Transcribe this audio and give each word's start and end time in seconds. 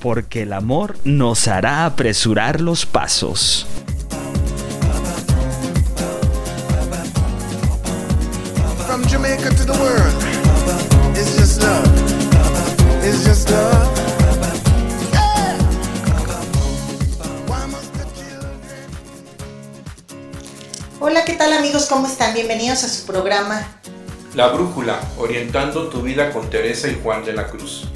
Porque 0.00 0.42
el 0.42 0.52
amor 0.54 0.96
nos 1.04 1.46
hará 1.46 1.84
apresurar 1.84 2.60
los 2.60 2.86
pasos. 2.86 3.66
From 8.86 9.02
Jamaica 9.04 9.50
to 9.50 9.64
the 9.64 9.72
world, 9.78 10.14
it's 11.14 11.36
just 11.36 11.62
love. 11.62 11.84
It's 13.04 13.24
just 13.24 13.50
love. 13.50 13.88
Yeah. 15.12 15.58
Why 17.46 17.66
must 17.66 17.92
the 17.92 18.04
children 18.16 18.58
Hola, 20.98 21.24
¿qué 21.24 21.34
tal 21.34 21.52
amigos? 21.52 21.86
¿Cómo 21.86 22.06
están? 22.06 22.32
Bienvenidos 22.34 22.84
a 22.84 22.88
su 22.88 23.04
programa. 23.06 23.66
La 24.34 24.48
Brújula, 24.48 24.98
orientando 25.18 25.88
tu 25.88 26.02
vida 26.02 26.32
con 26.32 26.48
Teresa 26.48 26.88
y 26.88 26.98
Juan 27.02 27.24
de 27.24 27.34
la 27.34 27.46
Cruz. 27.48 27.89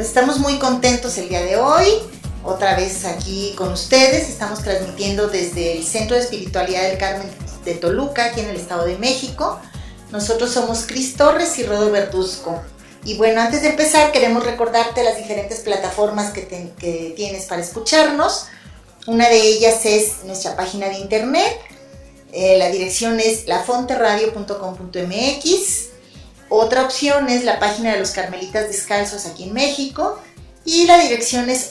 Pues 0.00 0.08
estamos 0.08 0.38
muy 0.38 0.58
contentos 0.58 1.18
el 1.18 1.28
día 1.28 1.42
de 1.42 1.58
hoy. 1.58 1.86
Otra 2.42 2.74
vez 2.74 3.04
aquí 3.04 3.52
con 3.54 3.70
ustedes. 3.70 4.30
Estamos 4.30 4.62
transmitiendo 4.62 5.28
desde 5.28 5.76
el 5.76 5.84
Centro 5.84 6.16
de 6.16 6.22
Espiritualidad 6.22 6.88
del 6.88 6.96
Carmen 6.96 7.28
de 7.66 7.74
Toluca, 7.74 8.24
aquí 8.24 8.40
en 8.40 8.48
el 8.48 8.56
Estado 8.56 8.86
de 8.86 8.96
México. 8.96 9.60
Nosotros 10.10 10.52
somos 10.52 10.86
Cris 10.86 11.18
Torres 11.18 11.58
y 11.58 11.64
Rodo 11.64 11.90
Verduzco. 11.90 12.62
Y 13.04 13.18
bueno, 13.18 13.42
antes 13.42 13.60
de 13.60 13.68
empezar 13.68 14.10
queremos 14.10 14.42
recordarte 14.42 15.04
las 15.04 15.18
diferentes 15.18 15.60
plataformas 15.60 16.32
que, 16.32 17.12
tienes 17.14 17.44
para 17.44 17.60
escucharnos. 17.60 18.46
Una 19.06 19.28
de 19.28 19.38
ellas 19.38 19.84
es 19.84 20.24
nuestra 20.24 20.56
página 20.56 20.88
de 20.88 20.94
internet. 20.94 21.60
Eh, 22.32 22.56
la 22.56 22.70
dirección 22.70 23.20
es 23.20 23.46
lafonteradio.com.mx. 23.46 25.89
Otra 26.50 26.82
opción 26.82 27.28
es 27.28 27.44
la 27.44 27.58
página 27.60 27.92
de 27.92 27.98
los 28.00 28.10
Carmelitas 28.10 28.68
Descalzos 28.68 29.24
aquí 29.26 29.44
en 29.44 29.54
México. 29.54 30.18
Y 30.64 30.84
la 30.86 30.98
dirección 30.98 31.48
es 31.48 31.68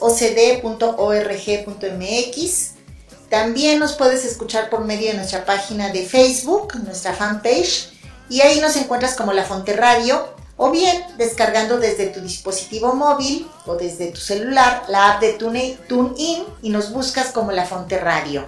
ocd.org.mx. 1.60 2.72
También 3.30 3.78
nos 3.80 3.94
puedes 3.94 4.26
escuchar 4.26 4.70
por 4.70 4.86
medio 4.86 5.12
de 5.12 5.18
nuestra 5.18 5.46
página 5.46 5.90
de 5.90 6.06
Facebook, 6.06 6.74
nuestra 6.84 7.14
fanpage. 7.14 7.90
Y 8.30 8.42
ahí 8.42 8.60
nos 8.60 8.76
encuentras 8.76 9.16
como 9.16 9.34
La 9.34 9.44
Fonte 9.44 9.74
Radio. 9.76 10.28
O 10.62 10.72
bien 10.72 11.02
descargando 11.18 11.78
desde 11.78 12.08
tu 12.08 12.20
dispositivo 12.20 12.94
móvil 12.94 13.48
o 13.66 13.76
desde 13.76 14.08
tu 14.08 14.20
celular 14.20 14.84
la 14.90 15.12
app 15.14 15.22
de 15.22 15.34
Tune- 15.38 15.78
TuneIn 15.88 16.44
y 16.62 16.70
nos 16.70 16.92
buscas 16.92 17.28
como 17.28 17.54
La 17.54 17.66
Fonte 17.66 17.98
Radio. 17.98 18.46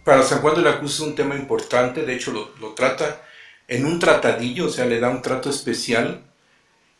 para 0.03 0.23
San 0.23 0.41
Juan 0.41 0.55
de 0.55 0.61
la 0.63 0.79
Cruz 0.79 0.95
es 0.95 0.99
un 0.99 1.15
tema 1.15 1.35
importante, 1.35 2.05
de 2.05 2.13
hecho 2.15 2.31
lo, 2.31 2.49
lo 2.59 2.73
trata 2.73 3.21
en 3.67 3.85
un 3.85 3.99
tratadillo, 3.99 4.65
o 4.65 4.69
sea, 4.69 4.85
le 4.85 4.99
da 4.99 5.09
un 5.09 5.21
trato 5.21 5.49
especial. 5.49 6.23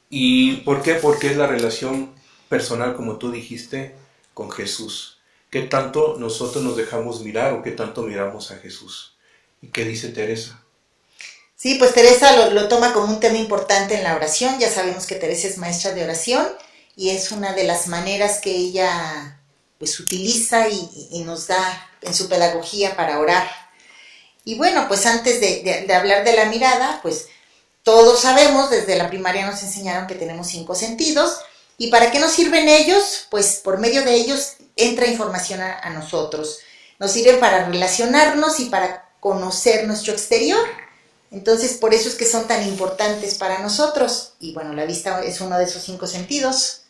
¿Y 0.10 0.58
por 0.58 0.82
qué? 0.82 0.94
Porque 0.96 1.28
es 1.28 1.38
la 1.38 1.48
relación 1.48 2.14
personal, 2.50 2.96
como 2.96 3.18
tú 3.18 3.32
dijiste, 3.32 3.96
con 4.34 4.52
Jesús. 4.52 5.20
¿Qué 5.50 5.62
tanto 5.64 6.16
nosotros 6.20 6.64
nos 6.64 6.78
dejamos 6.78 7.22
mirar 7.22 7.54
o 7.54 7.62
qué 7.64 7.72
tanto 7.72 8.04
miramos 8.04 8.52
a 8.52 8.58
Jesús? 8.58 9.16
¿Y 9.62 9.68
qué 9.68 9.86
dice 9.86 10.10
Teresa? 10.10 10.60
Sí, 11.56 11.76
pues 11.76 11.94
Teresa 11.94 12.36
lo, 12.38 12.52
lo 12.52 12.68
toma 12.68 12.94
como 12.94 13.08
un 13.14 13.20
tema 13.20 13.38
importante 13.38 13.96
en 13.96 14.04
la 14.04 14.16
oración. 14.16 14.60
Ya 14.60 14.70
sabemos 14.70 15.06
que 15.06 15.16
Teresa 15.16 15.48
es 15.48 15.58
maestra 15.58 15.94
de 15.94 16.04
oración 16.04 16.46
y 16.96 17.10
es 17.10 17.32
una 17.32 17.54
de 17.54 17.64
las 17.64 17.88
maneras 17.88 18.40
que 18.40 18.52
ella 18.52 19.40
pues 19.78 20.00
utiliza 20.00 20.70
y, 20.70 21.24
nos 21.26 21.48
da 21.48 21.90
en 22.02 22.14
su 22.14 22.30
pedagogía 22.30 22.96
para 22.96 23.20
orar. 23.20 23.50
Y 24.46 24.56
bueno, 24.56 24.88
pues 24.88 25.06
antes 25.06 25.40
de 25.40 25.94
hablar 25.94 26.24
de 26.24 26.34
la 26.34 26.46
mirada, 26.46 27.00
pues 27.02 27.28
todos 27.84 28.22
sabemos, 28.22 28.70
desde 28.70 28.96
la 28.96 29.10
primaria 29.10 29.46
nos 29.46 29.62
enseñaron 29.62 30.08
que 30.08 30.16
tenemos 30.16 30.48
cinco 30.48 30.74
sentidos. 30.74 31.40
¿Y 31.78 31.88
para 31.88 32.12
qué 32.12 32.20
nos 32.20 32.32
sirven 32.32 32.70
ellos? 32.70 33.28
Pues 33.30 33.60
por 33.62 33.78
medio 33.78 34.04
de 34.04 34.14
ellos 34.14 34.54
entra 34.78 35.08
información 35.08 35.60
a, 35.60 35.80
a 35.80 35.90
nosotros. 35.90 36.60
Nos 36.98 37.12
sirven 37.12 37.42
para 37.42 37.66
relacionarnos 37.66 38.62
y 38.62 38.66
para 38.66 39.12
conocer 39.20 39.86
nuestro 39.86 40.14
exterior. 40.14 40.66
Entonces, 41.30 41.74
por 41.74 41.94
eso 41.94 42.08
es 42.08 42.16
que 42.16 42.26
son 42.26 42.48
tan 42.48 42.66
importantes 42.66 43.36
para 43.36 43.60
nosotros. 43.60 44.34
Y 44.40 44.54
bueno, 44.54 44.72
la 44.74 44.86
vista 44.86 45.22
es 45.22 45.42
uno 45.42 45.58
de 45.58 45.66
esos 45.66 45.84
cinco 45.84 46.08
sentidos. 46.08 46.83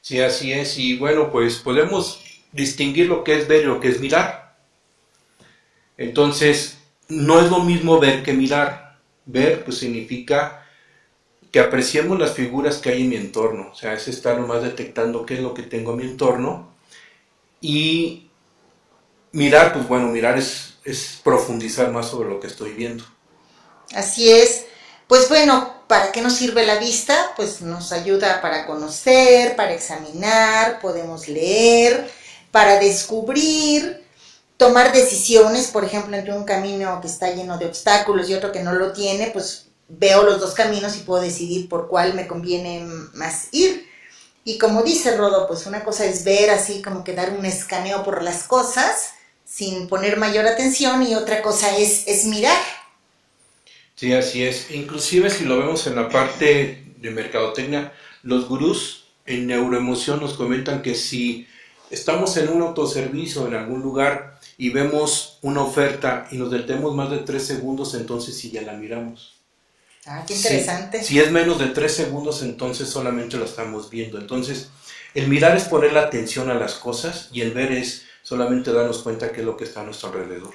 Sí, 0.00 0.20
así 0.20 0.52
es. 0.52 0.78
Y 0.78 0.96
bueno, 0.96 1.30
pues 1.30 1.56
podemos 1.56 2.20
distinguir 2.52 3.08
lo 3.08 3.24
que 3.24 3.38
es 3.38 3.48
ver 3.48 3.62
y 3.62 3.66
lo 3.66 3.80
que 3.80 3.88
es 3.88 4.00
mirar. 4.00 4.56
Entonces, 5.96 6.78
no 7.08 7.40
es 7.40 7.50
lo 7.50 7.60
mismo 7.60 7.98
ver 7.98 8.22
que 8.22 8.32
mirar. 8.32 8.98
Ver, 9.26 9.64
pues 9.64 9.78
significa 9.78 10.66
que 11.52 11.60
apreciemos 11.60 12.18
las 12.18 12.32
figuras 12.32 12.78
que 12.78 12.90
hay 12.90 13.02
en 13.02 13.08
mi 13.10 13.16
entorno. 13.16 13.70
O 13.72 13.74
sea, 13.74 13.92
es 13.92 14.08
estar 14.08 14.38
nomás 14.38 14.62
detectando 14.62 15.26
qué 15.26 15.34
es 15.34 15.40
lo 15.40 15.54
que 15.54 15.62
tengo 15.62 15.92
en 15.92 15.96
mi 15.98 16.04
entorno. 16.04 16.72
Y 17.60 18.30
mirar, 19.32 19.72
pues 19.72 19.86
bueno, 19.86 20.06
mirar 20.08 20.38
es, 20.38 20.78
es 20.84 21.20
profundizar 21.22 21.90
más 21.90 22.08
sobre 22.08 22.30
lo 22.30 22.40
que 22.40 22.46
estoy 22.46 22.72
viendo. 22.72 23.04
Así 23.92 24.30
es. 24.30 24.66
Pues 25.06 25.28
bueno, 25.28 25.79
¿para 25.90 26.12
qué 26.12 26.22
nos 26.22 26.34
sirve 26.34 26.64
la 26.64 26.76
vista? 26.76 27.32
Pues 27.34 27.62
nos 27.62 27.90
ayuda 27.90 28.40
para 28.40 28.64
conocer, 28.64 29.56
para 29.56 29.72
examinar, 29.72 30.78
podemos 30.80 31.26
leer, 31.26 32.08
para 32.52 32.78
descubrir, 32.78 34.06
tomar 34.56 34.92
decisiones, 34.92 35.66
por 35.66 35.84
ejemplo, 35.84 36.16
entre 36.16 36.32
un 36.32 36.44
camino 36.44 37.00
que 37.00 37.08
está 37.08 37.32
lleno 37.32 37.58
de 37.58 37.66
obstáculos 37.66 38.30
y 38.30 38.34
otro 38.34 38.52
que 38.52 38.62
no 38.62 38.72
lo 38.72 38.92
tiene, 38.92 39.32
pues 39.32 39.66
veo 39.88 40.22
los 40.22 40.38
dos 40.38 40.54
caminos 40.54 40.96
y 40.96 41.00
puedo 41.00 41.22
decidir 41.22 41.68
por 41.68 41.88
cuál 41.88 42.14
me 42.14 42.28
conviene 42.28 42.86
más 43.14 43.48
ir. 43.50 43.84
Y 44.44 44.58
como 44.58 44.84
dice 44.84 45.16
Rodo, 45.16 45.48
pues 45.48 45.66
una 45.66 45.82
cosa 45.82 46.04
es 46.04 46.22
ver 46.22 46.50
así 46.50 46.82
como 46.82 47.02
que 47.02 47.14
dar 47.14 47.30
un 47.30 47.44
escaneo 47.44 48.04
por 48.04 48.22
las 48.22 48.44
cosas 48.44 49.14
sin 49.44 49.88
poner 49.88 50.18
mayor 50.18 50.46
atención 50.46 51.02
y 51.02 51.16
otra 51.16 51.42
cosa 51.42 51.76
es, 51.76 52.06
es 52.06 52.26
mirar. 52.26 52.79
Sí, 54.00 54.14
así 54.14 54.42
es. 54.42 54.70
Inclusive 54.70 55.28
si 55.28 55.44
lo 55.44 55.58
vemos 55.58 55.86
en 55.86 55.94
la 55.94 56.08
parte 56.08 56.86
de 56.96 57.10
mercadotecnia, 57.10 57.92
los 58.22 58.48
gurús 58.48 59.04
en 59.26 59.46
neuroemoción 59.46 60.20
nos 60.20 60.32
comentan 60.32 60.80
que 60.80 60.94
si 60.94 61.46
estamos 61.90 62.34
en 62.38 62.48
un 62.48 62.62
autoservicio 62.62 63.46
en 63.46 63.52
algún 63.52 63.82
lugar 63.82 64.40
y 64.56 64.70
vemos 64.70 65.38
una 65.42 65.60
oferta 65.60 66.26
y 66.30 66.38
nos 66.38 66.50
detenemos 66.50 66.94
más 66.94 67.10
de 67.10 67.18
tres 67.18 67.46
segundos, 67.46 67.92
entonces 67.92 68.38
sí 68.38 68.50
ya 68.50 68.62
la 68.62 68.72
miramos. 68.72 69.34
Ah, 70.06 70.24
qué 70.26 70.34
interesante. 70.34 71.00
Si, 71.00 71.04
si 71.04 71.20
es 71.20 71.30
menos 71.30 71.58
de 71.58 71.66
tres 71.66 71.92
segundos, 71.92 72.42
entonces 72.42 72.88
solamente 72.88 73.36
lo 73.36 73.44
estamos 73.44 73.90
viendo. 73.90 74.18
Entonces, 74.18 74.70
el 75.12 75.28
mirar 75.28 75.58
es 75.58 75.64
poner 75.64 75.92
la 75.92 76.04
atención 76.04 76.48
a 76.48 76.54
las 76.54 76.76
cosas 76.76 77.28
y 77.34 77.42
el 77.42 77.52
ver 77.52 77.70
es 77.72 78.06
solamente 78.22 78.72
darnos 78.72 79.02
cuenta 79.02 79.30
qué 79.30 79.40
es 79.40 79.46
lo 79.46 79.58
que 79.58 79.64
está 79.64 79.82
a 79.82 79.84
nuestro 79.84 80.08
alrededor. 80.08 80.54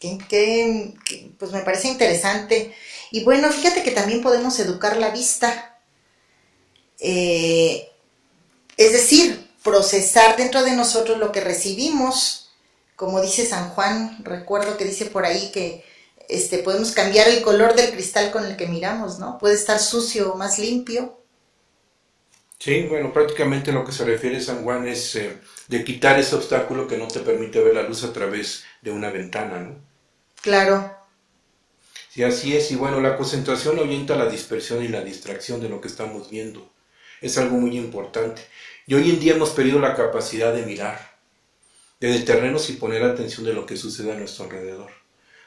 Que, 0.00 0.94
pues 1.38 1.52
me 1.52 1.60
parece 1.60 1.88
interesante. 1.88 2.74
Y 3.10 3.22
bueno, 3.22 3.52
fíjate 3.52 3.82
que 3.82 3.90
también 3.90 4.22
podemos 4.22 4.58
educar 4.58 4.96
la 4.96 5.10
vista. 5.10 5.78
Eh, 6.98 7.88
es 8.76 8.92
decir, 8.92 9.46
procesar 9.62 10.36
dentro 10.36 10.62
de 10.62 10.72
nosotros 10.72 11.18
lo 11.18 11.32
que 11.32 11.42
recibimos. 11.42 12.50
Como 12.96 13.20
dice 13.20 13.46
San 13.46 13.70
Juan, 13.70 14.24
recuerdo 14.24 14.76
que 14.76 14.84
dice 14.84 15.06
por 15.06 15.24
ahí 15.24 15.50
que 15.52 15.84
este, 16.28 16.58
podemos 16.58 16.92
cambiar 16.92 17.28
el 17.28 17.42
color 17.42 17.74
del 17.74 17.90
cristal 17.90 18.30
con 18.30 18.46
el 18.46 18.56
que 18.56 18.66
miramos, 18.66 19.18
¿no? 19.18 19.38
Puede 19.38 19.54
estar 19.54 19.78
sucio 19.78 20.32
o 20.32 20.36
más 20.36 20.58
limpio. 20.58 21.18
Sí, 22.58 22.86
bueno, 22.88 23.12
prácticamente 23.12 23.72
lo 23.72 23.84
que 23.84 23.92
se 23.92 24.04
refiere 24.04 24.40
San 24.40 24.64
Juan 24.64 24.86
es 24.86 25.16
eh, 25.16 25.38
de 25.68 25.82
quitar 25.82 26.18
ese 26.18 26.36
obstáculo 26.36 26.86
que 26.86 26.98
no 26.98 27.08
te 27.08 27.20
permite 27.20 27.62
ver 27.62 27.74
la 27.74 27.82
luz 27.82 28.04
a 28.04 28.12
través 28.12 28.64
de 28.82 28.90
una 28.90 29.10
ventana, 29.10 29.60
¿no? 29.60 29.89
Claro, 30.42 30.76
Sí, 32.10 32.24
así 32.24 32.56
es. 32.56 32.70
Y 32.72 32.76
bueno, 32.76 33.00
la 33.00 33.16
concentración 33.16 33.78
ahuyenta 33.78 34.16
la 34.16 34.28
dispersión 34.28 34.84
y 34.84 34.88
la 34.88 35.02
distracción 35.02 35.60
de 35.60 35.68
lo 35.68 35.80
que 35.80 35.88
estamos 35.88 36.28
viendo. 36.30 36.68
Es 37.20 37.38
algo 37.38 37.56
muy 37.56 37.76
importante. 37.78 38.42
Y 38.86 38.94
hoy 38.94 39.10
en 39.10 39.20
día 39.20 39.34
hemos 39.34 39.50
perdido 39.50 39.78
la 39.78 39.94
capacidad 39.94 40.52
de 40.52 40.66
mirar, 40.66 41.18
de 42.00 42.08
detenernos 42.12 42.68
y 42.70 42.74
poner 42.74 43.04
atención 43.04 43.46
de 43.46 43.52
lo 43.54 43.66
que 43.66 43.76
sucede 43.76 44.12
a 44.12 44.16
nuestro 44.16 44.44
alrededor. 44.44 44.90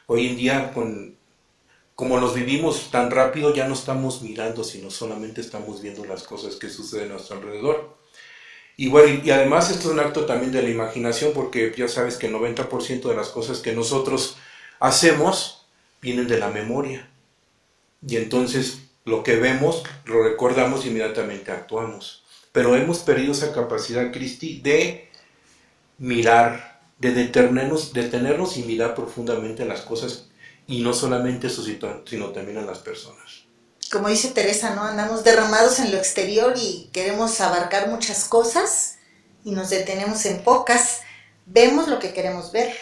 Hoy 0.08 0.28
en 0.28 0.38
día, 0.38 0.72
con, 0.74 1.18
como 1.96 2.20
los 2.20 2.36
vivimos 2.36 2.92
tan 2.92 3.12
rápido, 3.12 3.54
ya 3.54 3.68
no 3.68 3.74
estamos 3.74 4.22
mirando, 4.22 4.64
sino 4.64 4.92
solamente 4.92 5.42
estamos 5.42 5.82
viendo 5.82 6.06
las 6.06 6.24
cosas 6.24 6.56
que 6.56 6.70
suceden 6.70 7.12
a 7.12 7.16
nuestro 7.16 7.38
alrededor. 7.38 7.98
Y 8.78 8.90
bueno, 8.90 9.22
y 9.24 9.32
además 9.32 9.70
esto 9.70 9.90
es 9.90 9.94
un 9.94 10.00
acto 10.00 10.26
también 10.26 10.52
de 10.52 10.64
la 10.64 10.70
imaginación, 10.70 11.34
porque 11.34 11.74
ya 11.78 11.88
sabes 11.88 12.18
que 12.18 12.28
el 12.28 12.34
90% 12.34 13.10
de 13.10 13.16
las 13.16 13.30
cosas 13.30 13.60
que 13.60 13.74
nosotros 13.74 14.38
hacemos 14.84 15.66
vienen 16.02 16.28
de 16.28 16.38
la 16.38 16.50
memoria. 16.50 17.10
Y 18.06 18.18
entonces 18.18 18.80
lo 19.06 19.24
que 19.24 19.38
vemos 19.38 19.84
lo 20.04 20.22
recordamos 20.24 20.84
y 20.84 20.90
inmediatamente 20.90 21.54
actuamos. 21.54 22.26
Pero 22.52 22.76
hemos 22.76 23.00
perdido 23.00 23.32
esa 23.32 23.54
capacidad, 23.54 24.12
Cristi, 24.12 24.60
de 24.60 25.10
mirar, 25.98 26.82
de 27.00 27.14
detenernos, 27.14 27.94
detenernos 27.94 28.58
y 28.58 28.64
mirar 28.64 28.94
profundamente 28.94 29.64
las 29.64 29.82
cosas 29.82 30.26
y 30.68 30.82
no 30.82 30.94
solamente 30.94 31.48
eso, 31.48 31.64
sino 31.64 32.30
también 32.30 32.58
a 32.58 32.62
las 32.62 32.80
personas. 32.80 33.46
como 33.90 34.10
dice 34.10 34.32
Teresa, 34.32 34.76
¿no? 34.76 34.84
Andamos 34.84 35.24
derramados 35.24 35.80
en 35.80 35.92
lo 35.92 35.98
exterior 35.98 36.56
y 36.58 36.90
queremos 36.92 37.40
abarcar 37.40 37.88
muchas 37.88 38.26
cosas 38.26 38.98
y 39.46 39.52
nos 39.52 39.70
detenemos 39.70 40.26
en 40.26 40.44
pocas. 40.44 41.02
Vemos 41.46 41.88
lo 41.88 42.00
que 42.00 42.14
queremos 42.14 42.52
ver. 42.52 42.76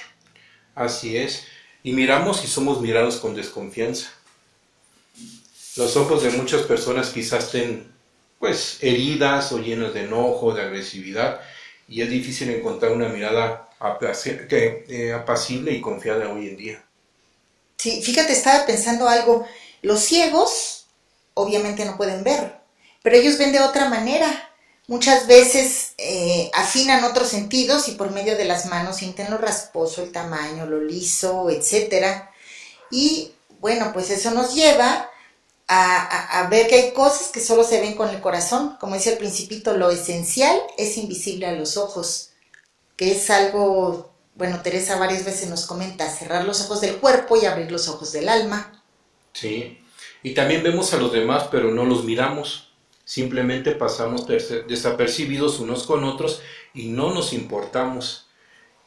Así 0.73 1.15
es. 1.15 1.50
Y 1.83 1.93
miramos 1.93 2.43
y 2.43 2.47
somos 2.47 2.81
mirados 2.81 3.17
con 3.17 3.35
desconfianza. 3.35 4.11
Los 5.77 5.95
ojos 5.97 6.23
de 6.23 6.31
muchas 6.31 6.63
personas 6.63 7.09
quizás 7.09 7.45
estén 7.45 7.91
pues 8.39 8.79
heridas 8.81 9.51
o 9.51 9.59
llenas 9.59 9.93
de 9.93 10.01
enojo, 10.05 10.53
de 10.53 10.63
agresividad, 10.63 11.41
y 11.87 12.01
es 12.01 12.09
difícil 12.09 12.49
encontrar 12.49 12.91
una 12.91 13.07
mirada 13.07 13.69
eh, 14.11 15.13
apacible 15.13 15.71
y 15.71 15.81
confiada 15.81 16.29
hoy 16.29 16.49
en 16.49 16.57
día. 16.57 16.83
Sí, 17.77 18.01
fíjate, 18.01 18.33
estaba 18.33 18.65
pensando 18.65 19.07
algo. 19.07 19.47
Los 19.81 20.01
ciegos 20.01 20.85
obviamente 21.33 21.85
no 21.85 21.97
pueden 21.97 22.23
ver, 22.23 22.57
pero 23.01 23.15
ellos 23.15 23.37
ven 23.37 23.51
de 23.51 23.59
otra 23.59 23.89
manera. 23.89 24.50
Muchas 24.91 25.25
veces 25.25 25.93
eh, 25.97 26.51
afinan 26.53 27.05
otros 27.05 27.29
sentidos 27.29 27.87
y 27.87 27.93
por 27.93 28.11
medio 28.11 28.35
de 28.35 28.43
las 28.43 28.65
manos 28.65 28.97
sienten 28.97 29.31
lo 29.31 29.37
rasposo, 29.37 30.03
el 30.03 30.11
tamaño, 30.11 30.65
lo 30.65 30.81
liso, 30.81 31.49
etcétera. 31.49 32.29
Y 32.91 33.31
bueno, 33.61 33.91
pues 33.93 34.09
eso 34.09 34.31
nos 34.31 34.53
lleva 34.53 35.09
a, 35.69 35.95
a- 36.15 36.39
a 36.41 36.49
ver 36.49 36.67
que 36.67 36.75
hay 36.75 36.91
cosas 36.91 37.29
que 37.29 37.39
solo 37.39 37.63
se 37.63 37.79
ven 37.79 37.95
con 37.95 38.09
el 38.09 38.19
corazón. 38.19 38.75
Como 38.81 38.95
dice 38.95 39.13
el 39.13 39.17
principito, 39.17 39.77
lo 39.77 39.89
esencial 39.91 40.57
es 40.77 40.97
invisible 40.97 41.45
a 41.47 41.53
los 41.53 41.77
ojos, 41.77 42.31
que 42.97 43.13
es 43.13 43.29
algo, 43.29 44.11
bueno, 44.35 44.61
Teresa 44.61 44.97
varias 44.97 45.23
veces 45.23 45.49
nos 45.49 45.67
comenta, 45.67 46.09
cerrar 46.11 46.43
los 46.43 46.61
ojos 46.63 46.81
del 46.81 46.97
cuerpo 46.97 47.37
y 47.37 47.45
abrir 47.45 47.71
los 47.71 47.87
ojos 47.87 48.11
del 48.11 48.27
alma. 48.27 48.83
Sí. 49.33 49.79
Y 50.21 50.33
también 50.33 50.63
vemos 50.63 50.93
a 50.93 50.97
los 50.97 51.13
demás, 51.13 51.45
pero 51.49 51.71
no 51.71 51.85
los 51.85 52.03
miramos. 52.03 52.70
Simplemente 53.11 53.71
pasamos 53.71 54.25
desapercibidos 54.25 55.59
unos 55.59 55.83
con 55.83 56.05
otros 56.05 56.41
y 56.73 56.87
no 56.87 57.13
nos 57.13 57.33
importamos. 57.33 58.27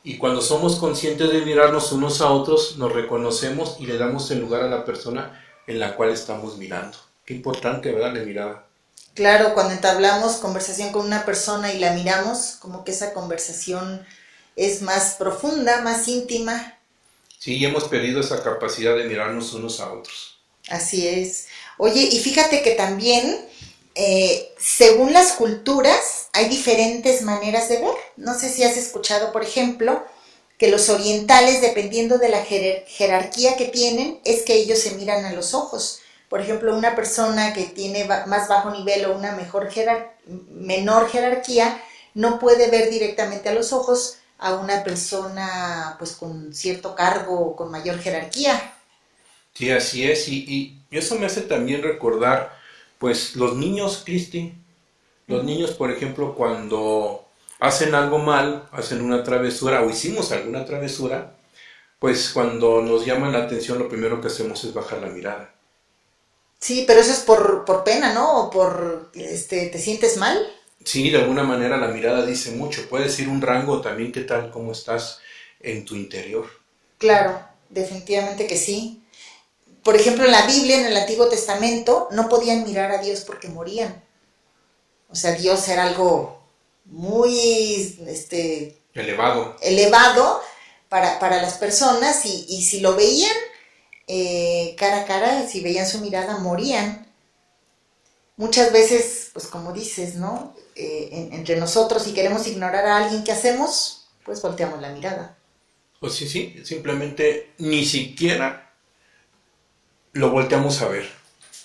Y 0.02 0.16
cuando 0.16 0.40
somos 0.40 0.76
conscientes 0.76 1.30
de 1.30 1.42
mirarnos 1.42 1.92
unos 1.92 2.22
a 2.22 2.30
otros, 2.30 2.78
nos 2.78 2.94
reconocemos 2.94 3.76
y 3.80 3.84
le 3.84 3.98
damos 3.98 4.30
el 4.30 4.40
lugar 4.40 4.62
a 4.62 4.68
la 4.70 4.86
persona 4.86 5.44
en 5.66 5.78
la 5.78 5.94
cual 5.94 6.08
estamos 6.08 6.56
mirando. 6.56 6.96
Qué 7.26 7.34
importante, 7.34 7.92
¿verdad? 7.92 8.14
La 8.14 8.24
mirada. 8.24 8.66
Claro, 9.12 9.52
cuando 9.52 9.74
entablamos 9.74 10.36
conversación 10.36 10.90
con 10.90 11.04
una 11.04 11.26
persona 11.26 11.74
y 11.74 11.78
la 11.78 11.92
miramos, 11.92 12.56
como 12.60 12.82
que 12.82 12.92
esa 12.92 13.12
conversación 13.12 14.06
es 14.56 14.80
más 14.80 15.16
profunda, 15.18 15.82
más 15.82 16.08
íntima. 16.08 16.78
Sí, 17.38 17.62
hemos 17.62 17.84
perdido 17.84 18.20
esa 18.20 18.42
capacidad 18.42 18.96
de 18.96 19.04
mirarnos 19.04 19.52
unos 19.52 19.80
a 19.80 19.92
otros. 19.92 20.38
Así 20.70 21.06
es. 21.06 21.48
Oye, 21.76 22.08
y 22.10 22.18
fíjate 22.20 22.62
que 22.62 22.70
también, 22.70 23.44
eh, 23.94 24.52
según 24.58 25.12
las 25.12 25.32
culturas, 25.32 26.28
hay 26.32 26.48
diferentes 26.48 27.22
maneras 27.22 27.68
de 27.68 27.78
ver. 27.78 27.94
No 28.16 28.34
sé 28.38 28.48
si 28.50 28.64
has 28.64 28.76
escuchado, 28.76 29.32
por 29.32 29.42
ejemplo, 29.42 30.04
que 30.58 30.68
los 30.70 30.88
orientales, 30.88 31.60
dependiendo 31.60 32.18
de 32.18 32.28
la 32.28 32.44
jerarquía 32.44 33.56
que 33.56 33.66
tienen, 33.66 34.20
es 34.24 34.42
que 34.42 34.54
ellos 34.54 34.78
se 34.78 34.92
miran 34.92 35.24
a 35.24 35.32
los 35.32 35.54
ojos. 35.54 36.00
Por 36.28 36.40
ejemplo, 36.40 36.76
una 36.76 36.94
persona 36.96 37.52
que 37.52 37.64
tiene 37.64 38.04
más 38.04 38.48
bajo 38.48 38.70
nivel 38.70 39.04
o 39.06 39.16
una 39.16 39.32
mejor 39.32 39.70
jerar- 39.70 40.14
menor 40.50 41.08
jerarquía 41.10 41.80
no 42.14 42.38
puede 42.38 42.70
ver 42.70 42.90
directamente 42.90 43.48
a 43.48 43.54
los 43.54 43.72
ojos 43.72 44.18
a 44.38 44.54
una 44.54 44.82
persona 44.84 45.96
pues 45.98 46.12
con 46.12 46.52
cierto 46.54 46.94
cargo 46.94 47.38
o 47.40 47.56
con 47.56 47.70
mayor 47.70 47.98
jerarquía. 48.00 48.74
Sí, 49.54 49.70
así 49.70 50.04
es. 50.10 50.28
Y 50.28 50.78
eso 50.90 51.16
me 51.18 51.26
hace 51.26 51.42
también 51.42 51.82
recordar, 51.82 52.52
pues, 52.98 53.36
los 53.36 53.56
niños, 53.56 54.02
Cristi. 54.04 54.54
Los 55.26 55.44
niños, 55.44 55.72
por 55.72 55.90
ejemplo, 55.90 56.34
cuando 56.34 57.24
hacen 57.60 57.94
algo 57.94 58.18
mal, 58.18 58.68
hacen 58.72 59.00
una 59.00 59.22
travesura 59.22 59.82
o 59.82 59.90
hicimos 59.90 60.32
alguna 60.32 60.64
travesura, 60.64 61.36
pues 61.98 62.30
cuando 62.30 62.82
nos 62.82 63.06
llaman 63.06 63.32
la 63.32 63.44
atención 63.44 63.78
lo 63.78 63.88
primero 63.88 64.20
que 64.20 64.26
hacemos 64.26 64.62
es 64.64 64.74
bajar 64.74 65.00
la 65.00 65.08
mirada. 65.08 65.54
Sí, 66.58 66.84
pero 66.86 67.00
eso 67.00 67.12
es 67.12 67.20
por, 67.20 67.64
por 67.64 67.84
pena, 67.84 68.12
¿no? 68.12 68.44
O 68.44 68.50
por, 68.50 69.10
este, 69.14 69.66
¿te 69.66 69.78
sientes 69.78 70.16
mal? 70.16 70.38
Sí, 70.84 71.10
de 71.10 71.18
alguna 71.18 71.42
manera 71.42 71.76
la 71.76 71.88
mirada 71.88 72.24
dice 72.26 72.52
mucho. 72.52 72.88
Puede 72.88 73.04
decir 73.04 73.28
un 73.28 73.40
rango 73.40 73.80
también 73.80 74.12
qué 74.12 74.22
tal, 74.22 74.50
cómo 74.50 74.72
estás 74.72 75.20
en 75.60 75.84
tu 75.84 75.94
interior. 75.94 76.46
Claro, 76.98 77.38
definitivamente 77.68 78.46
que 78.46 78.56
sí. 78.56 79.03
Por 79.84 79.96
ejemplo, 79.96 80.24
en 80.24 80.32
la 80.32 80.46
Biblia, 80.46 80.80
en 80.80 80.86
el 80.86 80.96
Antiguo 80.96 81.28
Testamento, 81.28 82.08
no 82.10 82.28
podían 82.28 82.64
mirar 82.64 82.90
a 82.90 82.98
Dios 83.02 83.20
porque 83.20 83.48
morían. 83.48 84.02
O 85.08 85.14
sea, 85.14 85.32
Dios 85.32 85.68
era 85.68 85.84
algo 85.84 86.40
muy 86.86 87.98
este, 88.06 88.82
Elevado. 88.94 89.56
elevado 89.60 90.40
para, 90.88 91.18
para 91.18 91.40
las 91.40 91.54
personas 91.54 92.24
y, 92.26 92.46
y 92.48 92.62
si 92.62 92.80
lo 92.80 92.94
veían 92.96 93.32
eh, 94.06 94.74
cara 94.78 95.02
a 95.02 95.04
cara, 95.06 95.46
si 95.48 95.60
veían 95.60 95.86
su 95.88 95.98
mirada, 96.00 96.38
morían. 96.38 97.06
Muchas 98.36 98.72
veces, 98.72 99.30
pues 99.32 99.46
como 99.46 99.72
dices, 99.72 100.16
¿no? 100.16 100.54
Eh, 100.74 101.08
en- 101.12 101.32
entre 101.34 101.56
nosotros, 101.56 102.02
si 102.02 102.12
queremos 102.14 102.46
ignorar 102.46 102.84
a 102.86 102.96
alguien, 102.98 103.22
¿qué 103.24 103.32
hacemos? 103.32 104.06
Pues 104.24 104.42
volteamos 104.42 104.80
la 104.80 104.90
mirada. 104.90 105.38
O 106.00 106.08
sí, 106.10 106.28
sí, 106.28 106.54
simplemente 106.64 107.52
ni 107.58 107.84
siquiera 107.84 108.63
lo 110.14 110.30
volteamos 110.30 110.80
a 110.82 110.88
ver. 110.88 111.08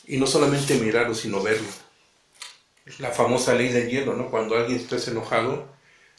Y 0.08 0.18
no 0.18 0.27
solamente 0.27 0.75
mirarlo, 0.75 1.15
sino 1.15 1.41
verlo. 1.41 1.68
La 2.98 3.12
famosa 3.12 3.53
ley 3.53 3.70
del 3.70 3.89
hielo, 3.89 4.13
¿no? 4.15 4.29
Cuando 4.29 4.58
alguien 4.58 4.79
está 4.79 4.98
enojado, 5.10 5.68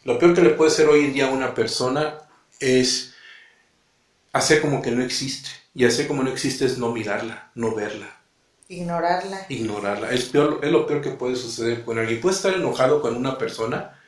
lo 0.04 0.18
peor 0.18 0.34
que 0.34 0.42
le 0.42 0.50
puede 0.50 0.70
hacer 0.70 0.88
hoy 0.88 1.04
en 1.06 1.12
día 1.12 1.26
a 1.28 1.32
una 1.32 1.54
persona 1.54 2.18
es 2.60 3.14
hacer 4.32 4.60
como 4.60 4.82
que 4.82 4.90
no 4.92 5.02
existe. 5.02 5.50
Y 5.74 5.84
hacer 5.84 6.06
como 6.08 6.22
no 6.22 6.30
existe 6.30 6.64
es 6.66 6.78
no 6.78 6.92
mirarla, 6.92 7.50
no 7.54 7.74
verla, 7.74 8.20
Ignorarla. 8.68 9.46
ignorarla. 9.48 10.12
Es, 10.12 10.26
peor, 10.26 10.60
es 10.62 10.70
lo 10.70 10.86
peor 10.86 11.00
que 11.02 11.10
puede 11.10 11.36
suceder 11.36 11.84
con 11.84 11.98
alguien. 11.98 12.20
Puedes 12.20 12.38
estar 12.38 12.54
enojado 12.54 13.02
con 13.02 13.16
una 13.16 13.36
persona 13.38 14.00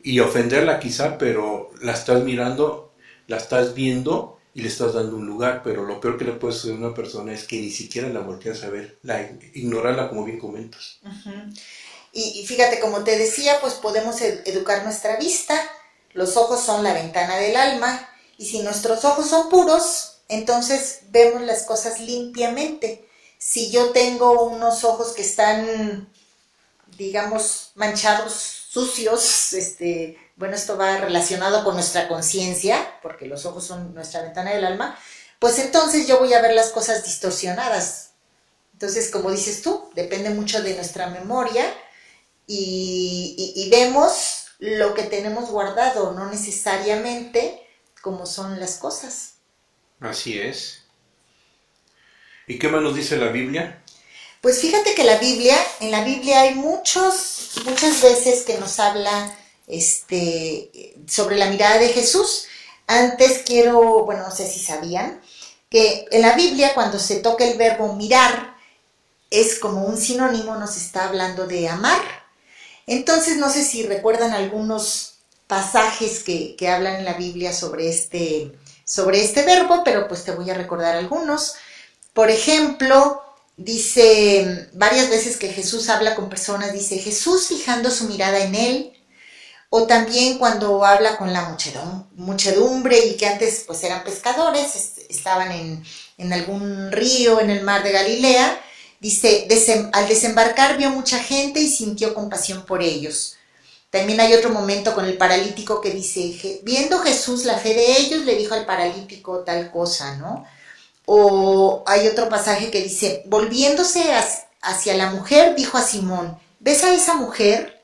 y 0.00 0.20
ofenderla 0.20 0.78
quizá, 0.80 1.18
pero 1.18 1.70
la 1.80 1.92
estás 1.92 2.22
mirando, 2.22 2.94
la 3.26 3.38
estás 3.38 3.74
viendo 3.74 4.35
y 4.56 4.62
le 4.62 4.68
estás 4.68 4.94
dando 4.94 5.16
un 5.16 5.26
lugar. 5.26 5.62
Pero 5.64 5.84
lo 5.84 6.00
peor 6.00 6.18
que 6.18 6.24
le 6.26 6.32
puede 6.32 6.54
suceder 6.54 6.76
a 6.76 6.86
una 6.86 6.94
persona 6.94 7.32
es 7.34 7.44
que 7.46 7.60
ni 7.60 7.70
siquiera 7.70 8.08
la 8.10 8.20
volteas 8.20 8.64
a 8.64 8.70
ver, 8.70 8.98
la, 9.02 9.22
ignorarla 9.54 10.08
como 10.10 10.24
bien 10.24 10.38
comentas. 10.40 11.02
Y, 12.12 12.46
fíjate, 12.46 12.80
como 12.80 13.04
te 13.04 13.18
decía, 13.18 13.60
pues 13.60 13.74
podemos 13.74 14.20
ed- 14.22 14.42
educar 14.46 14.82
nuestra 14.84 15.16
vista. 15.16 15.54
Los 16.12 16.36
ojos 16.36 16.60
son 16.64 16.82
la 16.82 16.94
ventana 16.94 17.36
del 17.36 17.56
alma. 17.56 18.08
Y 18.38 18.46
si 18.46 18.60
nuestros 18.60 19.04
ojos 19.04 19.28
son 19.28 19.48
puros, 19.50 20.18
entonces 20.28 21.00
vemos 21.10 21.42
las 21.42 21.64
cosas 21.64 22.00
limpiamente. 22.00 23.06
Si 23.38 23.70
yo 23.70 23.90
tengo 23.90 24.44
unos 24.44 24.84
ojos 24.84 25.12
que 25.12 25.22
están, 25.22 26.08
digamos, 26.98 27.72
manchados, 27.76 28.65
sucios, 28.76 29.54
este, 29.54 30.18
bueno, 30.36 30.54
esto 30.54 30.76
va 30.76 30.98
relacionado 30.98 31.64
con 31.64 31.74
nuestra 31.74 32.08
conciencia, 32.08 32.76
porque 33.02 33.26
los 33.26 33.46
ojos 33.46 33.64
son 33.66 33.94
nuestra 33.94 34.20
ventana 34.22 34.50
del 34.52 34.66
alma, 34.66 34.98
pues 35.38 35.58
entonces 35.58 36.06
yo 36.06 36.18
voy 36.18 36.34
a 36.34 36.42
ver 36.42 36.52
las 36.54 36.70
cosas 36.70 37.04
distorsionadas. 37.04 38.10
Entonces, 38.74 39.10
como 39.10 39.30
dices 39.30 39.62
tú, 39.62 39.90
depende 39.94 40.28
mucho 40.30 40.62
de 40.62 40.74
nuestra 40.74 41.08
memoria 41.08 41.64
y, 42.46 43.54
y- 43.56 43.70
vemos 43.70 44.48
lo 44.58 44.94
que 44.94 45.04
tenemos 45.04 45.50
guardado, 45.50 46.12
no 46.12 46.30
necesariamente 46.30 47.66
como 48.02 48.26
son 48.26 48.60
las 48.60 48.76
cosas. 48.76 49.36
Así 50.00 50.38
es. 50.38 50.84
¿Y 52.46 52.58
qué 52.58 52.68
más 52.68 52.82
nos 52.82 52.94
dice 52.94 53.16
la 53.16 53.28
Biblia? 53.28 53.82
Pues 54.46 54.60
fíjate 54.60 54.94
que 54.94 55.02
la 55.02 55.18
Biblia, 55.18 55.56
en 55.80 55.90
la 55.90 56.04
Biblia 56.04 56.42
hay 56.42 56.54
muchos, 56.54 57.50
muchas 57.64 58.00
veces 58.00 58.44
que 58.44 58.56
nos 58.58 58.78
habla 58.78 59.36
este, 59.66 60.94
sobre 61.08 61.34
la 61.34 61.50
mirada 61.50 61.78
de 61.78 61.88
Jesús. 61.88 62.46
Antes 62.86 63.42
quiero, 63.44 64.04
bueno, 64.04 64.22
no 64.22 64.30
sé 64.30 64.48
si 64.48 64.60
sabían, 64.60 65.20
que 65.68 66.06
en 66.12 66.22
la 66.22 66.36
Biblia 66.36 66.74
cuando 66.74 67.00
se 67.00 67.16
toca 67.16 67.44
el 67.44 67.58
verbo 67.58 67.94
mirar, 67.94 68.56
es 69.30 69.58
como 69.58 69.84
un 69.84 69.96
sinónimo, 69.96 70.54
nos 70.54 70.76
está 70.76 71.08
hablando 71.08 71.48
de 71.48 71.68
amar. 71.68 72.00
Entonces, 72.86 73.38
no 73.38 73.50
sé 73.50 73.64
si 73.64 73.82
recuerdan 73.82 74.30
algunos 74.30 75.14
pasajes 75.48 76.22
que, 76.22 76.54
que 76.54 76.68
hablan 76.68 76.94
en 77.00 77.04
la 77.04 77.14
Biblia 77.14 77.52
sobre 77.52 77.88
este, 77.88 78.56
sobre 78.84 79.24
este 79.24 79.42
verbo, 79.42 79.82
pero 79.84 80.06
pues 80.06 80.22
te 80.22 80.30
voy 80.30 80.48
a 80.50 80.54
recordar 80.54 80.94
algunos. 80.94 81.56
Por 82.12 82.30
ejemplo, 82.30 83.25
dice 83.56 84.68
varias 84.74 85.08
veces 85.10 85.36
que 85.36 85.48
Jesús 85.52 85.88
habla 85.88 86.14
con 86.14 86.28
personas, 86.28 86.72
dice 86.72 86.98
Jesús 86.98 87.48
fijando 87.48 87.90
su 87.90 88.04
mirada 88.04 88.38
en 88.40 88.54
él, 88.54 88.92
o 89.70 89.86
también 89.86 90.38
cuando 90.38 90.84
habla 90.84 91.18
con 91.18 91.32
la 91.32 91.50
muchedum- 91.50 92.06
muchedumbre 92.14 92.98
y 93.06 93.16
que 93.16 93.26
antes 93.26 93.64
pues 93.66 93.82
eran 93.84 94.04
pescadores, 94.04 94.76
es- 94.76 94.92
estaban 95.10 95.52
en, 95.52 95.84
en 96.18 96.32
algún 96.32 96.92
río, 96.92 97.40
en 97.40 97.50
el 97.50 97.62
mar 97.64 97.82
de 97.82 97.92
Galilea, 97.92 98.60
dice, 99.00 99.46
"Desem- 99.48 99.90
al 99.92 100.08
desembarcar 100.08 100.76
vio 100.78 100.90
mucha 100.90 101.18
gente 101.18 101.60
y 101.60 101.68
sintió 101.68 102.14
compasión 102.14 102.64
por 102.64 102.82
ellos. 102.82 103.36
También 103.90 104.20
hay 104.20 104.34
otro 104.34 104.50
momento 104.50 104.94
con 104.94 105.04
el 105.06 105.16
paralítico 105.18 105.80
que 105.80 105.90
dice, 105.90 106.20
"Je- 106.40 106.60
viendo 106.62 106.98
Jesús 107.00 107.44
la 107.44 107.58
fe 107.58 107.74
de 107.74 107.98
ellos, 107.98 108.24
le 108.24 108.36
dijo 108.36 108.54
al 108.54 108.66
paralítico 108.66 109.40
tal 109.40 109.70
cosa, 109.72 110.16
¿no? 110.16 110.44
O 111.06 111.84
hay 111.86 112.06
otro 112.08 112.28
pasaje 112.28 112.70
que 112.70 112.82
dice, 112.82 113.22
volviéndose 113.26 114.12
hacia, 114.60 114.94
la 114.96 115.10
mujer, 115.10 115.54
dijo 115.56 115.78
a 115.78 115.82
Simón, 115.82 116.38
¿ves 116.60 116.84
a 116.84 116.92
esa 116.92 117.14
mujer? 117.14 117.80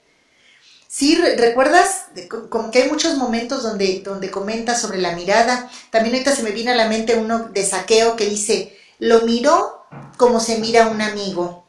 Sí, 0.89 1.15
re- 1.15 1.37
¿recuerdas? 1.37 2.07
Como 2.51 2.71
que 2.71 2.83
hay 2.83 2.91
muchos 2.91 3.17
momentos 3.17 3.63
donde, 3.63 4.01
donde 4.05 4.31
comenta 4.31 4.75
sobre 4.79 4.99
la 4.99 5.13
mirada. 5.13 5.71
También 5.91 6.15
ahorita 6.15 6.35
se 6.37 6.43
me 6.43 6.51
viene 6.51 6.73
a 6.73 6.77
la 6.77 6.89
mente 6.89 7.17
uno 7.17 7.49
de 7.49 7.65
saqueo 7.65 8.17
que 8.17 8.27
dice, 8.27 8.77
lo 8.99 9.23
miró 9.23 9.87
como 10.19 10.41
se 10.41 10.59
mira 10.59 10.85
a 10.85 10.89
un 10.89 11.01
amigo. 11.01 11.65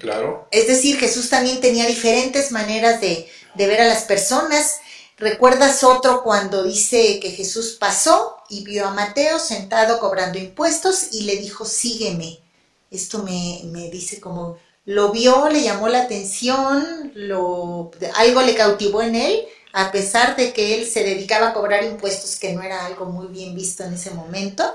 Claro. 0.00 0.48
Es 0.50 0.66
decir, 0.66 0.98
Jesús 0.98 1.30
también 1.30 1.60
tenía 1.60 1.86
diferentes 1.86 2.50
maneras 2.52 3.00
de, 3.00 3.28
de 3.54 3.66
ver 3.66 3.80
a 3.80 3.86
las 3.86 4.02
personas. 4.04 4.80
¿Recuerdas 5.16 5.84
otro 5.84 6.22
cuando 6.22 6.64
dice 6.64 7.20
que 7.20 7.30
Jesús 7.30 7.76
pasó 7.78 8.36
y 8.48 8.64
vio 8.64 8.86
a 8.86 8.94
Mateo 8.94 9.38
sentado 9.38 10.00
cobrando 10.00 10.38
impuestos 10.38 11.12
y 11.12 11.22
le 11.22 11.36
dijo, 11.36 11.64
sígueme? 11.64 12.40
Esto 12.90 13.22
me, 13.22 13.60
me 13.66 13.90
dice 13.90 14.20
como, 14.20 14.58
lo 14.86 15.12
vio, 15.12 15.48
le 15.48 15.62
llamó 15.62 15.88
la 15.88 16.02
atención, 16.02 17.12
lo, 17.14 17.90
algo 18.16 18.42
le 18.42 18.54
cautivó 18.54 19.02
en 19.02 19.14
él, 19.14 19.44
a 19.72 19.90
pesar 19.90 20.36
de 20.36 20.52
que 20.52 20.76
él 20.76 20.86
se 20.86 21.02
dedicaba 21.04 21.48
a 21.48 21.54
cobrar 21.54 21.84
impuestos, 21.84 22.36
que 22.36 22.52
no 22.52 22.62
era 22.62 22.84
algo 22.84 23.06
muy 23.06 23.28
bien 23.28 23.54
visto 23.54 23.84
en 23.84 23.94
ese 23.94 24.10
momento, 24.10 24.74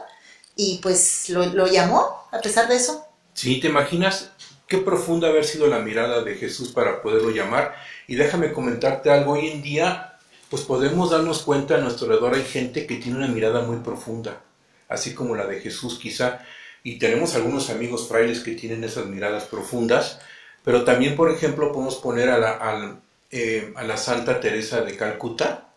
y 0.55 0.79
pues 0.81 1.29
lo, 1.29 1.45
lo 1.45 1.67
llamó 1.67 2.23
a 2.31 2.39
pesar 2.39 2.67
de 2.67 2.77
eso. 2.77 3.05
Sí, 3.33 3.59
¿te 3.59 3.67
imaginas 3.67 4.31
qué 4.67 4.79
profunda 4.79 5.29
haber 5.29 5.45
sido 5.45 5.67
la 5.67 5.79
mirada 5.79 6.23
de 6.23 6.35
Jesús 6.35 6.69
para 6.69 7.01
poderlo 7.01 7.29
llamar? 7.29 7.75
Y 8.07 8.15
déjame 8.15 8.51
comentarte 8.51 9.11
algo, 9.11 9.33
hoy 9.33 9.49
en 9.49 9.61
día, 9.61 10.08
pues 10.49 10.63
podemos 10.63 11.11
darnos 11.11 11.43
cuenta 11.43 11.75
a 11.75 11.79
nuestro 11.79 12.07
alrededor 12.07 12.35
hay 12.35 12.43
gente 12.43 12.87
que 12.87 12.95
tiene 12.95 13.17
una 13.17 13.27
mirada 13.27 13.61
muy 13.61 13.77
profunda, 13.77 14.41
así 14.87 15.13
como 15.13 15.35
la 15.35 15.45
de 15.45 15.59
Jesús 15.59 15.99
quizá, 16.01 16.45
y 16.83 16.97
tenemos 16.97 17.35
algunos 17.35 17.69
amigos 17.69 18.07
frailes 18.07 18.39
que 18.39 18.55
tienen 18.55 18.83
esas 18.83 19.05
miradas 19.05 19.43
profundas, 19.45 20.19
pero 20.63 20.83
también, 20.83 21.15
por 21.15 21.31
ejemplo, 21.31 21.71
podemos 21.71 21.95
poner 21.97 22.29
a 22.29 22.37
la, 22.37 22.99
eh, 23.31 23.73
a 23.75 23.83
la 23.83 23.97
Santa 23.97 24.39
Teresa 24.39 24.81
de 24.81 24.95
Calcuta, 24.95 25.69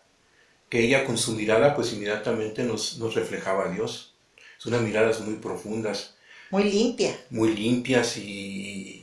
que 0.69 0.79
ella 0.79 1.05
con 1.05 1.17
su 1.17 1.33
mirada 1.33 1.75
pues 1.75 1.93
inmediatamente 1.93 2.63
nos, 2.63 2.97
nos 2.97 3.13
reflejaba 3.13 3.65
a 3.65 3.69
Dios. 3.69 4.15
Son 4.57 4.73
unas 4.73 4.85
miradas 4.85 5.19
muy 5.19 5.35
profundas 5.35 6.15
Muy 6.49 6.63
limpia. 6.63 7.15
muy 7.29 7.53
limpias 7.55 8.17
y, 8.17 9.02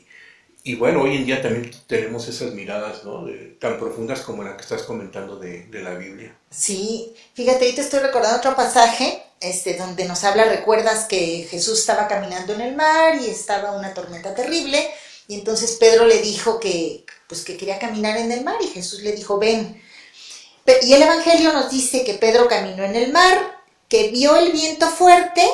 y 0.70 0.76
bueno, 0.76 1.02
hoy 1.02 1.16
en 1.16 1.26
día 1.26 1.42
también 1.42 1.68
tenemos 1.88 2.28
esas 2.28 2.52
miradas 2.52 3.02
¿no? 3.02 3.26
Tan 3.58 3.76
profundas 3.76 4.20
como 4.20 4.44
la 4.44 4.56
que 4.56 4.62
estás 4.62 4.82
comentando 4.82 5.34
de, 5.36 5.66
la 5.72 5.94
Biblia. 5.94 6.38
Sí, 6.48 7.12
fíjate, 7.34 7.72
te 7.72 7.80
estoy 7.80 7.98
recordando 7.98 8.38
otro 8.38 8.54
pasaje, 8.54 9.20
este, 9.40 9.76
donde 9.76 10.04
nos 10.04 10.22
habla, 10.22 10.44
recuerdas 10.44 11.06
que 11.06 11.44
Jesús 11.50 11.80
estaba 11.80 12.06
caminando 12.06 12.54
en 12.54 12.60
el 12.60 12.76
mar 12.76 13.16
y 13.20 13.26
estaba 13.26 13.72
una 13.72 13.92
tormenta 13.94 14.32
terrible, 14.32 14.88
y 15.26 15.34
entonces 15.34 15.72
Pedro 15.72 16.06
le 16.06 16.22
dijo 16.22 16.60
que, 16.60 17.04
pues 17.26 17.42
que 17.42 17.56
quería 17.56 17.80
caminar 17.80 18.16
en 18.18 18.30
el 18.30 18.44
mar, 18.44 18.56
y 18.60 18.68
Jesús 18.68 19.00
le 19.00 19.10
dijo, 19.10 19.38
ven. 19.38 19.82
Y 20.82 20.92
el 20.92 21.02
Evangelio 21.02 21.52
nos 21.52 21.68
dice 21.68 22.04
que 22.04 22.14
Pedro 22.14 22.46
caminó 22.46 22.84
en 22.84 22.94
el 22.94 23.12
mar, 23.12 23.60
que 23.88 24.10
vio 24.10 24.36
el 24.36 24.52
viento 24.52 24.86
fuerte, 24.86 25.44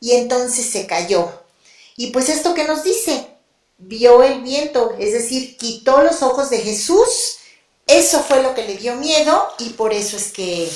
y 0.00 0.16
entonces 0.16 0.66
se 0.66 0.88
cayó. 0.88 1.44
Y 1.96 2.08
pues 2.08 2.28
esto 2.28 2.52
que 2.52 2.64
nos 2.64 2.82
dice, 2.82 3.35
vio 3.78 4.22
el 4.22 4.42
viento, 4.42 4.94
es 4.98 5.12
decir, 5.12 5.56
quitó 5.56 6.02
los 6.02 6.22
ojos 6.22 6.50
de 6.50 6.58
Jesús, 6.58 7.38
eso 7.86 8.20
fue 8.20 8.42
lo 8.42 8.54
que 8.54 8.66
le 8.66 8.76
dio 8.76 8.96
miedo 8.96 9.46
y 9.58 9.70
por 9.70 9.92
eso 9.92 10.16
es 10.16 10.32
que, 10.32 10.68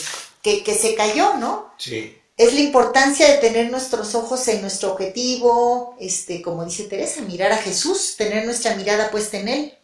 que, 0.42 0.62
que 0.62 0.74
se 0.74 0.94
cayó, 0.94 1.34
¿no? 1.34 1.72
Sí, 1.78 2.20
es 2.40 2.54
la 2.54 2.60
importancia 2.60 3.28
de 3.28 3.36
tener 3.36 3.70
nuestros 3.70 4.14
ojos 4.14 4.48
en 4.48 4.62
nuestro 4.62 4.92
objetivo, 4.92 5.94
este, 6.00 6.40
como 6.40 6.64
dice 6.64 6.84
Teresa, 6.84 7.20
mirar 7.20 7.52
a 7.52 7.58
Jesús, 7.58 8.14
tener 8.16 8.46
nuestra 8.46 8.74
mirada 8.76 9.10
puesta 9.10 9.36
en 9.36 9.48
Él. 9.48 9.74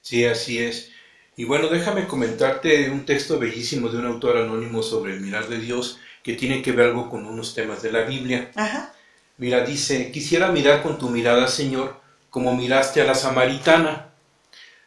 Sí, 0.00 0.24
así 0.24 0.58
es. 0.58 0.90
Y 1.36 1.44
bueno, 1.44 1.68
déjame 1.68 2.08
comentarte 2.08 2.90
un 2.90 3.06
texto 3.06 3.38
bellísimo 3.38 3.90
de 3.90 3.98
un 3.98 4.06
autor 4.06 4.38
anónimo 4.38 4.82
sobre 4.82 5.12
el 5.12 5.20
mirar 5.20 5.48
de 5.48 5.60
Dios 5.60 6.00
que 6.24 6.32
tiene 6.32 6.62
que 6.62 6.72
ver 6.72 6.86
algo 6.88 7.08
con 7.08 7.26
unos 7.26 7.54
temas 7.54 7.80
de 7.80 7.92
la 7.92 8.02
Biblia. 8.02 8.50
Ajá. 8.56 8.92
Mira, 9.38 9.64
dice, 9.64 10.10
quisiera 10.10 10.50
mirar 10.50 10.82
con 10.82 10.98
tu 10.98 11.10
mirada, 11.10 11.46
Señor, 11.46 12.01
como 12.32 12.56
miraste 12.56 13.02
a 13.02 13.04
la 13.04 13.14
samaritana, 13.14 14.08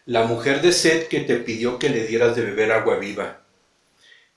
la 0.08 0.24
mujer 0.24 0.64
de 0.64 0.72
sed 0.72 1.08
que 1.08 1.20
te 1.20 1.36
pidió 1.36 1.78
que 1.78 1.90
le 1.90 2.08
dieras 2.08 2.36
de 2.36 2.42
beber 2.42 2.72
agua 2.72 2.98
viva. 2.98 3.42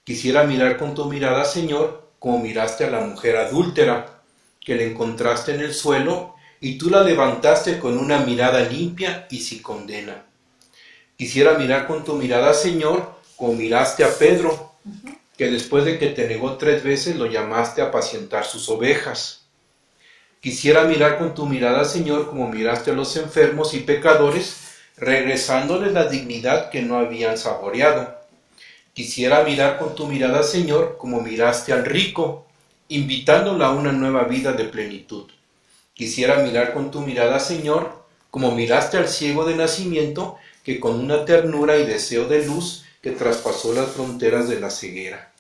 Quisiera 0.05 0.45
mirar 0.45 0.77
con 0.77 0.95
tu 0.95 1.07
mirada, 1.07 1.47
Señor, 1.47 2.11
como 2.19 2.39
miraste 2.39 2.85
a 2.85 2.91
la 2.91 3.01
mujer 3.01 3.39
adúltera, 3.39 4.21
que 4.61 4.75
le 4.75 4.91
encontraste 4.91 5.55
en 5.55 5.61
el 5.63 5.73
suelo 5.73 6.35
y 6.61 6.77
tú 6.77 6.91
la 6.91 7.03
levantaste 7.03 7.79
con 7.79 7.97
una 7.97 8.19
mirada 8.19 8.61
limpia 8.61 9.27
y 9.31 9.41
sin 9.41 9.63
condena. 9.63 10.27
Quisiera 11.17 11.55
mirar 11.55 11.87
con 11.87 12.05
tu 12.05 12.15
mirada, 12.15 12.53
Señor, 12.53 13.15
como 13.37 13.55
miraste 13.55 14.05
a 14.05 14.19
Pedro, 14.19 14.75
que 15.39 15.51
después 15.51 15.87
de 15.87 15.99
que 15.99 16.09
te 16.09 16.29
negó 16.29 16.59
tres 16.59 16.85
veces 16.85 17.17
lo 17.17 17.25
llamaste 17.25 17.81
a 17.81 17.87
apacientar 17.87 18.45
sus 18.45 18.69
ovejas. 18.69 19.48
Quisiera 20.41 20.85
mirar 20.85 21.19
con 21.19 21.35
tu 21.35 21.47
mirada, 21.47 21.85
Señor, 21.85 22.29
como 22.29 22.49
miraste 22.49 22.93
a 22.93 22.95
los 22.95 23.17
enfermos 23.17 23.75
y 23.75 23.81
pecadores, 23.81 24.69
regresándoles 24.97 25.93
la 25.93 26.07
dignidad 26.07 26.71
que 26.71 26.83
no 26.83 26.99
habían 26.99 27.37
saboreado. 27.37 28.17
Quisiera 28.93 29.43
mirar 29.43 29.79
con 29.79 29.95
tu 29.95 30.07
mirada, 30.07 30.43
Señor, 30.45 30.97
como 30.99 31.21
miraste 31.21 31.73
al 31.73 31.85
rico, 31.85 32.47
invitándolo 32.89 33.65
a 33.65 33.73
una 33.73 33.93
nueva 33.93 34.25
vida 34.25 34.53
de 34.53 34.65
plenitud. 34.65 35.29
Quisiera 35.95 36.37
mirar 36.39 36.73
con 36.73 36.93
tu 36.93 37.01
mirada, 37.01 37.41
Señor, 37.41 38.05
como 38.31 38.53
miraste 38.53 38.97
al 38.97 39.09
ciego 39.09 39.45
de 39.45 39.57
nacimiento, 39.57 40.37
que 40.63 40.79
con 40.79 41.01
una 41.01 41.25
ternura 41.25 41.79
y 41.79 41.87
deseo 41.87 42.27
de 42.29 42.47
luz 42.47 42.85
que 43.03 43.11
traspasó 43.11 43.73
las 43.73 43.91
fronteras 43.91 44.49
de 44.49 44.61
la 44.61 44.71
ceguera. 44.71 45.33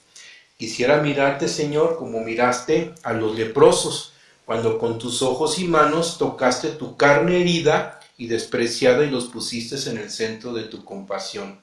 Quisiera 0.56 1.00
mirarte, 1.00 1.46
Señor, 1.48 1.96
como 1.98 2.20
miraste 2.20 2.92
a 3.04 3.12
los 3.12 3.36
leprosos, 3.36 4.12
cuando 4.48 4.78
con 4.78 4.98
tus 4.98 5.20
ojos 5.20 5.58
y 5.58 5.64
manos 5.68 6.16
tocaste 6.16 6.70
tu 6.70 6.96
carne 6.96 7.42
herida 7.42 8.00
y 8.16 8.28
despreciada 8.28 9.04
y 9.04 9.10
los 9.10 9.26
pusiste 9.26 9.76
en 9.90 9.98
el 9.98 10.10
centro 10.10 10.54
de 10.54 10.62
tu 10.62 10.86
compasión. 10.86 11.60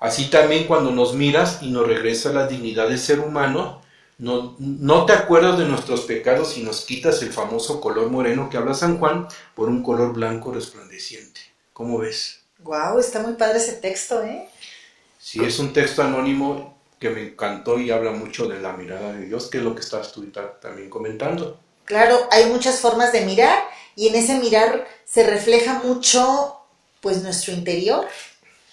Así 0.00 0.28
también 0.28 0.66
cuando 0.66 0.90
nos 0.90 1.14
miras 1.14 1.62
y 1.62 1.70
nos 1.70 1.86
regresa 1.86 2.32
la 2.32 2.48
dignidad 2.48 2.88
de 2.88 2.98
ser 2.98 3.20
humano, 3.20 3.80
no, 4.18 4.56
no, 4.58 5.06
te 5.06 5.12
acuerdas 5.12 5.56
de 5.56 5.66
nuestros 5.66 6.00
pecados 6.00 6.58
y 6.58 6.64
nos 6.64 6.84
quitas 6.84 7.22
el 7.22 7.32
famoso 7.32 7.80
color 7.80 8.10
moreno 8.10 8.50
que 8.50 8.56
habla 8.56 8.74
San 8.74 8.98
Juan 8.98 9.28
por 9.54 9.68
un 9.68 9.84
color 9.84 10.12
blanco 10.12 10.52
resplandeciente. 10.52 11.40
¿Cómo 11.72 11.98
ves? 11.98 12.40
Wow, 12.58 12.98
está 12.98 13.20
muy 13.20 13.34
padre 13.34 13.58
ese 13.58 13.74
texto, 13.74 14.20
¿eh? 14.24 14.48
Sí, 15.16 15.44
es 15.44 15.60
un 15.60 15.72
texto 15.72 16.02
anónimo 16.02 16.76
que 16.98 17.10
me 17.10 17.22
encantó 17.22 17.78
y 17.78 17.92
habla 17.92 18.10
mucho 18.10 18.48
de 18.48 18.58
la 18.58 18.72
mirada 18.72 19.12
de 19.12 19.26
Dios, 19.26 19.48
que 19.48 19.58
es 19.58 19.64
lo 19.64 19.76
que 19.76 19.82
estás 19.82 20.12
tú 20.12 20.28
también 20.60 20.90
comentando. 20.90 21.69
Claro, 21.90 22.28
hay 22.30 22.46
muchas 22.46 22.78
formas 22.78 23.12
de 23.12 23.22
mirar 23.22 23.64
y 23.96 24.06
en 24.06 24.14
ese 24.14 24.38
mirar 24.38 24.86
se 25.04 25.24
refleja 25.24 25.82
mucho 25.82 26.56
pues 27.00 27.20
nuestro 27.24 27.52
interior, 27.52 28.06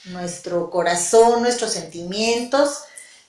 nuestro 0.05 0.69
corazón, 0.69 1.41
nuestros 1.41 1.71
sentimientos. 1.71 2.83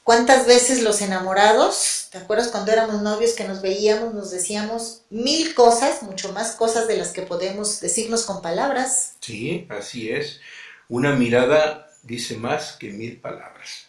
¿Cuántas 0.04 0.47
veces 0.47 0.83
los 0.83 1.00
enamorados, 1.00 2.09
te 2.12 2.18
acuerdas 2.18 2.49
cuando 2.49 2.71
éramos 2.71 3.00
novios 3.00 3.33
que 3.33 3.49
nos 3.49 3.62
veíamos, 3.62 4.12
nos 4.12 4.30
decíamos 4.30 5.04
mil 5.09 5.54
cosas, 5.54 6.02
mucho 6.02 6.35
más 6.35 6.50
cosas 6.50 6.87
de 6.87 6.99
las 6.99 7.12
que 7.12 7.23
podemos 7.23 7.81
decirnos 7.81 8.24
con 8.24 8.42
palabras? 8.42 9.14
Sí, 9.22 9.66
así 9.70 10.11
es. 10.11 10.40
Una 10.90 11.14
mirada 11.14 11.90
dice 12.03 12.37
más 12.37 12.72
que 12.72 12.90
mil 12.90 13.22
palabras. 13.22 13.87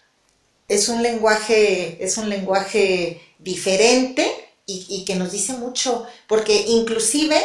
Es 0.70 0.88
un 0.88 1.04
lenguaje, 1.04 2.02
es 2.02 2.18
un 2.18 2.30
lenguaje 2.30 3.22
diferente 3.38 4.49
y, 4.70 4.86
y, 4.88 5.06
que 5.06 5.16
nos 5.16 5.32
dice 5.32 5.54
mucho, 5.54 6.06
porque 6.28 6.66
inclusive 6.68 7.42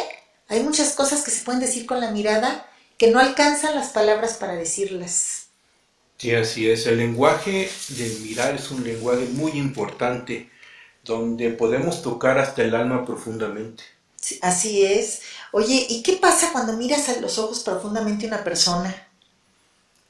hay 0.47 0.61
muchas 0.61 0.93
cosas 0.93 1.23
que 1.23 1.31
se 1.31 1.43
pueden 1.43 1.61
decir 1.61 1.85
con 1.85 1.99
la 1.99 2.11
mirada 2.11 2.69
que 2.97 3.11
no 3.11 3.19
alcanzan 3.19 3.75
las 3.75 3.89
palabras 3.89 4.35
para 4.35 4.55
decirlas. 4.55 5.47
Sí, 6.17 6.33
así 6.33 6.69
es. 6.69 6.87
El 6.87 6.97
lenguaje 6.97 7.69
del 7.89 8.19
mirar 8.21 8.55
es 8.55 8.71
un 8.71 8.83
lenguaje 8.83 9.25
muy 9.33 9.51
importante, 9.53 10.49
donde 11.03 11.49
podemos 11.49 12.01
tocar 12.01 12.37
hasta 12.37 12.63
el 12.63 12.73
alma 12.73 13.05
profundamente. 13.05 13.83
Sí, 14.15 14.39
así 14.41 14.85
es. 14.85 15.21
Oye, 15.51 15.85
¿y 15.89 16.01
qué 16.03 16.13
pasa 16.13 16.51
cuando 16.51 16.73
miras 16.73 17.09
a 17.09 17.19
los 17.19 17.37
ojos 17.37 17.59
profundamente 17.63 18.25
a 18.25 18.29
una 18.29 18.43
persona? 18.43 19.07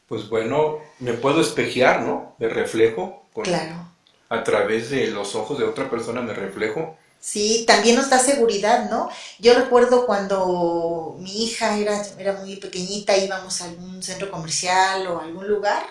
Pues 0.07 0.29
bueno, 0.29 0.79
me 0.99 1.13
puedo 1.13 1.41
espejear, 1.41 2.01
¿no? 2.01 2.35
Me 2.39 2.47
reflejo. 2.47 3.25
Con, 3.33 3.43
Claro. 3.43 3.89
A 4.29 4.43
través 4.43 4.89
de 4.89 5.07
los 5.07 5.35
ojos 5.35 5.57
de 5.57 5.65
otra 5.65 5.89
persona 5.89 6.21
me 6.21 6.33
reflejo. 6.33 6.97
Sí, 7.25 7.63
también 7.65 7.95
nos 7.95 8.11
da 8.11 8.19
seguridad, 8.19 8.87
¿no? 8.87 9.09
Yo 9.39 9.55
recuerdo 9.55 10.05
cuando 10.05 11.15
mi 11.17 11.43
hija 11.45 11.75
era, 11.79 12.05
era 12.19 12.33
muy 12.33 12.57
pequeñita, 12.57 13.17
íbamos 13.17 13.61
a 13.61 13.65
algún 13.65 14.03
centro 14.03 14.29
comercial 14.29 15.07
o 15.07 15.19
a 15.19 15.23
algún 15.23 15.47
lugar, 15.47 15.83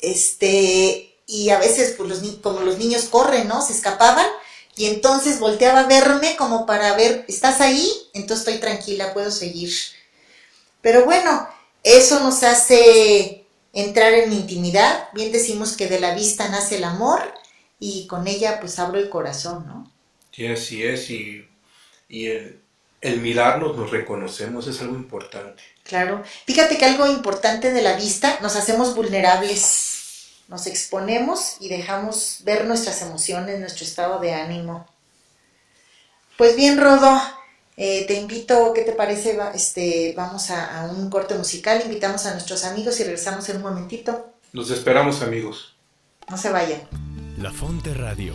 este, 0.00 1.16
y 1.26 1.50
a 1.50 1.58
veces, 1.60 1.94
pues, 1.96 2.08
los, 2.08 2.18
como 2.42 2.60
los 2.62 2.78
niños 2.78 3.04
corren, 3.04 3.46
¿no? 3.46 3.62
Se 3.62 3.72
escapaban, 3.72 4.26
y 4.74 4.86
entonces 4.86 5.38
volteaba 5.38 5.80
a 5.80 5.86
verme 5.86 6.34
como 6.36 6.66
para 6.66 6.96
ver, 6.96 7.24
¿estás 7.28 7.60
ahí? 7.60 7.88
Entonces 8.12 8.44
estoy 8.48 8.60
tranquila, 8.60 9.14
puedo 9.14 9.30
seguir. 9.30 9.72
Pero 10.82 11.04
bueno, 11.04 11.48
eso 11.84 12.18
nos 12.20 12.42
hace 12.42 13.46
entrar 13.72 14.12
en 14.14 14.32
intimidad, 14.32 15.10
bien 15.14 15.30
decimos 15.30 15.76
que 15.76 15.86
de 15.86 16.00
la 16.00 16.14
vista 16.14 16.48
nace 16.48 16.78
el 16.78 16.84
amor, 16.84 17.22
y 17.78 18.08
con 18.08 18.26
ella 18.26 18.58
pues 18.60 18.80
abro 18.80 18.98
el 18.98 19.08
corazón, 19.08 19.64
¿no? 19.68 19.79
Sí, 20.32 20.46
así 20.46 20.82
es. 20.82 21.10
Y, 21.10 21.46
y 22.08 22.26
el, 22.26 22.60
el 23.00 23.20
mirarnos, 23.20 23.76
nos 23.76 23.90
reconocemos, 23.90 24.66
es 24.66 24.80
algo 24.80 24.94
importante. 24.96 25.62
Claro. 25.84 26.22
Fíjate 26.46 26.78
que 26.78 26.84
algo 26.84 27.06
importante 27.06 27.72
de 27.72 27.82
la 27.82 27.96
vista, 27.96 28.38
nos 28.40 28.54
hacemos 28.56 28.94
vulnerables, 28.94 30.30
nos 30.48 30.66
exponemos 30.66 31.56
y 31.60 31.68
dejamos 31.68 32.38
ver 32.44 32.64
nuestras 32.66 33.02
emociones, 33.02 33.58
nuestro 33.60 33.84
estado 33.84 34.20
de 34.20 34.32
ánimo. 34.34 34.86
Pues 36.36 36.56
bien, 36.56 36.78
Rodo, 36.80 37.20
eh, 37.76 38.04
te 38.06 38.14
invito, 38.14 38.72
¿qué 38.74 38.82
te 38.82 38.92
parece? 38.92 39.36
Va- 39.36 39.52
Este, 39.52 40.14
vamos 40.16 40.50
a, 40.50 40.80
a 40.80 40.90
un 40.90 41.10
corte 41.10 41.34
musical, 41.34 41.82
invitamos 41.84 42.24
a 42.26 42.32
nuestros 42.32 42.64
amigos 42.64 42.98
y 43.00 43.04
regresamos 43.04 43.48
en 43.48 43.56
un 43.56 43.62
momentito. 43.62 44.32
Nos 44.52 44.70
esperamos, 44.70 45.22
amigos. 45.22 45.76
No 46.28 46.36
se 46.36 46.50
vayan. 46.50 46.82
La 47.38 47.52
Fonte 47.52 47.94
Radio, 47.94 48.34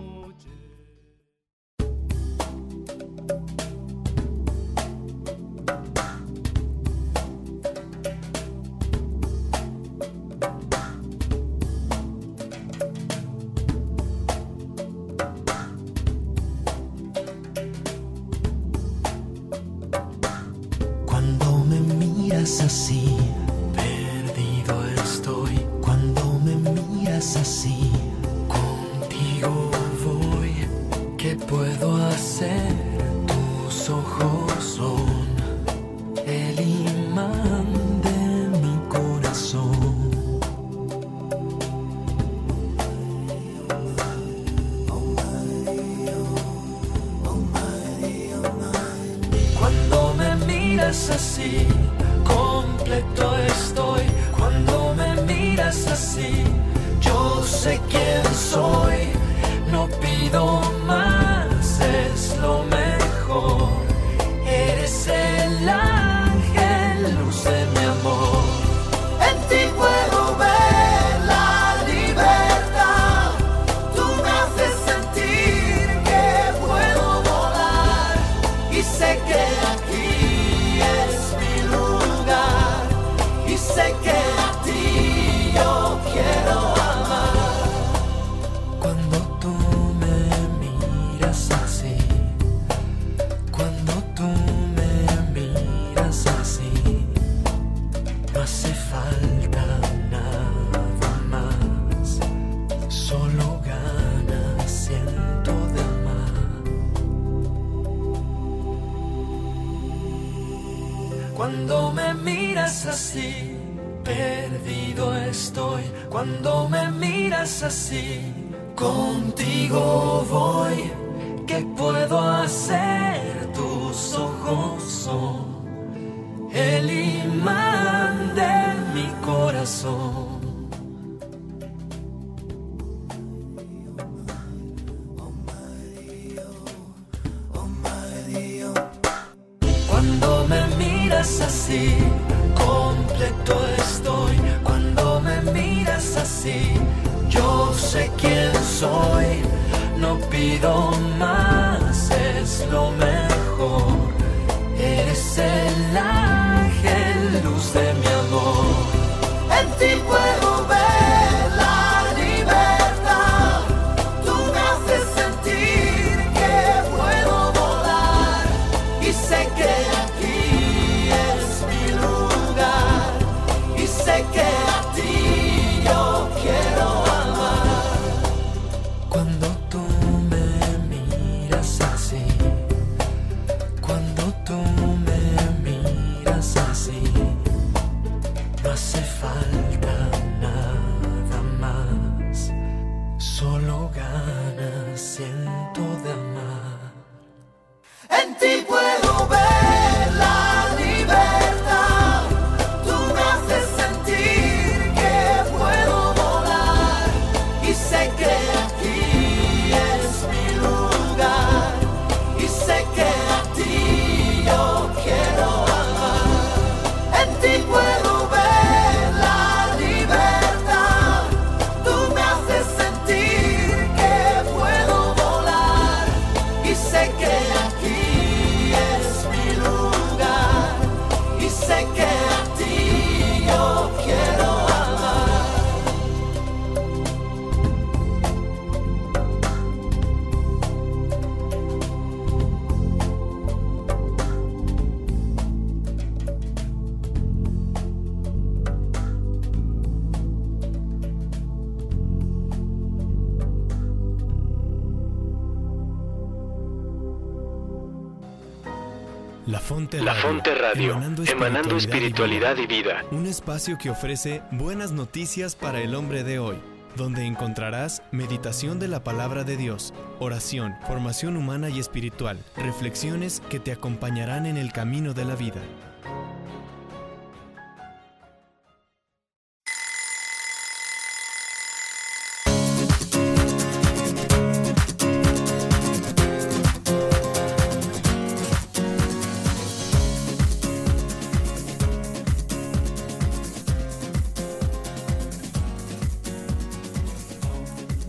Espiritualidad 261.85 262.57
y 262.57 262.67
vida. 262.67 263.03
Un 263.11 263.25
espacio 263.25 263.77
que 263.77 263.89
ofrece 263.89 264.41
buenas 264.51 264.91
noticias 264.91 265.55
para 265.55 265.81
el 265.81 265.95
hombre 265.95 266.23
de 266.23 266.39
hoy, 266.39 266.57
donde 266.95 267.25
encontrarás 267.25 268.03
meditación 268.11 268.79
de 268.79 268.87
la 268.87 269.03
palabra 269.03 269.43
de 269.43 269.57
Dios, 269.57 269.93
oración, 270.19 270.75
formación 270.87 271.37
humana 271.37 271.69
y 271.69 271.79
espiritual, 271.79 272.37
reflexiones 272.55 273.41
que 273.49 273.59
te 273.59 273.71
acompañarán 273.71 274.45
en 274.45 274.57
el 274.57 274.71
camino 274.71 275.13
de 275.13 275.25
la 275.25 275.35
vida. 275.35 275.61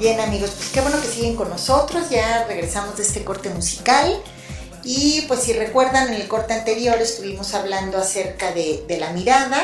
Bien 0.03 0.19
amigos, 0.19 0.51
pues 0.57 0.71
qué 0.71 0.81
bueno 0.81 1.01
que 1.01 1.07
siguen 1.07 1.37
con 1.37 1.49
nosotros, 1.49 2.11
ya 2.11 2.45
regresamos 2.49 2.97
de 2.97 3.05
este 3.05 3.23
corte 3.23 3.51
musical 3.51 4.21
y 4.83 5.21
pues 5.29 5.45
si 5.45 5.53
recuerdan 5.53 6.09
en 6.09 6.21
el 6.21 6.27
corte 6.27 6.55
anterior 6.55 7.01
estuvimos 7.01 7.55
hablando 7.55 7.99
acerca 7.99 8.51
de, 8.51 8.85
la 8.99 9.13
mirada, 9.13 9.63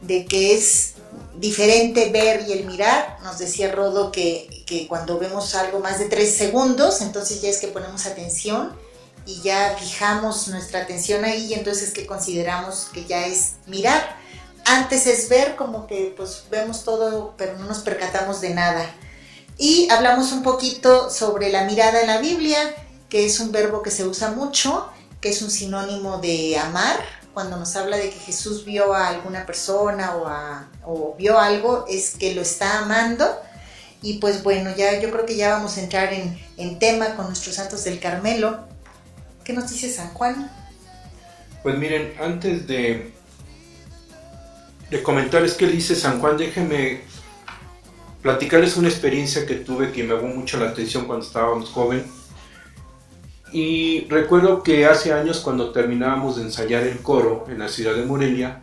de 0.00 0.24
que 0.24 0.56
es 0.56 0.94
diferente 1.36 2.10
ver 2.10 2.48
y 2.48 2.52
el 2.54 2.64
mirar, 2.64 3.18
nos 3.22 3.38
decía 3.38 3.70
Rodo 3.70 4.10
que, 4.10 4.64
que 4.66 4.88
cuando 4.88 5.20
vemos 5.20 5.54
algo 5.54 5.78
más 5.78 6.00
de 6.00 6.06
tres 6.06 6.36
segundos, 6.36 7.00
entonces 7.00 7.40
ya 7.40 7.48
es 7.48 7.58
que 7.58 7.68
ponemos 7.68 8.06
atención 8.06 8.76
y 9.24 9.40
ya 9.42 9.76
fijamos 9.78 10.48
nuestra 10.48 10.80
atención 10.80 11.24
ahí 11.24 11.46
y 11.46 11.54
entonces 11.54 11.90
es 11.90 11.94
que 11.94 12.06
consideramos 12.06 12.88
que 12.92 13.04
ya 13.04 13.24
es 13.24 13.52
mirar. 13.68 14.16
Antes 14.64 15.06
es 15.06 15.28
ver 15.28 15.54
como 15.54 15.86
que 15.86 16.12
pues 16.16 16.46
vemos 16.50 16.82
todo 16.82 17.34
pero 17.36 17.56
no 17.56 17.66
nos 17.66 17.78
percatamos 17.78 18.40
de 18.40 18.50
nada. 18.50 18.92
Y 19.60 19.90
hablamos 19.90 20.32
un 20.32 20.42
poquito 20.42 21.10
sobre 21.10 21.52
la 21.52 21.64
mirada 21.64 22.00
en 22.00 22.06
la 22.06 22.18
Biblia, 22.18 22.74
que 23.10 23.26
es 23.26 23.40
un 23.40 23.52
verbo 23.52 23.82
que 23.82 23.90
se 23.90 24.06
usa 24.06 24.30
mucho, 24.30 24.88
que 25.20 25.28
es 25.28 25.42
un 25.42 25.50
sinónimo 25.50 26.16
de 26.16 26.56
amar. 26.56 26.96
Cuando 27.34 27.58
nos 27.58 27.76
habla 27.76 27.98
de 27.98 28.08
que 28.08 28.18
Jesús 28.18 28.64
vio 28.64 28.94
a 28.94 29.08
alguna 29.08 29.44
persona 29.44 30.14
o, 30.86 31.14
vio 31.18 31.38
algo, 31.38 31.84
es 31.90 32.12
que 32.12 32.34
lo 32.34 32.40
está 32.40 32.78
amando. 32.78 33.26
Y 34.00 34.14
pues 34.14 34.42
bueno, 34.42 34.74
ya 34.74 34.98
yo 34.98 35.10
creo 35.10 35.26
que 35.26 35.36
ya 35.36 35.50
vamos 35.50 35.76
a 35.76 35.82
entrar 35.82 36.10
en, 36.14 36.40
en 36.56 36.78
tema 36.78 37.14
con 37.14 37.26
nuestros 37.26 37.56
santos 37.56 37.84
del 37.84 38.00
Carmelo. 38.00 38.60
¿Qué 39.44 39.52
nos 39.52 39.70
dice 39.70 39.92
San 39.92 40.08
Juan? 40.14 40.50
Pues 41.62 41.76
miren, 41.76 42.14
antes 42.18 42.66
de, 42.66 43.12
de 44.88 45.02
comentarles 45.02 45.52
qué 45.52 45.66
dice 45.66 45.94
San 45.94 46.18
Juan, 46.18 46.38
déjenme 46.38 47.09
platicarles 48.22 48.76
una 48.76 48.88
experiencia 48.88 49.46
que 49.46 49.54
tuve 49.56 49.92
que 49.92 50.04
me 50.04 50.14
llamó 50.14 50.28
mucho 50.28 50.58
la 50.58 50.70
atención 50.70 51.06
cuando 51.06 51.24
estábamos 51.24 51.70
joven. 51.70 52.04
Y 53.52 54.06
recuerdo 54.08 54.62
que 54.62 54.86
hace 54.86 55.12
años 55.12 55.40
cuando 55.40 55.72
terminábamos 55.72 56.36
de 56.36 56.42
ensayar 56.42 56.84
el 56.84 56.98
coro 56.98 57.46
en 57.48 57.58
la 57.58 57.68
ciudad 57.68 57.94
de 57.94 58.04
Morelia, 58.04 58.62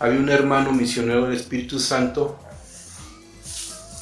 había 0.00 0.18
un 0.18 0.28
hermano 0.28 0.72
misionero 0.72 1.24
del 1.24 1.34
Espíritu 1.34 1.78
Santo 1.78 2.38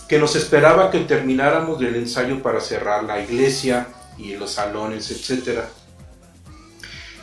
que 0.09 0.19
nos 0.19 0.37
esperaba 0.37 0.91
que 0.91 1.01
termináramos 1.01 1.79
del 1.79 1.97
ensayo 1.97 2.43
para 2.43 2.61
cerrar 2.61 3.05
la 3.05 3.23
iglesia 3.23 3.89
y 4.19 4.37
los 4.37 4.53
salones, 4.53 5.11
etc. 5.11 5.61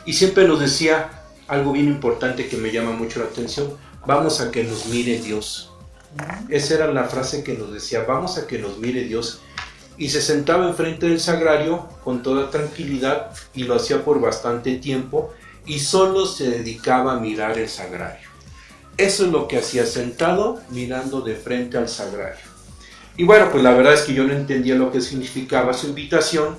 Y 0.04 0.12
siempre 0.12 0.46
nos 0.46 0.60
decía 0.60 1.10
algo 1.46 1.72
bien 1.72 1.86
importante 1.86 2.48
que 2.48 2.56
me 2.56 2.70
llama 2.70 2.92
mucho 2.92 3.20
la 3.20 3.26
atención, 3.26 3.76
vamos 4.06 4.40
a 4.40 4.50
que 4.50 4.64
nos 4.64 4.86
mire 4.86 5.20
Dios. 5.20 5.69
Esa 6.48 6.74
era 6.74 6.92
la 6.92 7.04
frase 7.04 7.44
que 7.44 7.54
nos 7.54 7.72
decía, 7.72 8.04
vamos 8.06 8.38
a 8.38 8.46
que 8.46 8.58
nos 8.58 8.78
mire 8.78 9.04
Dios. 9.04 9.40
Y 9.96 10.08
se 10.08 10.22
sentaba 10.22 10.68
enfrente 10.68 11.06
del 11.06 11.20
sagrario 11.20 11.88
con 12.02 12.22
toda 12.22 12.50
tranquilidad 12.50 13.30
y 13.54 13.64
lo 13.64 13.74
hacía 13.74 14.04
por 14.04 14.20
bastante 14.20 14.76
tiempo 14.76 15.32
y 15.66 15.78
solo 15.78 16.26
se 16.26 16.50
dedicaba 16.50 17.12
a 17.12 17.20
mirar 17.20 17.58
el 17.58 17.68
sagrario. 17.68 18.28
Eso 18.96 19.24
es 19.24 19.32
lo 19.32 19.46
que 19.46 19.58
hacía 19.58 19.86
sentado 19.86 20.60
mirando 20.70 21.20
de 21.20 21.34
frente 21.34 21.78
al 21.78 21.88
sagrario. 21.88 22.44
Y 23.16 23.24
bueno, 23.24 23.50
pues 23.50 23.62
la 23.62 23.72
verdad 23.72 23.94
es 23.94 24.02
que 24.02 24.14
yo 24.14 24.24
no 24.24 24.32
entendía 24.32 24.74
lo 24.74 24.90
que 24.90 25.00
significaba 25.00 25.74
su 25.74 25.88
invitación. 25.88 26.56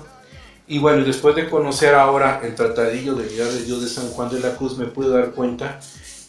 Y 0.68 0.78
bueno, 0.78 1.04
después 1.04 1.34
de 1.34 1.50
conocer 1.50 1.94
ahora 1.94 2.40
el 2.42 2.54
tratadillo 2.54 3.14
de 3.14 3.28
mirar 3.28 3.48
de 3.48 3.64
Dios 3.64 3.82
de 3.82 3.88
San 3.88 4.08
Juan 4.08 4.30
de 4.30 4.40
la 4.40 4.56
Cruz, 4.56 4.78
me 4.78 4.86
pude 4.86 5.10
dar 5.10 5.32
cuenta 5.32 5.80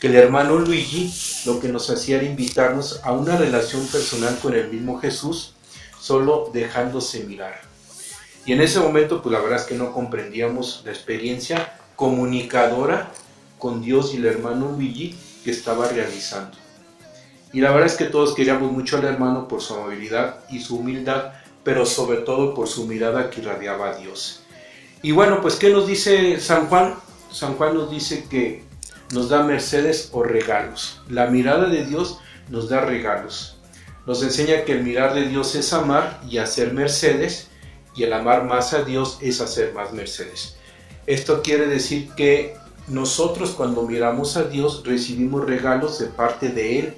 que 0.03 0.09
el 0.09 0.15
hermano 0.15 0.59
Luigi 0.59 1.13
lo 1.45 1.61
que 1.61 1.69
nos 1.69 1.89
hacía 1.89 2.17
era 2.17 2.25
invitarnos 2.25 2.99
a 3.05 3.13
una 3.13 3.37
relación 3.37 3.87
personal 3.87 4.37
con 4.41 4.53
el 4.53 4.69
mismo 4.69 4.99
Jesús, 4.99 5.53
solo 5.97 6.49
dejándose 6.51 7.23
mirar. 7.23 7.61
Y 8.45 8.51
en 8.51 8.59
ese 8.59 8.81
momento, 8.81 9.21
pues 9.21 9.31
la 9.31 9.39
verdad 9.39 9.61
es 9.61 9.65
que 9.65 9.75
no 9.75 9.93
comprendíamos 9.93 10.81
la 10.83 10.91
experiencia 10.91 11.79
comunicadora 11.95 13.13
con 13.57 13.81
Dios 13.81 14.13
y 14.13 14.17
el 14.17 14.25
hermano 14.25 14.73
Luigi 14.73 15.15
que 15.45 15.51
estaba 15.51 15.87
realizando. 15.87 16.57
Y 17.53 17.61
la 17.61 17.71
verdad 17.71 17.87
es 17.87 17.95
que 17.95 18.03
todos 18.03 18.35
queríamos 18.35 18.73
mucho 18.73 18.97
al 18.97 19.05
hermano 19.05 19.47
por 19.47 19.61
su 19.61 19.73
amabilidad 19.73 20.39
y 20.49 20.59
su 20.59 20.79
humildad, 20.79 21.31
pero 21.63 21.85
sobre 21.85 22.17
todo 22.17 22.53
por 22.53 22.67
su 22.67 22.87
mirada 22.87 23.29
que 23.29 23.39
irradiaba 23.39 23.91
a 23.91 23.95
Dios. 23.95 24.41
Y 25.01 25.13
bueno, 25.13 25.39
pues 25.41 25.55
¿qué 25.55 25.69
nos 25.69 25.87
dice 25.87 26.41
San 26.41 26.67
Juan? 26.67 26.95
San 27.31 27.55
Juan 27.55 27.73
nos 27.73 27.89
dice 27.89 28.25
que 28.29 28.72
nos 29.13 29.30
da 29.30 29.43
mercedes 29.43 30.10
o 30.12 30.23
regalos. 30.23 31.02
La 31.08 31.28
mirada 31.28 31.67
de 31.67 31.86
Dios 31.86 32.19
nos 32.49 32.67
da 32.67 32.82
regalos. 32.82 33.58
Nos 34.06 34.21
enseña 34.23 34.65
que 34.65 34.73
el 34.73 34.84
mirar 34.84 35.13
de 35.13 35.28
Dios 35.28 35.56
es 35.56 35.71
amar 35.71 36.19
y 36.30 36.39
hacer 36.39 36.73
mercedes, 36.73 37.47
y 37.95 38.04
el 38.04 38.13
amar 38.13 38.43
más 38.45 38.73
a 38.73 38.84
Dios 38.84 39.19
es 39.21 39.39
hacer 39.39 39.73
más 39.73 39.93
mercedes. 39.93 40.58
Esto 41.06 41.41
quiere 41.43 41.67
decir 41.67 42.10
que 42.15 42.56
nosotros 42.88 43.52
cuando 43.52 43.84
miramos 43.84 44.36
a 44.36 44.43
Dios 44.43 44.84
recibimos 44.86 45.45
regalos 45.45 45.99
de 45.99 46.08
parte 46.08 46.49
de 46.49 46.80
Él 46.80 46.93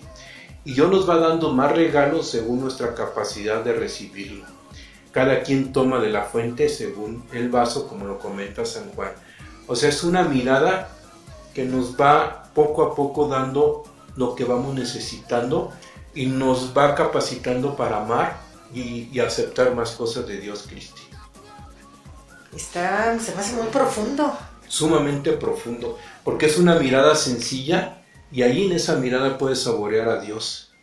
y 0.63 0.73
Dios 0.73 0.89
nos 0.89 1.07
va 1.07 1.17
dando 1.17 1.51
más 1.51 1.71
regalos 1.73 2.29
según 2.29 2.61
nuestra 2.61 2.95
capacidad 2.95 3.63
de 3.63 3.73
recibirlo. 3.73 4.45
Cada 5.11 5.43
quien 5.43 5.71
toma 5.71 5.99
de 5.99 6.09
la 6.09 6.23
fuente 6.23 6.69
según 6.69 7.23
el 7.33 7.49
vaso, 7.49 7.87
como 7.87 8.05
lo 8.05 8.17
comenta 8.17 8.65
San 8.65 8.89
Juan. 8.91 9.11
O 9.67 9.75
sea, 9.75 9.89
es 9.89 10.03
una 10.03 10.23
mirada 10.23 10.94
que 11.55 11.63
nos 11.63 11.99
va 11.99 12.51
poco 12.53 12.83
a 12.83 12.93
poco 12.93 13.27
dando 13.27 13.83
lo 14.17 14.35
que 14.35 14.43
vamos 14.43 14.75
necesitando 14.75 15.71
y 16.13 16.27
nos 16.27 16.77
va 16.77 16.93
capacitando 16.93 17.75
para 17.75 18.03
amar 18.03 18.37
y, 18.73 19.09
y 19.11 19.19
aceptar 19.21 19.73
más 19.73 19.91
cosas 19.91 20.27
de 20.27 20.37
Dios 20.37 20.65
Cristo. 20.67 21.01
Está, 22.55 23.17
se 23.19 23.33
me 23.33 23.41
hace 23.41 23.55
muy 23.55 23.67
profundo. 23.67 24.37
Sumamente 24.67 25.31
profundo, 25.33 25.97
porque 26.23 26.47
es 26.47 26.57
una 26.57 26.75
mirada 26.75 27.15
sencilla 27.15 28.03
y 28.31 28.41
ahí 28.41 28.65
en 28.65 28.73
esa 28.73 28.95
mirada 28.95 29.37
puedes 29.37 29.63
saborear 29.63 30.09
a 30.09 30.19
Dios. 30.19 30.73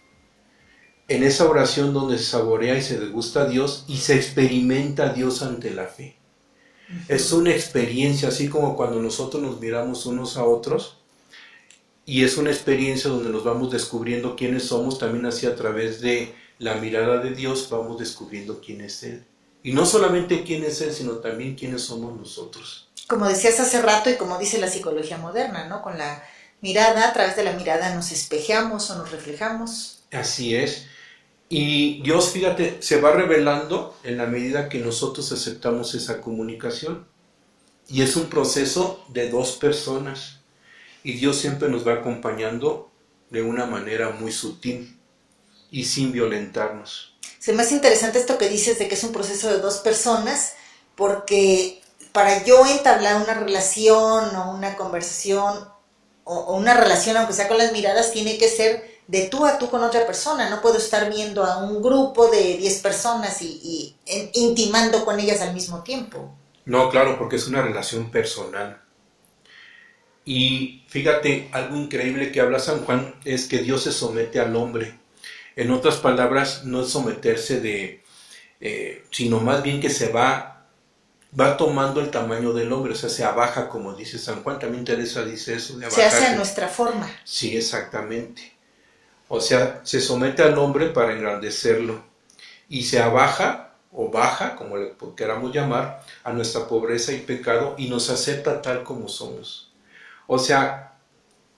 En 1.09 1.23
esa 1.23 1.49
oración 1.49 1.93
donde 1.93 2.17
se 2.17 2.25
saborea 2.25 2.77
y 2.77 2.83
se 2.83 2.99
degusta 2.99 3.43
a 3.43 3.47
Dios 3.47 3.85
y 3.89 3.99
se 3.99 4.15
experimenta 4.15 5.05
a 5.05 5.13
Dios 5.13 5.43
ante 5.43 5.71
la 5.71 5.85
fe. 5.85 6.17
Es 7.09 7.33
una 7.33 7.51
experiencia, 7.51 8.29
así 8.29 8.49
como 8.49 8.77
cuando 8.77 9.01
nosotros 9.01 9.43
nos 9.43 9.61
miramos 9.61 10.07
unos 10.07 10.37
a 10.37 10.45
otros, 10.45 10.97
y 12.05 12.25
es 12.25 12.37
una 12.37 12.51
experiencia 12.51 13.11
donde 13.11 13.31
nos 13.31 13.45
vamos 13.45 13.71
descubriendo 13.71 14.37
quiénes 14.37 14.65
somos, 14.65 14.99
también 14.99 15.25
así 15.27 15.47
a 15.47 15.55
través 15.55 16.01
de 16.01 16.35
la 16.59 16.75
mirada 16.75 17.19
de 17.19 17.31
Dios 17.31 17.69
vamos 17.71 17.99
descubriendo 17.99 18.61
quién 18.61 18.81
es 18.81 19.03
Él. 19.03 19.25
Y 19.63 19.73
no 19.73 19.87
solamente 19.87 20.43
quién 20.43 20.65
es 20.65 20.81
Él, 20.81 20.93
sino 20.93 21.13
también 21.13 21.55
quiénes 21.55 21.83
somos 21.83 22.17
nosotros. 22.19 22.89
Como 23.07 23.29
decías 23.29 23.61
hace 23.61 23.81
rato 23.81 24.11
y 24.11 24.17
como 24.17 24.39
dice 24.39 24.59
la 24.59 24.69
psicología 24.69 25.19
moderna, 25.19 25.69
¿no? 25.69 25.83
Con 25.83 25.99
la 25.99 26.25
mirada, 26.61 27.09
a 27.09 27.13
través 27.13 27.37
de 27.37 27.45
la 27.45 27.53
mirada 27.53 27.95
nos 27.95 28.11
espejeamos 28.11 28.91
o 28.91 28.99
nos 28.99 29.11
reflejamos. 29.11 30.03
Así 30.11 30.55
es. 30.55 30.87
Y 31.55 32.01
Dios, 32.01 32.31
fíjate, 32.31 32.79
se 32.81 32.99
va 32.99 33.13
revelando 33.13 33.95
en 34.05 34.17
la 34.17 34.25
medida 34.25 34.71
que 34.71 34.79
nosotros 34.79 35.33
aceptamos 35.33 35.95
esa 35.95 36.23
comunicación. 36.23 37.07
Y 37.89 38.01
es 38.01 38.17
un 38.17 38.31
proceso 38.31 39.05
de 39.09 39.29
dos 39.29 39.59
personas. 39.59 40.39
Y 41.05 41.13
Dios 41.13 41.37
siempre 41.37 41.69
nos 41.69 41.87
va 41.87 41.93
acompañando 41.93 42.91
de 43.29 43.43
una 43.43 43.67
manera 43.67 44.09
muy 44.19 44.33
sutil 44.33 44.99
y 45.71 45.85
sin 45.85 46.11
violentarnos. 46.11 47.19
Se 47.39 47.53
me 47.53 47.65
hace 47.65 47.75
interesante 47.75 48.19
esto 48.19 48.39
que 48.39 48.49
dices 48.49 48.79
de 48.79 48.89
que 48.89 48.95
es 48.95 49.05
un 49.05 49.13
proceso 49.13 49.51
de 49.51 49.59
dos 49.59 49.81
personas, 49.81 50.55
porque 50.97 51.83
para 52.13 52.43
yo 52.47 52.65
entablar 52.65 53.21
una 53.21 53.35
relación 53.35 54.35
o 54.37 54.55
una 54.55 54.75
conversación 54.79 55.69
o, 56.25 56.35
o 56.35 56.57
una 56.57 56.73
relación, 56.73 57.19
aunque 57.19 57.35
sea 57.35 57.49
con 57.49 57.59
las 57.59 57.73
miradas, 57.73 58.11
tiene 58.11 58.39
que 58.39 58.49
ser 58.49 58.92
de 59.07 59.27
tú 59.29 59.45
a 59.47 59.59
tú 59.59 59.69
con 59.71 59.83
otra 59.83 60.07
persona. 60.07 60.49
No 60.51 60.61
puedo 60.63 60.77
estar 60.79 61.11
viendo 61.11 61.45
a 61.45 61.59
un 61.59 61.83
grupo 61.83 62.29
de 62.29 62.57
10 62.57 62.79
personas 62.81 63.43
y, 63.43 63.61
y 63.63 63.97
en- 64.07 64.31
intimando 64.35 65.05
con 65.05 65.19
ellas 65.21 65.41
al 65.41 65.55
mismo 65.55 65.83
tiempo. 65.83 66.35
No, 66.65 66.89
claro, 66.91 67.19
porque 67.19 67.37
es 67.37 67.47
una 67.49 67.63
relación 67.63 68.11
personal. 68.11 68.81
Y 70.25 70.85
fíjate, 70.89 71.49
algo 71.53 71.77
increíble 71.77 72.31
que 72.31 72.41
habla 72.41 72.59
San 72.61 72.85
Juan 72.85 73.15
es 73.25 73.47
que 73.47 73.59
Dios 73.59 73.83
se 73.83 73.93
somete 73.93 74.39
al 74.39 74.55
hombre. 74.55 74.99
En 75.57 75.71
otras 75.71 75.97
palabras, 75.97 76.65
no 76.65 76.83
es 76.83 76.91
someterse 76.91 77.61
de, 77.61 78.03
eh, 78.61 79.05
sino 79.11 79.41
más 79.41 79.63
bien 79.63 79.81
que 79.81 79.91
se 79.91 80.09
va, 80.13 80.69
va 81.39 81.57
tomando 81.57 82.01
el 82.01 82.11
tamaño 82.11 82.53
del 82.53 82.73
hombre, 82.73 82.93
o 82.93 82.97
sea, 82.97 83.11
se 83.11 83.25
abaja, 83.25 83.69
como 83.69 83.95
dice 83.95 84.19
San 84.19 84.43
Juan. 84.45 84.61
También 84.61 84.85
Teresa 84.85 85.25
dice 85.25 85.57
eso 85.57 85.77
de 85.77 85.91
Se 85.91 86.05
hace 86.05 86.27
a 86.27 86.37
nuestra 86.37 86.69
forma. 86.69 87.11
Sí, 87.25 87.57
exactamente. 87.57 88.52
O 89.35 89.41
sea, 89.41 89.81
se 89.83 90.03
somete 90.03 90.43
al 90.43 90.59
hombre 90.59 90.89
para 90.91 91.15
engrandecerlo 91.15 92.03
y 92.69 92.83
se 92.83 93.01
abaja 93.01 93.73
o 93.91 94.11
baja, 94.11 94.57
como 94.57 94.77
le 94.77 94.93
queramos 95.17 95.55
llamar, 95.55 96.05
a 96.23 96.35
nuestra 96.35 96.69
pobreza 96.69 97.15
y 97.15 97.21
pecado 97.21 97.75
y 97.79 97.89
nos 97.89 98.11
acepta 98.11 98.61
tal 98.61 98.85
como 98.85 99.09
somos. 99.09 99.73
O 100.27 100.39
sea, 100.39 100.99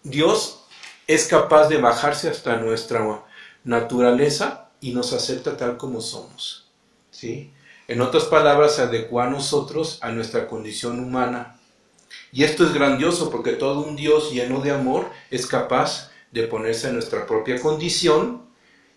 Dios 0.04 0.60
es 1.08 1.26
capaz 1.26 1.66
de 1.66 1.78
bajarse 1.78 2.28
hasta 2.28 2.58
nuestra 2.58 3.24
naturaleza 3.64 4.68
y 4.80 4.92
nos 4.94 5.12
acepta 5.12 5.56
tal 5.56 5.76
como 5.76 6.00
somos. 6.00 6.68
¿sí? 7.10 7.52
En 7.88 8.00
otras 8.02 8.26
palabras, 8.26 8.76
se 8.76 8.82
adecua 8.82 9.24
a 9.24 9.30
nosotros 9.30 9.98
a 10.00 10.12
nuestra 10.12 10.46
condición 10.46 11.00
humana. 11.00 11.58
Y 12.30 12.44
esto 12.44 12.64
es 12.64 12.72
grandioso 12.72 13.30
porque 13.32 13.54
todo 13.54 13.80
un 13.80 13.96
Dios 13.96 14.30
lleno 14.30 14.60
de 14.60 14.70
amor 14.70 15.10
es 15.32 15.48
capaz 15.48 16.13
de 16.34 16.46
ponerse 16.48 16.88
en 16.88 16.94
nuestra 16.94 17.26
propia 17.26 17.60
condición 17.60 18.42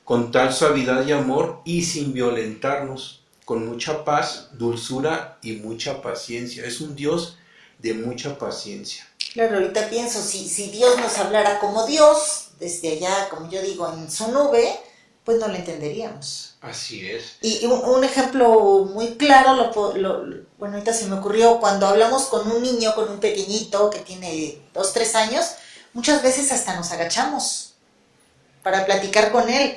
con 0.03 0.31
tal 0.31 0.53
suavidad 0.53 1.05
y 1.05 1.11
amor 1.13 1.61
y 1.65 1.83
sin 1.83 2.13
violentarnos, 2.13 3.23
con 3.45 3.67
mucha 3.67 4.05
paz, 4.05 4.49
dulzura 4.53 5.37
y 5.41 5.53
mucha 5.53 6.01
paciencia. 6.01 6.65
Es 6.65 6.81
un 6.81 6.95
Dios 6.95 7.37
de 7.79 7.93
mucha 7.93 8.37
paciencia. 8.37 9.07
Claro, 9.33 9.57
ahorita 9.57 9.89
pienso, 9.89 10.21
si, 10.21 10.49
si 10.49 10.69
Dios 10.71 10.97
nos 10.97 11.17
hablara 11.19 11.59
como 11.59 11.85
Dios, 11.85 12.49
desde 12.59 12.93
allá, 12.93 13.29
como 13.29 13.49
yo 13.51 13.61
digo, 13.61 13.91
en 13.93 14.09
su 14.09 14.31
nube, 14.31 14.79
pues 15.23 15.37
no 15.39 15.47
lo 15.47 15.55
entenderíamos. 15.55 16.55
Así 16.61 17.07
es. 17.07 17.35
Y 17.41 17.65
un, 17.65 17.79
un 17.83 18.03
ejemplo 18.03 18.85
muy 18.93 19.15
claro, 19.15 19.53
lo- 19.55 19.95
lo- 19.97 20.41
bueno, 20.57 20.75
ahorita 20.75 20.93
se 20.93 21.05
me 21.07 21.17
ocurrió 21.17 21.59
cuando 21.59 21.85
hablamos 21.87 22.23
con 22.27 22.49
un 22.51 22.63
niño, 22.63 22.95
con 22.95 23.09
un 23.09 23.19
pequeñito 23.19 23.89
que 23.91 23.99
tiene 23.99 24.59
dos, 24.73 24.93
tres 24.93 25.13
años, 25.15 25.45
muchas 25.97 26.21
veces 26.21 26.51
hasta 26.51 26.75
nos 26.75 26.91
agachamos 26.91 27.73
para 28.61 28.85
platicar 28.85 29.31
con 29.31 29.49
él, 29.49 29.75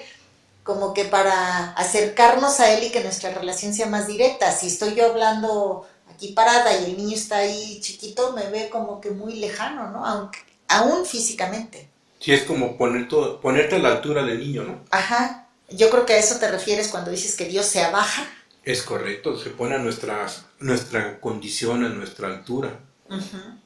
como 0.62 0.92
que 0.92 1.06
para 1.06 1.70
acercarnos 1.72 2.60
a 2.60 2.74
él 2.74 2.84
y 2.84 2.90
que 2.90 3.02
nuestra 3.02 3.30
relación 3.32 3.72
sea 3.72 3.86
más 3.86 4.06
directa. 4.06 4.52
Si 4.52 4.66
estoy 4.66 4.94
yo 4.94 5.06
hablando 5.06 5.88
aquí 6.14 6.32
parada 6.32 6.78
y 6.78 6.84
el 6.90 6.96
niño 6.98 7.16
está 7.16 7.38
ahí 7.38 7.80
chiquito, 7.80 8.32
me 8.34 8.50
ve 8.50 8.68
como 8.68 9.00
que 9.00 9.10
muy 9.12 9.36
lejano, 9.36 9.88
¿no? 9.90 10.04
Aunque, 10.04 10.40
aún 10.68 11.06
físicamente. 11.06 11.88
Sí, 12.20 12.32
es 12.32 12.42
como 12.42 12.76
poner 12.76 13.08
todo- 13.08 13.40
ponerte 13.40 13.76
a 13.76 13.78
la 13.78 13.88
altura 13.88 14.22
del 14.22 14.40
niño, 14.40 14.64
¿no? 14.64 14.84
Ajá. 14.90 15.46
Yo 15.70 15.88
creo 15.88 16.04
que 16.04 16.12
a 16.12 16.18
eso 16.18 16.38
te 16.38 16.50
refieres 16.50 16.88
cuando 16.88 17.10
dices 17.10 17.34
que 17.34 17.46
Dios 17.46 17.64
se 17.64 17.82
abaja. 17.82 18.26
Es 18.62 18.82
correcto, 18.82 19.38
se 19.38 19.48
pone 19.48 19.76
a 19.76 19.78
nuestra, 19.78 20.26
nuestra 20.58 21.18
condición, 21.18 21.82
a 21.86 21.88
nuestra 21.88 22.28
altura. 22.28 22.78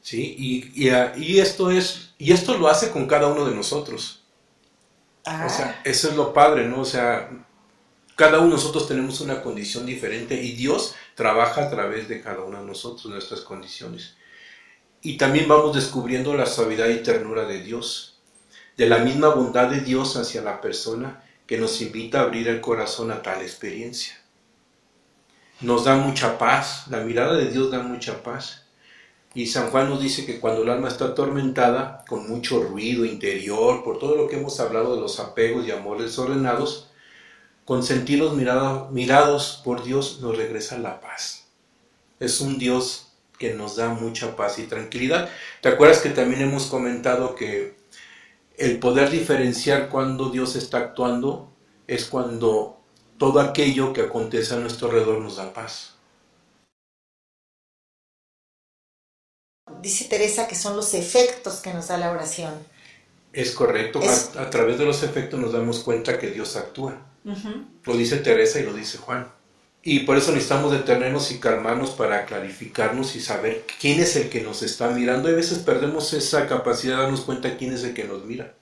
¿Sí? 0.03 0.35
Y, 0.39 0.87
y, 0.87 1.39
esto 1.39 1.71
es, 1.71 2.11
y 2.19 2.33
esto 2.33 2.57
lo 2.59 2.69
hace 2.69 2.91
con 2.91 3.07
cada 3.07 3.29
uno 3.29 3.45
de 3.45 3.55
nosotros. 3.55 4.23
O 5.23 5.49
sea, 5.49 5.77
ah. 5.79 5.81
eso 5.85 6.09
es 6.09 6.17
lo 6.17 6.33
padre, 6.33 6.69
¿no? 6.69 6.81
O 6.81 6.85
sea, 6.85 7.31
cada 8.17 8.39
uno 8.39 8.51
de 8.51 8.55
nosotros 8.55 8.87
tenemos 8.87 9.21
una 9.21 9.43
condición 9.43 9.87
diferente 9.87 10.41
y 10.41 10.53
Dios 10.53 10.95
trabaja 11.15 11.65
a 11.65 11.71
través 11.71 12.09
de 12.09 12.21
cada 12.21 12.41
uno 12.43 12.61
de 12.61 12.67
nosotros, 12.67 13.07
nuestras 13.07 13.41
condiciones. 13.41 14.17
Y 15.01 15.17
también 15.17 15.49
vamos 15.49 15.75
descubriendo 15.75 16.35
la 16.35 16.47
suavidad 16.47 16.89
y 16.89 17.03
ternura 17.03 17.45
de 17.45 17.63
Dios, 17.63 18.19
de 18.77 18.89
la 18.89 18.99
misma 18.99 19.29
bondad 19.29 19.69
de 19.69 19.81
Dios 19.81 20.17
hacia 20.17 20.43
la 20.43 20.61
persona 20.61 21.23
que 21.47 21.59
nos 21.59 21.81
invita 21.81 22.21
a 22.21 22.23
abrir 22.23 22.49
el 22.49 22.61
corazón 22.61 23.11
a 23.11 23.23
tal 23.23 23.43
experiencia. 23.43 24.15
Nos 25.61 25.85
da 25.85 25.97
mucha 25.97 26.39
paz, 26.39 26.87
la 26.89 27.01
mirada 27.01 27.35
de 27.35 27.51
Dios 27.51 27.71
da 27.71 27.81
mucha 27.81 28.23
paz. 28.23 28.64
Y 29.35 29.49
San 29.49 29.71
Juan 29.71 29.91
nos 29.91 30.01
dice 30.01 30.25
que 30.25 30.39
cuando 30.39 30.63
el 30.63 30.71
alma 30.71 30.89
está 30.89 31.07
atormentada, 31.07 32.05
con 32.09 32.29
mucho 32.29 32.63
ruido 32.63 33.05
interior, 33.05 33.83
por 33.83 33.99
todo 33.99 34.15
lo 34.15 34.29
que 34.29 34.37
hemos 34.37 34.61
hablado 34.61 34.95
de 34.95 35.01
los 35.01 35.19
apegos 35.19 35.67
y 35.67 35.73
amores 35.73 36.07
desordenados, 36.07 36.89
con 37.65 37.83
sentidos 37.83 38.37
mirados 38.37 39.61
por 39.65 39.83
Dios 39.83 40.21
nos 40.21 40.37
regresa 40.37 40.79
la 40.79 41.01
paz. 41.01 41.47
Es 42.21 42.41
un 42.41 42.59
Dios 42.59 43.09
que 43.39 43.55
nos 43.55 43.75
da 43.75 43.89
mucha 43.89 44.37
paz 44.37 44.61
y 44.61 44.65
tranquilidad. 44.65 45.29
¿Te 45.61 45.69
acuerdas 45.69 45.99
que 45.99 46.11
también 46.11 46.43
hemos 46.43 46.67
comentado 46.67 47.35
que 47.35 47.75
el 48.57 48.79
poder 48.79 49.11
diferenciar 49.11 49.89
cuando 49.89 50.31
Dios 50.31 50.55
está 50.55 50.79
actuando 50.79 51.51
es 51.89 52.05
cuando 52.05 52.79
todo 53.19 53.41
aquello 53.41 53.93
que 53.93 54.03
acontece 54.03 54.55
a 54.55 54.59
nuestro 54.59 54.89
alrededor 54.89 55.21
nos 55.21 55.37
da 55.37 55.53
paz? 55.53 55.94
Dice 59.85 60.07
Teresa 60.07 60.49
que 60.49 60.55
son 60.55 60.77
los 60.77 60.95
efectos 60.95 61.57
que 61.57 61.75
nos 61.75 61.89
da 61.89 61.99
la 61.99 62.11
oración. 62.11 62.55
Es 63.35 63.51
correcto, 63.51 64.01
a 64.39 64.49
través 64.49 64.79
de 64.79 64.87
los 64.87 65.03
efectos 65.03 65.39
nos 65.39 65.53
damos 65.53 65.81
cuenta 65.81 66.19
que 66.19 66.31
Dios 66.31 66.57
actúa. 66.57 66.97
Lo 67.85 67.95
dice 67.95 68.17
Teresa 68.17 68.61
y 68.61 68.63
lo 68.63 68.73
dice 68.73 68.97
Juan. 68.97 69.31
Y 69.83 70.01
por 70.01 70.17
eso 70.17 70.33
necesitamos 70.33 70.73
detenernos 70.73 71.31
y 71.33 71.39
calmarnos 71.39 71.91
para 71.91 72.25
clarificarnos 72.25 73.15
y 73.15 73.21
saber 73.21 73.67
quién 73.79 74.01
es 74.01 74.17
el 74.17 74.31
que 74.31 74.41
nos 74.41 74.63
está 74.63 74.89
mirando. 74.89 75.29
A 75.29 75.33
veces 75.33 75.59
perdemos 75.59 76.15
esa 76.15 76.47
capacidad 76.49 76.97
de 76.97 77.03
darnos 77.03 77.21
cuenta 77.21 77.59
quién 77.59 77.75
es 77.75 77.85
el 77.85 77.93
que 77.93 78.05
nos 78.05 78.25
mira 78.25 78.55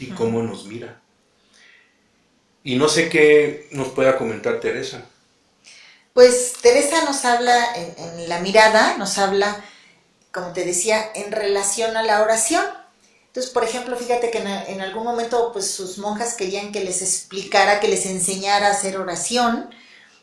y 0.00 0.06
cómo 0.06 0.42
nos 0.42 0.64
mira. 0.64 1.00
Y 2.64 2.74
no 2.74 2.88
sé 2.88 3.08
qué 3.08 3.68
nos 3.70 3.88
pueda 3.90 4.18
comentar 4.18 4.58
Teresa. 4.58 5.04
Pues 6.12 6.54
Teresa 6.60 7.04
nos 7.04 7.24
habla 7.24 7.56
en 7.76 8.28
la 8.28 8.40
mirada, 8.40 8.96
nos 8.96 9.16
habla, 9.16 9.64
como 10.32 10.52
te 10.52 10.64
decía, 10.64 11.10
en 11.14 11.32
relación 11.32 11.96
a 11.96 12.02
la 12.02 12.22
oración 12.22 12.64
entonces, 13.30 13.52
por 13.52 13.62
ejemplo, 13.62 13.96
fíjate 13.96 14.32
que 14.32 14.38
en, 14.38 14.80
algún 14.80 15.04
momento 15.04 15.52
pues 15.52 15.70
sus 15.70 15.98
monjas 15.98 16.34
querían 16.34 16.72
que 16.72 16.82
les 16.82 17.00
explicara, 17.00 17.78
que 17.78 17.86
les 17.86 18.04
enseñara 18.06 18.66
a 18.66 18.70
hacer 18.72 18.96
oración, 18.96 19.70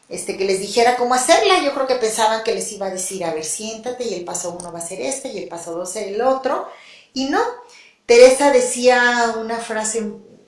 este, 0.10 0.36
que 0.36 0.44
les 0.44 0.60
dijera 0.60 0.98
cómo 0.98 1.14
hacerla. 1.14 1.64
Yo 1.64 1.74
creo 1.74 1.88
que 1.88 1.96
pensaban 1.96 2.44
que 2.44 2.54
les 2.54 2.70
iba 2.74 2.88
a 2.88 2.90
decir, 2.90 3.24
a 3.24 3.34
ver, 3.34 3.46
siéntate 3.46 4.04
y 4.04 4.14
el 4.14 4.26
paso 4.26 4.58
uno 4.60 4.74
va 4.74 4.80
a 4.80 4.86
ser 4.86 5.00
este 5.00 5.30
y 5.30 5.38
el 5.38 5.48
paso 5.48 5.72
dos 5.72 5.96
el 5.96 6.22
otro. 6.22 6.70
Y 7.14 7.30
no, 7.30 7.42
Teresa 8.06 8.52
decía 8.52 9.36
una 9.38 9.58
frase, 9.58 10.04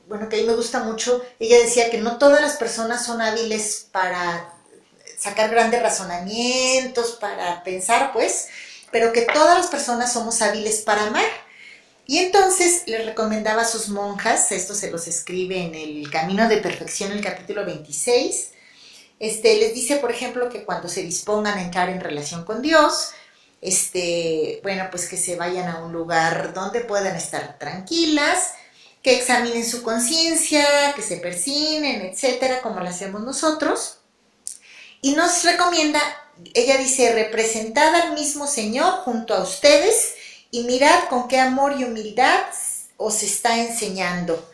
bueno, 0.10 0.28
que 0.28 0.36
a 0.36 0.40
mí 0.40 0.46
me 0.46 0.56
gusta 0.56 0.84
mucho, 0.84 1.24
ella 1.40 1.60
decía 1.60 1.90
que 1.90 2.00
no 2.00 2.18
todas 2.18 2.42
las 2.42 2.58
personas 2.58 3.06
son 3.06 3.22
hábiles 3.22 3.88
para 3.90 4.54
sacar 5.18 5.50
grandes 5.50 5.82
razonamientos, 5.82 7.12
para 7.22 7.64
pensar, 7.64 8.12
pues, 8.12 8.50
pero 8.92 9.14
que 9.14 9.22
todas 9.22 9.58
las 9.58 9.68
personas 9.68 10.14
somos 10.14 10.42
hábiles 10.42 10.82
para 10.82 11.08
amar 11.08 11.26
y 12.10 12.18
entonces 12.18 12.84
les 12.88 13.06
recomendaba 13.06 13.62
a 13.62 13.68
sus 13.68 13.90
monjas, 13.90 14.52
esto 14.52 14.74
se 14.74 14.90
los 14.90 15.08
escribe 15.08 15.62
en 15.62 15.76
el 15.76 16.10
Camino 16.10 16.50
de 16.50 16.58
Perfección, 16.58 17.12
el 17.12 17.22
capítulo 17.22 17.66
26, 17.66 18.50
este, 19.20 19.58
les 19.58 19.76
dice, 19.76 19.98
por 19.98 20.12
ejemplo, 20.12 20.50
que 20.50 20.64
cuando 20.64 20.90
se 20.90 21.04
dispongan 21.04 21.60
a 21.60 21.62
entrar 21.62 21.90
en 21.90 22.00
relación 22.00 22.46
con 22.46 22.64
Dios, 22.64 23.12
este, 23.62 24.60
bueno, 24.64 24.88
pues 24.90 25.08
que 25.08 25.18
se 25.18 25.36
vayan 25.36 25.68
a 25.70 25.84
un 25.84 25.92
lugar 25.92 26.54
donde 26.56 26.82
puedan 26.82 27.16
estar 27.16 27.60
tranquilas, 27.60 28.54
que 29.04 29.16
examinen 29.16 29.66
su 29.66 29.84
conciencia, 29.84 30.94
que 30.96 31.02
se 31.02 31.18
persinen, 31.18 32.02
etcétera, 32.02 32.62
como 32.62 32.80
lo 32.80 32.90
hacemos 32.90 33.22
nosotros. 33.22 34.00
Y 35.02 35.14
nos 35.14 35.44
recomienda, 35.44 36.02
ella 36.54 36.78
dice, 36.78 37.14
representada 37.14 38.04
al 38.04 38.14
mismo 38.14 38.48
Señor 38.48 38.92
junto 39.04 39.34
a 39.34 39.44
ustedes 39.44 40.14
y 40.52 40.64
mirad 40.64 41.10
con 41.10 41.28
qué 41.28 41.40
amor 41.40 41.76
y 41.80 41.84
humildad 41.84 42.44
os 42.98 43.24
está 43.24 43.58
enseñando. 43.60 44.50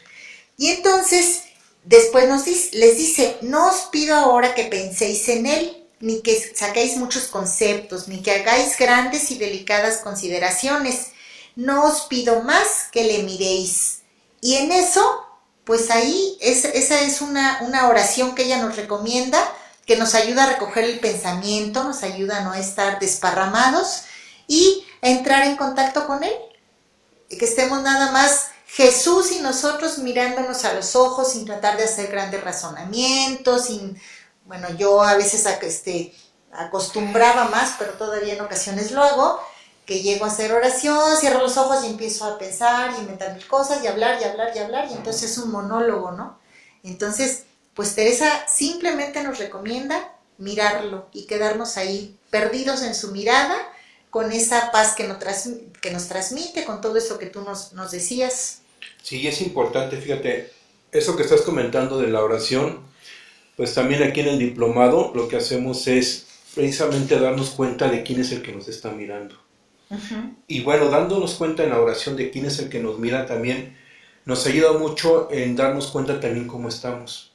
Y 0.57 0.69
entonces, 0.69 1.43
después 1.83 2.27
nos 2.27 2.45
les 2.47 2.97
dice, 2.97 3.37
no 3.41 3.67
os 3.67 3.87
pido 3.91 4.15
ahora 4.15 4.55
que 4.55 4.65
penséis 4.65 5.27
en 5.29 5.45
él, 5.45 5.85
ni 5.99 6.21
que 6.21 6.53
saquéis 6.53 6.97
muchos 6.97 7.23
conceptos, 7.25 8.07
ni 8.07 8.21
que 8.21 8.31
hagáis 8.31 8.77
grandes 8.77 9.31
y 9.31 9.37
delicadas 9.37 9.97
consideraciones. 9.97 11.07
No 11.55 11.85
os 11.85 12.01
pido 12.01 12.41
más 12.41 12.89
que 12.91 13.03
le 13.03 13.23
miréis. 13.23 13.99
Y 14.41 14.55
en 14.55 14.71
eso, 14.71 15.25
pues 15.63 15.89
ahí 15.89 16.37
esa 16.41 17.01
es 17.01 17.21
una, 17.21 17.59
una 17.61 17.87
oración 17.87 18.35
que 18.35 18.43
ella 18.43 18.61
nos 18.61 18.75
recomienda, 18.75 19.39
que 19.85 19.97
nos 19.97 20.15
ayuda 20.15 20.43
a 20.43 20.47
recoger 20.47 20.83
el 20.83 20.99
pensamiento, 20.99 21.83
nos 21.83 22.03
ayuda 22.03 22.37
a 22.37 22.41
no 22.41 22.53
estar 22.53 22.99
desparramados 22.99 24.03
y 24.47 24.85
entrar 25.01 25.45
en 25.45 25.57
contacto 25.57 26.07
con 26.07 26.23
Él. 26.23 26.33
Que 27.29 27.45
estemos 27.45 27.81
nada 27.81 28.11
más 28.11 28.47
Jesús 28.67 29.31
y 29.31 29.39
nosotros 29.39 29.99
mirándonos 29.99 30.65
a 30.65 30.73
los 30.73 30.95
ojos 30.95 31.31
sin 31.31 31.45
tratar 31.45 31.77
de 31.77 31.83
hacer 31.83 32.11
grandes 32.11 32.43
razonamientos, 32.43 33.65
sin, 33.65 33.99
bueno, 34.45 34.69
yo 34.77 35.01
a 35.01 35.15
veces 35.15 35.45
este, 35.61 36.13
acostumbraba 36.51 37.45
más, 37.45 37.75
pero 37.77 37.93
todavía 37.93 38.33
en 38.33 38.41
ocasiones 38.41 38.91
lo 38.91 39.03
hago, 39.03 39.39
que 39.85 40.01
llego 40.01 40.25
a 40.25 40.29
hacer 40.29 40.51
oración, 40.51 41.15
cierro 41.17 41.41
los 41.41 41.57
ojos 41.57 41.83
y 41.83 41.87
empiezo 41.87 42.25
a 42.25 42.37
pensar 42.39 42.91
y 42.91 43.01
inventar 43.01 43.33
mil 43.35 43.47
cosas 43.47 43.83
y 43.83 43.87
hablar 43.87 44.19
y 44.19 44.23
hablar 44.23 44.51
y 44.55 44.59
hablar, 44.59 44.87
y 44.89 44.93
entonces 44.93 45.31
es 45.31 45.37
un 45.37 45.51
monólogo, 45.51 46.11
¿no? 46.11 46.39
Entonces, 46.83 47.44
pues 47.75 47.93
Teresa 47.93 48.47
simplemente 48.47 49.21
nos 49.23 49.37
recomienda 49.37 50.13
mirarlo 50.37 51.07
y 51.13 51.25
quedarnos 51.25 51.77
ahí 51.77 52.15
perdidos 52.29 52.81
en 52.83 52.95
su 52.95 53.11
mirada 53.11 53.55
con 54.09 54.31
esa 54.31 54.71
paz 54.71 54.95
que 54.95 55.07
nos, 55.07 55.17
que 55.81 55.91
nos 55.91 56.07
transmite, 56.07 56.63
con 56.63 56.81
todo 56.81 56.97
eso 56.97 57.19
que 57.19 57.25
tú 57.25 57.41
nos, 57.41 57.73
nos 57.73 57.91
decías. 57.91 58.61
Sí, 59.03 59.27
es 59.27 59.41
importante, 59.41 59.97
fíjate, 59.97 60.51
eso 60.91 61.15
que 61.17 61.23
estás 61.23 61.41
comentando 61.41 61.99
de 61.99 62.07
la 62.07 62.23
oración, 62.23 62.79
pues 63.57 63.73
también 63.73 64.03
aquí 64.03 64.21
en 64.21 64.27
el 64.27 64.39
diplomado 64.39 65.11
lo 65.13 65.27
que 65.27 65.35
hacemos 65.35 65.87
es 65.87 66.27
precisamente 66.55 67.19
darnos 67.19 67.51
cuenta 67.51 67.89
de 67.89 68.03
quién 68.03 68.21
es 68.21 68.31
el 68.31 68.41
que 68.41 68.53
nos 68.53 68.67
está 68.67 68.91
mirando. 68.91 69.35
Y 70.47 70.61
bueno, 70.63 70.89
dándonos 70.89 71.35
cuenta 71.35 71.63
en 71.63 71.69
la 71.69 71.79
oración 71.79 72.15
de 72.15 72.31
quién 72.31 72.45
es 72.45 72.57
el 72.59 72.69
que 72.69 72.79
nos 72.79 72.97
mira 72.97 73.25
también, 73.25 73.77
nos 74.25 74.47
ayuda 74.47 74.73
mucho 74.73 75.29
en 75.31 75.55
darnos 75.55 75.87
cuenta 75.87 76.19
también 76.19 76.47
cómo 76.47 76.69
estamos, 76.69 77.31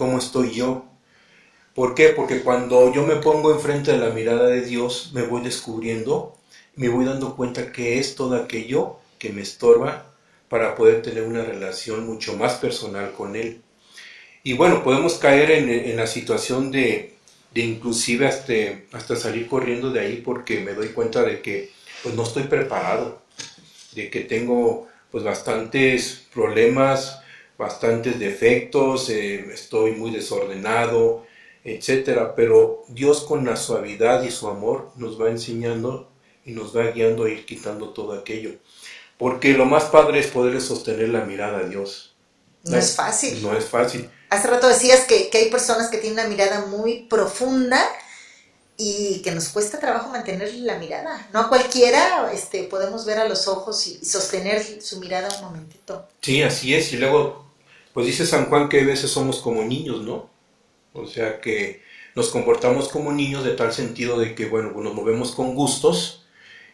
cómo 0.00 0.18
estoy 0.18 0.52
yo, 0.52 0.90
¿Por 1.74 1.94
qué? 1.94 2.08
Porque 2.08 2.40
cuando 2.40 2.92
yo 2.92 3.06
me 3.06 3.16
pongo 3.16 3.52
enfrente 3.52 3.92
de 3.92 3.98
la 3.98 4.10
mirada 4.10 4.46
de 4.46 4.62
Dios, 4.62 5.12
me 5.14 5.22
voy 5.22 5.42
descubriendo, 5.42 6.36
me 6.74 6.88
voy 6.88 7.04
dando 7.04 7.36
cuenta 7.36 7.70
que 7.70 7.98
es 7.98 8.16
todo 8.16 8.34
aquello 8.34 8.96
que 9.18 9.30
me 9.30 9.42
estorba 9.42 10.06
para 10.48 10.74
poder 10.74 11.00
tener 11.02 11.22
una 11.22 11.44
relación 11.44 12.06
mucho 12.06 12.36
más 12.36 12.54
personal 12.54 13.12
con 13.12 13.36
Él. 13.36 13.62
Y 14.42 14.54
bueno, 14.54 14.82
podemos 14.82 15.14
caer 15.14 15.50
en, 15.52 15.96
la 15.96 16.08
situación 16.08 16.72
de, 16.72 17.14
inclusive 17.54 18.26
hasta, 18.26 18.52
hasta 18.92 19.14
salir 19.14 19.46
corriendo 19.46 19.90
de 19.90 20.00
ahí 20.00 20.16
porque 20.16 20.60
me 20.60 20.74
doy 20.74 20.88
cuenta 20.88 21.22
de 21.22 21.40
que 21.40 21.70
pues 22.02 22.14
no 22.16 22.24
estoy 22.24 22.44
preparado, 22.44 23.22
de 23.92 24.10
que 24.10 24.20
tengo 24.20 24.88
pues 25.12 25.22
bastantes 25.22 26.26
problemas, 26.34 27.20
bastantes 27.60 28.18
defectos, 28.18 29.10
eh, 29.10 29.52
estoy 29.52 29.92
muy 29.92 30.10
desordenado, 30.10 31.26
etcétera, 31.62 32.34
pero 32.34 32.84
Dios 32.88 33.20
con 33.20 33.44
la 33.44 33.56
suavidad 33.56 34.22
y 34.22 34.30
su 34.30 34.48
amor 34.48 34.92
nos 34.96 35.20
va 35.20 35.28
enseñando 35.28 36.10
y 36.46 36.52
nos 36.52 36.74
va 36.74 36.90
guiando 36.90 37.24
a 37.24 37.30
ir 37.30 37.44
quitando 37.44 37.90
todo 37.90 38.14
aquello. 38.14 38.52
Porque 39.18 39.52
lo 39.52 39.66
más 39.66 39.84
padre 39.84 40.20
es 40.20 40.28
poder 40.28 40.58
sostener 40.62 41.10
la 41.10 41.26
mirada 41.26 41.58
a 41.58 41.64
Dios. 41.64 42.16
No, 42.64 42.78
es 42.78 42.96
fácil. 42.96 43.42
No 43.42 43.54
es 43.54 43.66
fácil. 43.66 44.08
Hace 44.30 44.48
rato 44.48 44.66
decías 44.66 45.00
que, 45.00 45.28
que, 45.28 45.36
hay 45.36 45.50
personas 45.50 45.88
que 45.90 45.98
tienen 45.98 46.20
una 46.20 46.28
mirada 46.28 46.64
muy 46.64 47.02
profunda 47.10 47.78
y 48.78 49.20
que 49.20 49.32
nos 49.32 49.50
cuesta 49.50 49.78
trabajo 49.78 50.08
mantener 50.08 50.54
la 50.54 50.78
mirada. 50.78 51.28
No 51.34 51.40
a 51.40 51.48
cualquiera 51.50 52.32
este, 52.32 52.62
podemos 52.64 53.04
ver 53.04 53.18
a 53.18 53.28
los 53.28 53.48
ojos 53.48 53.86
y 53.86 54.02
sostener 54.02 54.80
su 54.80 54.98
mirada 55.00 55.28
un 55.36 55.44
momentito. 55.44 56.08
Sí, 56.22 56.42
así 56.42 56.74
es. 56.74 56.90
Y 56.94 56.96
luego, 56.96 57.49
pues 57.92 58.06
dice 58.06 58.26
San 58.26 58.46
Juan 58.46 58.68
que 58.68 58.80
a 58.80 58.84
veces 58.84 59.10
somos 59.10 59.40
como 59.40 59.62
niños, 59.64 60.02
¿no? 60.02 60.30
O 60.92 61.06
sea 61.06 61.40
que 61.40 61.82
nos 62.14 62.30
comportamos 62.30 62.88
como 62.88 63.12
niños 63.12 63.44
de 63.44 63.52
tal 63.52 63.72
sentido 63.72 64.18
de 64.18 64.34
que, 64.34 64.46
bueno, 64.46 64.72
nos 64.80 64.94
movemos 64.94 65.32
con 65.32 65.54
gustos 65.54 66.26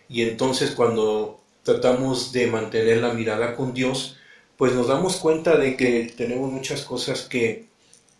y 0.09 0.23
entonces 0.23 0.71
cuando 0.73 1.41
tratamos 1.63 2.33
de 2.33 2.47
mantener 2.47 2.99
la 2.99 3.13
mirada 3.13 3.57
con 3.57 3.75
Dios, 3.75 4.19
pues 4.57 4.73
nos 4.73 4.89
damos 4.89 5.17
cuenta 5.17 5.57
de 5.57 5.77
que 5.77 6.13
tenemos 6.17 6.51
muchas 6.51 6.83
cosas 6.83 7.23
que, 7.23 7.67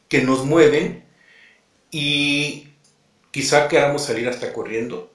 que 0.09 0.23
nos 0.23 0.45
mueven 0.45 1.05
y 1.91 2.69
quizá 3.31 3.69
queramos 3.69 4.03
salir 4.05 4.29
hasta 4.29 4.53
corriendo, 4.53 5.11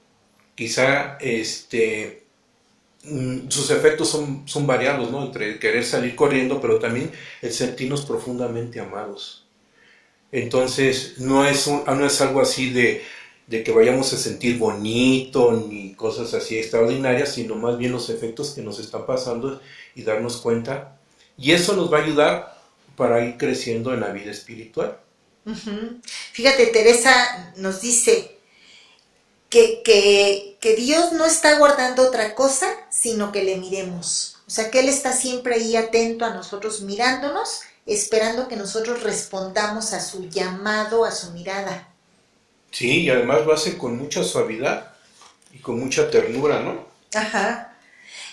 quizá 0.55 1.17
este, 1.19 2.20
sus 3.03 3.71
efectos 3.71 4.09
son, 4.09 4.43
son 4.47 4.67
variados, 4.67 5.11
¿no? 5.11 5.25
Entre 5.25 5.57
querer 5.59 5.83
salir 5.83 6.15
corriendo, 6.15 6.61
pero 6.61 6.79
también 6.79 7.11
el 7.41 7.51
sentirnos 7.51 8.05
profundamente 8.05 8.79
amados. 8.79 9.45
Entonces, 10.31 11.15
no 11.17 11.45
es, 11.45 11.67
un, 11.67 11.83
no 11.85 12.05
es 12.05 12.21
algo 12.21 12.41
así 12.41 12.69
de, 12.69 13.03
de 13.47 13.63
que 13.63 13.71
vayamos 13.71 14.13
a 14.13 14.17
sentir 14.17 14.57
bonito 14.57 15.51
ni 15.69 15.93
cosas 15.95 16.33
así 16.33 16.57
extraordinarias, 16.57 17.33
sino 17.33 17.55
más 17.55 17.77
bien 17.77 17.91
los 17.91 18.09
efectos 18.09 18.51
que 18.51 18.61
nos 18.61 18.79
están 18.79 19.05
pasando 19.05 19.61
y 19.95 20.03
darnos 20.03 20.37
cuenta. 20.37 20.97
Y 21.37 21.51
eso 21.51 21.75
nos 21.75 21.91
va 21.91 21.99
a 21.99 22.03
ayudar 22.03 22.61
para 22.95 23.25
ir 23.25 23.37
creciendo 23.37 23.93
en 23.93 24.01
la 24.01 24.11
vida 24.11 24.31
espiritual. 24.31 24.99
Fíjate, 26.33 26.67
Teresa 26.67 27.53
nos 27.57 27.81
dice 27.81 28.37
que, 29.49 29.81
que, 29.83 30.50
que 30.61 30.75
Dios 30.75 31.11
no 31.11 31.25
está 31.25 31.57
guardando 31.57 32.07
otra 32.07 32.35
cosa, 32.35 32.67
sino 32.89 33.31
que 33.31 33.43
le 33.43 33.57
miremos. 33.57 34.37
O 34.47 34.51
sea, 34.51 34.69
que 34.69 34.79
Él 34.79 34.89
está 34.89 35.11
siempre 35.11 35.55
ahí 35.55 35.75
atento 35.75 36.23
a 36.23 36.29
nosotros, 36.29 36.81
mirándonos, 36.81 37.61
esperando 37.87 38.47
que 38.47 38.55
nosotros 38.55 39.01
respondamos 39.01 39.91
a 39.93 39.99
su 39.99 40.29
llamado, 40.29 41.03
a 41.03 41.11
su 41.11 41.31
mirada. 41.31 41.89
Sí, 42.69 43.01
y 43.01 43.09
además 43.09 43.45
lo 43.45 43.53
hace 43.53 43.77
con 43.77 43.97
mucha 43.97 44.23
suavidad 44.23 44.93
y 45.51 45.57
con 45.59 45.79
mucha 45.79 46.09
ternura, 46.11 46.59
¿no? 46.59 46.85
Ajá. 47.15 47.75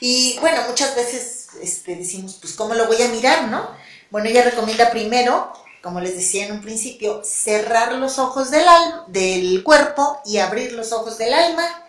Y 0.01 0.39
bueno, 0.41 0.61
muchas 0.69 0.95
veces 0.95 1.49
este, 1.63 1.97
decimos, 1.97 2.37
pues, 2.41 2.53
¿cómo 2.53 2.75
lo 2.75 2.87
voy 2.87 3.01
a 3.01 3.09
mirar, 3.09 3.49
no? 3.49 3.71
Bueno, 4.11 4.29
ella 4.29 4.45
recomienda 4.45 4.91
primero, 4.91 5.53
como 5.83 6.01
les 6.01 6.15
decía 6.15 6.45
en 6.45 6.53
un 6.53 6.61
principio, 6.61 7.23
cerrar 7.25 7.93
los 7.95 8.19
ojos 8.19 8.51
del, 8.51 8.69
alma, 8.69 9.05
del 9.09 9.63
cuerpo 9.65 10.21
y 10.27 10.39
abrir 10.39 10.73
los 10.73 10.93
ojos 10.93 11.17
del 11.17 11.33
alma. 11.33 11.88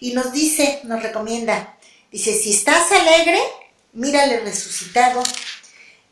Y 0.00 0.14
nos 0.14 0.32
dice, 0.32 0.80
nos 0.84 1.02
recomienda, 1.02 1.78
dice, 2.10 2.32
si 2.32 2.54
estás 2.54 2.90
alegre, 2.90 3.38
mírale 3.92 4.40
resucitado. 4.40 5.22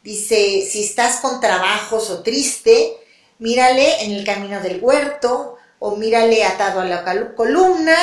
Dice, 0.05 0.69
si 0.71 0.85
estás 0.85 1.21
con 1.21 1.41
trabajos 1.41 2.11
o 2.11 2.23
triste, 2.23 2.97
mírale 3.39 4.05
en 4.05 4.13
el 4.13 4.25
camino 4.25 4.61
del 4.61 4.83
huerto 4.83 5.57
o 5.79 5.97
mírale 5.97 6.45
atado 6.45 6.81
a 6.81 6.85
la 6.85 7.35
columna. 7.35 7.97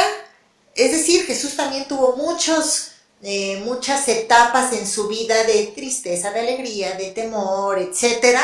Es 0.74 0.92
decir, 0.92 1.26
Jesús 1.26 1.56
también 1.56 1.88
tuvo 1.88 2.16
muchos, 2.18 2.92
eh, 3.22 3.62
muchas 3.64 4.08
etapas 4.08 4.74
en 4.74 4.88
su 4.88 5.08
vida 5.08 5.44
de 5.44 5.68
tristeza, 5.68 6.32
de 6.32 6.40
alegría, 6.40 6.96
de 6.96 7.12
temor, 7.12 7.80
etcétera, 7.80 8.44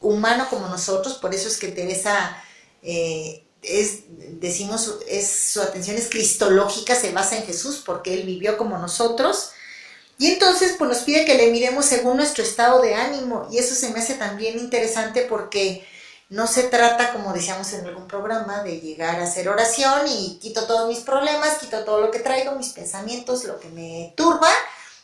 humano 0.00 0.46
como 0.48 0.68
nosotros. 0.68 1.14
Por 1.14 1.34
eso 1.34 1.48
es 1.48 1.58
que 1.58 1.68
Teresa 1.68 2.42
eh, 2.82 3.44
es, 3.62 4.04
decimos, 4.40 4.98
es, 5.08 5.28
su 5.52 5.60
atención 5.60 5.96
es 5.96 6.08
cristológica, 6.08 6.94
se 6.94 7.12
basa 7.12 7.36
en 7.36 7.44
Jesús 7.44 7.82
porque 7.84 8.14
él 8.14 8.22
vivió 8.24 8.56
como 8.56 8.78
nosotros. 8.78 9.50
Y 10.18 10.32
entonces, 10.32 10.74
pues 10.78 10.90
nos 10.90 11.00
pide 11.00 11.24
que 11.24 11.36
le 11.36 11.50
miremos 11.50 11.86
según 11.86 12.16
nuestro 12.16 12.42
estado 12.42 12.82
de 12.82 12.94
ánimo. 12.94 13.48
Y 13.52 13.58
eso 13.58 13.74
se 13.74 13.90
me 13.90 14.00
hace 14.00 14.14
también 14.14 14.58
interesante 14.58 15.22
porque 15.22 15.86
no 16.28 16.46
se 16.46 16.64
trata, 16.64 17.12
como 17.12 17.32
decíamos 17.32 17.72
en 17.72 17.86
algún 17.86 18.06
programa, 18.06 18.62
de 18.62 18.80
llegar 18.80 19.20
a 19.20 19.24
hacer 19.24 19.48
oración 19.48 20.06
y 20.06 20.38
quito 20.40 20.66
todos 20.66 20.88
mis 20.88 21.00
problemas, 21.00 21.58
quito 21.58 21.84
todo 21.84 22.00
lo 22.00 22.10
que 22.10 22.18
traigo, 22.18 22.54
mis 22.56 22.70
pensamientos, 22.70 23.44
lo 23.44 23.58
que 23.60 23.68
me 23.68 24.12
turba, 24.16 24.50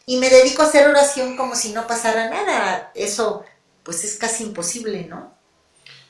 y 0.05 0.19
me 0.19 0.29
dedico 0.29 0.63
a 0.63 0.67
hacer 0.67 0.87
oración 0.87 1.37
como 1.37 1.55
si 1.55 1.73
no 1.73 1.87
pasara 1.87 2.29
nada. 2.29 2.91
Eso, 2.95 3.45
pues 3.83 4.05
es 4.05 4.17
casi 4.17 4.45
imposible, 4.45 5.07
¿no? 5.07 5.33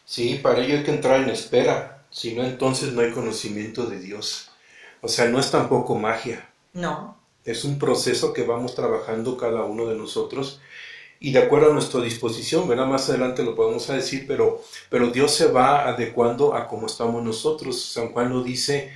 Sí, 0.04 0.40
para 0.42 0.60
ello 0.60 0.78
hay 0.78 0.84
que 0.84 0.90
entrar 0.90 1.20
en 1.20 1.30
espera, 1.30 1.93
si 2.14 2.32
no 2.34 2.44
entonces 2.44 2.92
no 2.92 3.00
hay 3.02 3.10
conocimiento 3.10 3.86
de 3.86 3.98
Dios. 3.98 4.50
O 5.00 5.08
sea, 5.08 5.26
no 5.28 5.40
es 5.40 5.50
tampoco 5.50 5.96
magia, 5.96 6.48
No. 6.72 7.16
es 7.44 7.64
un 7.64 7.78
proceso 7.78 8.32
que 8.32 8.44
vamos 8.44 8.74
trabajando 8.76 9.36
cada 9.36 9.64
uno 9.64 9.86
de 9.86 9.96
nosotros 9.96 10.60
y 11.20 11.32
de 11.32 11.40
acuerdo 11.40 11.70
a 11.70 11.74
nuestra 11.74 12.00
disposición, 12.00 12.68
¿verdad? 12.68 12.86
Más 12.86 13.08
adelante 13.10 13.42
lo 13.42 13.54
podemos 13.56 13.86
decir, 13.88 14.26
pero, 14.28 14.62
pero 14.90 15.08
Dios 15.10 15.32
se 15.34 15.48
va 15.48 15.88
adecuando 15.88 16.54
a 16.54 16.68
cómo 16.68 16.86
estamos 16.86 17.22
nosotros. 17.24 17.82
San 17.82 18.10
Juan 18.12 18.30
lo 18.30 18.42
dice 18.42 18.92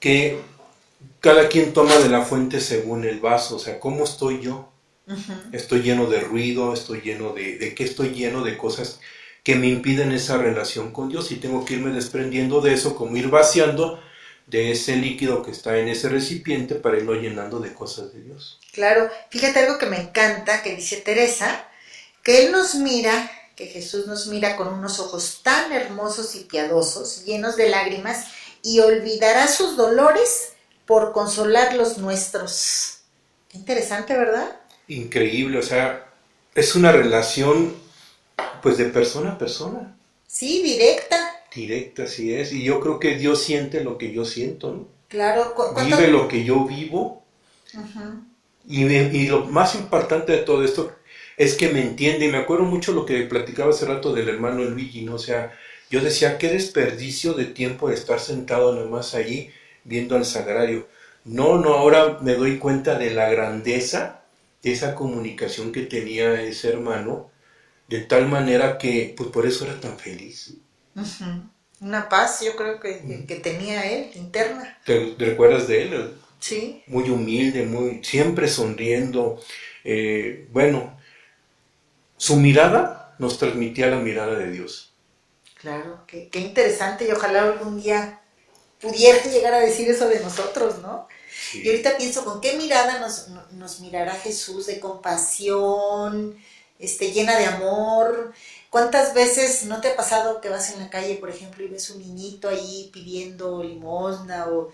que 0.00 0.38
cada 1.20 1.48
quien 1.48 1.72
toma 1.72 1.94
de 1.98 2.08
la 2.08 2.22
fuente 2.22 2.60
según 2.60 3.04
el 3.04 3.20
vaso, 3.20 3.56
o 3.56 3.58
sea, 3.60 3.78
¿cómo 3.80 4.04
estoy 4.04 4.40
yo? 4.40 4.68
Estoy 5.52 5.82
lleno 5.82 6.06
de 6.06 6.20
ruido, 6.20 6.72
estoy 6.74 7.00
lleno 7.00 7.32
de... 7.32 7.58
¿De 7.58 7.74
qué 7.76 7.84
estoy 7.84 8.10
lleno? 8.10 8.42
De 8.42 8.56
cosas 8.58 9.00
que 9.46 9.54
me 9.54 9.68
impiden 9.68 10.10
esa 10.10 10.38
relación 10.38 10.90
con 10.90 11.08
Dios 11.08 11.30
y 11.30 11.36
tengo 11.36 11.64
que 11.64 11.74
irme 11.74 11.92
desprendiendo 11.92 12.60
de 12.60 12.74
eso, 12.74 12.96
como 12.96 13.16
ir 13.16 13.28
vaciando 13.28 14.02
de 14.48 14.72
ese 14.72 14.96
líquido 14.96 15.44
que 15.44 15.52
está 15.52 15.78
en 15.78 15.86
ese 15.86 16.08
recipiente 16.08 16.74
para 16.74 16.96
irlo 16.96 17.14
llenando 17.14 17.60
de 17.60 17.72
cosas 17.72 18.12
de 18.12 18.22
Dios. 18.22 18.58
Claro, 18.72 19.08
fíjate 19.30 19.60
algo 19.60 19.78
que 19.78 19.86
me 19.86 20.00
encanta, 20.00 20.64
que 20.64 20.74
dice 20.74 20.96
Teresa, 20.96 21.64
que 22.24 22.44
Él 22.44 22.50
nos 22.50 22.74
mira, 22.74 23.30
que 23.54 23.66
Jesús 23.66 24.08
nos 24.08 24.26
mira 24.26 24.56
con 24.56 24.66
unos 24.66 24.98
ojos 24.98 25.42
tan 25.44 25.70
hermosos 25.70 26.34
y 26.34 26.40
piadosos, 26.40 27.24
llenos 27.24 27.54
de 27.54 27.68
lágrimas, 27.68 28.24
y 28.64 28.80
olvidará 28.80 29.46
sus 29.46 29.76
dolores 29.76 30.54
por 30.86 31.12
consolar 31.12 31.74
los 31.74 31.98
nuestros. 31.98 33.02
Qué 33.48 33.58
interesante, 33.58 34.18
¿verdad? 34.18 34.58
Increíble, 34.88 35.60
o 35.60 35.62
sea, 35.62 36.10
es 36.56 36.74
una 36.74 36.90
relación 36.90 37.85
pues 38.62 38.78
de 38.78 38.86
persona 38.86 39.32
a 39.32 39.38
persona, 39.38 39.96
Sí, 40.26 40.62
directa. 40.62 41.16
directa, 41.54 42.02
así 42.04 42.34
es, 42.34 42.52
y 42.52 42.62
yo 42.64 42.80
creo 42.80 42.98
que 43.00 43.16
Dios 43.16 43.42
siente 43.42 43.82
lo 43.82 43.96
que 43.98 44.12
yo 44.12 44.24
siento, 44.24 44.72
¿no? 44.72 44.88
Claro. 45.08 45.54
¿cu- 45.54 45.74
Vive 45.84 46.08
lo 46.08 46.28
que 46.28 46.44
yo 46.44 46.64
vivo. 46.64 47.22
Y, 48.68 48.84
y 48.84 49.28
lo 49.28 49.44
más 49.46 49.74
importante 49.74 50.32
de 50.32 50.38
todo 50.38 50.64
esto 50.64 50.92
es 51.36 51.54
que 51.54 51.68
me 51.68 51.80
entiende. 51.80 52.26
Y 52.26 52.30
me 52.32 52.38
acuerdo 52.38 52.64
mucho 52.64 52.92
lo 52.92 53.06
que 53.06 53.22
platicaba 53.22 53.70
hace 53.70 53.86
rato 53.86 54.12
del 54.12 54.28
hermano 54.28 54.64
Luigi, 54.64 55.02
¿no? 55.02 55.14
O 55.14 55.18
sea, 55.18 55.52
yo 55.90 56.00
decía, 56.00 56.38
qué 56.38 56.48
desperdicio 56.48 57.34
de 57.34 57.44
tiempo 57.46 57.88
de 57.88 57.94
estar 57.94 58.18
sentado 58.18 58.74
nada 58.74 58.86
más 58.88 59.14
allí 59.14 59.50
viendo 59.84 60.16
al 60.16 60.24
sagrario. 60.24 60.88
No, 61.24 61.58
no, 61.58 61.74
ahora 61.74 62.18
me 62.22 62.34
doy 62.34 62.58
cuenta 62.58 62.98
de 62.98 63.12
la 63.12 63.30
grandeza 63.30 64.22
de 64.62 64.72
esa 64.72 64.94
comunicación 64.94 65.70
que 65.72 65.82
tenía 65.82 66.40
ese 66.42 66.68
hermano, 66.70 67.30
de 67.88 68.00
tal 68.00 68.26
manera 68.26 68.78
que, 68.78 69.14
pues 69.16 69.30
por 69.30 69.46
eso 69.46 69.64
era 69.64 69.80
tan 69.80 69.98
feliz. 69.98 70.54
Una 71.80 72.08
paz, 72.08 72.40
yo 72.40 72.54
creo 72.56 72.78
que, 72.80 73.24
que 73.26 73.36
tenía 73.36 73.84
él, 73.90 74.10
interna. 74.14 74.78
¿Te, 74.84 75.06
te 75.14 75.24
recuerdas 75.24 75.66
de 75.66 75.82
él? 75.82 76.12
Sí. 76.40 76.82
muy 76.86 77.10
humilde, 77.10 77.64
muy 77.64 78.00
siempre 78.04 78.48
sonriendo. 78.48 79.38
eh, 79.84 80.46
bueno, 80.52 80.96
su 82.18 82.36
mirada 82.36 83.14
nos 83.18 83.38
transmitía 83.38 83.86
la 83.86 83.96
mirada 83.98 84.36
de 84.36 84.50
Dios. 84.50 84.92
Claro, 85.54 86.04
qué, 86.06 86.28
qué 86.30 86.40
interesante 86.40 87.06
y 87.06 87.10
ojalá 87.12 87.42
algún 87.44 87.80
día 87.80 88.20
pudiera 88.80 89.22
llegar 89.24 89.54
a 89.54 89.60
decir 89.60 89.88
eso 89.90 90.08
de 90.08 90.20
nosotros, 90.20 90.78
¿no? 90.80 91.06
Sí. 91.28 91.62
Y 91.62 91.68
ahorita 91.70 91.96
pienso, 91.96 92.24
¿con 92.24 92.40
qué 92.40 92.54
mirada 92.56 92.98
nos, 93.00 93.28
no- 93.28 93.46
nos 93.52 93.80
mirará 93.80 94.14
Jesús? 94.14 94.66
¿De 94.66 94.80
compasión? 94.80 96.36
Este, 96.78 97.12
¿Llena 97.12 97.36
de 97.38 97.46
amor? 97.46 98.32
¿Cuántas 98.70 99.14
veces 99.14 99.64
no 99.64 99.80
te 99.80 99.88
ha 99.88 99.96
pasado 99.96 100.40
que 100.40 100.48
vas 100.48 100.70
en 100.70 100.80
la 100.80 100.90
calle, 100.90 101.16
por 101.16 101.30
ejemplo, 101.30 101.64
y 101.64 101.68
ves 101.68 101.90
un 101.90 102.00
niñito 102.00 102.48
ahí 102.48 102.90
pidiendo 102.92 103.62
limosna 103.62 104.46
o 104.48 104.72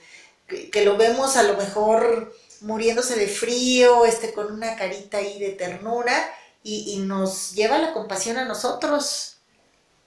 que, 0.48 0.70
que 0.70 0.84
lo 0.84 0.96
vemos 0.96 1.36
a 1.36 1.44
lo 1.44 1.56
mejor 1.56 2.34
muriéndose 2.62 3.16
de 3.16 3.28
frío, 3.28 4.04
este, 4.04 4.32
con 4.32 4.52
una 4.52 4.76
carita 4.76 5.18
ahí 5.18 5.38
de 5.38 5.50
ternura 5.50 6.14
y, 6.62 6.92
y 6.92 6.98
nos 6.98 7.52
lleva 7.52 7.78
la 7.78 7.92
compasión 7.92 8.38
a 8.38 8.44
nosotros? 8.44 9.36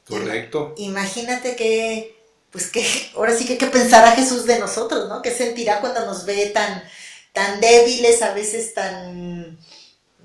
Correcto. 0.08 0.74
Imagínate 0.78 1.56
que, 1.56 2.18
pues 2.52 2.68
que, 2.68 2.86
ahora 3.16 3.36
sí 3.36 3.46
que 3.46 3.58
qué 3.58 3.68
pensará 3.68 4.12
Jesús 4.12 4.46
de 4.46 4.60
nosotros, 4.60 5.10
¿no? 5.10 5.22
¿Qué 5.22 5.32
sentirá 5.32 5.82
cuando 5.82 6.06
nos 6.06 6.26
ve 6.26 6.48
tan, 6.48 6.84
tan 7.34 7.60
débiles, 7.60 8.22
a 8.22 8.34
veces 8.34 8.74
tan, 8.74 9.58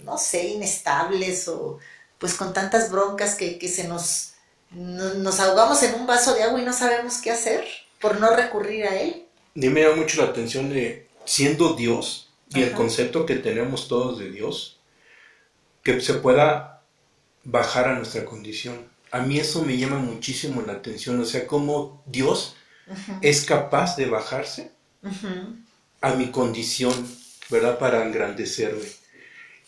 no 0.04 0.18
sé, 0.18 0.48
inestables 0.48 1.48
o 1.48 1.78
pues 2.18 2.34
con 2.34 2.52
tantas 2.52 2.90
broncas 2.90 3.34
que, 3.34 3.58
que 3.58 3.68
se 3.68 3.88
nos, 3.88 4.32
no- 4.70 5.14
nos 5.14 5.40
ahogamos 5.40 5.82
en 5.82 5.94
un 5.94 6.06
vaso 6.06 6.34
de 6.34 6.42
agua 6.42 6.60
y 6.60 6.64
no 6.64 6.72
sabemos 6.72 7.18
qué 7.18 7.30
hacer 7.30 7.64
por 8.00 8.20
no 8.20 8.34
recurrir 8.36 8.84
a 8.86 8.96
él? 9.00 9.26
A 9.54 9.60
mí 9.60 9.68
me 9.68 9.82
da 9.82 9.94
mucho 9.94 10.20
la 10.22 10.30
atención 10.30 10.70
de, 10.70 11.06
siendo 11.24 11.74
Dios 11.74 12.30
y 12.48 12.62
el 12.62 12.74
concepto 12.74 13.26
que 13.26 13.36
tenemos 13.36 13.86
todos 13.86 14.18
de 14.18 14.30
Dios, 14.30 14.80
que 15.82 16.00
se 16.00 16.14
pueda 16.14 16.82
bajar 17.44 17.88
a 17.88 17.94
nuestra 17.96 18.24
condición. 18.24 18.88
a 19.12 19.20
mí 19.20 19.38
eso 19.40 19.62
me 19.64 19.78
llama 19.78 19.98
muchísimo 19.98 20.62
la 20.62 20.74
atención, 20.74 21.20
o 21.20 21.24
sea, 21.26 21.46
cómo 21.46 22.02
Dios 22.06 22.56
es 23.20 23.44
capaz 23.46 23.96
de 23.96 24.06
bajarse 24.06 24.72
a 26.02 26.14
mi 26.14 26.30
condición, 26.30 26.94
¿verdad? 27.48 27.78
Para 27.78 28.04
engrandecerme. 28.04 28.84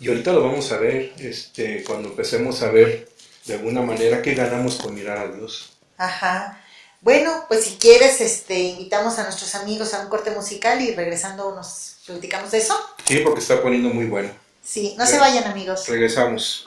Y 0.03 0.09
ahorita 0.09 0.33
lo 0.33 0.43
vamos 0.43 0.73
a 0.73 0.79
ver, 0.79 1.13
este, 1.19 1.85
cuando 1.85 2.09
empecemos 2.09 2.61
a 2.63 2.73
ver 2.73 3.09
de 3.47 3.55
alguna 3.55 3.83
manera 3.83 4.21
qué 4.21 4.35
ganamos 4.35 4.75
con 4.75 4.97
mirar 4.97 5.17
a 5.17 5.29
Dios. 5.29 5.75
Ajá. 5.97 6.61
Bueno, 7.03 7.45
pues 7.47 7.65
si 7.65 7.77
quieres, 7.77 8.21
este, 8.21 8.59
invitamos 8.59 9.21
a 9.21 9.23
nuestros 9.23 9.55
amigos 9.55 9.95
a 9.95 10.01
un 10.01 10.09
corte 10.09 10.33
musical 10.33 10.83
y 10.83 10.93
regresando 10.93 11.55
nos 11.55 11.99
platicamos 12.05 12.51
de 12.51 12.59
eso. 12.59 12.75
Sí, 13.07 13.19
porque 13.19 13.39
está 13.39 13.63
poniendo 13.63 13.91
muy 13.91 14.07
bueno. 14.07 14.31
Sí, 14.61 14.97
no 14.99 15.07
se 15.07 15.21
vayan 15.21 15.45
amigos. 15.45 15.87
Regresamos. 15.87 16.67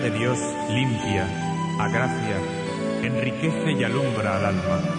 De 0.00 0.10
Dios 0.10 0.38
limpia, 0.70 1.28
agracia, 1.78 2.36
enriquece 3.02 3.72
y 3.72 3.84
alumbra 3.84 4.38
al 4.38 4.46
alma. 4.46 4.91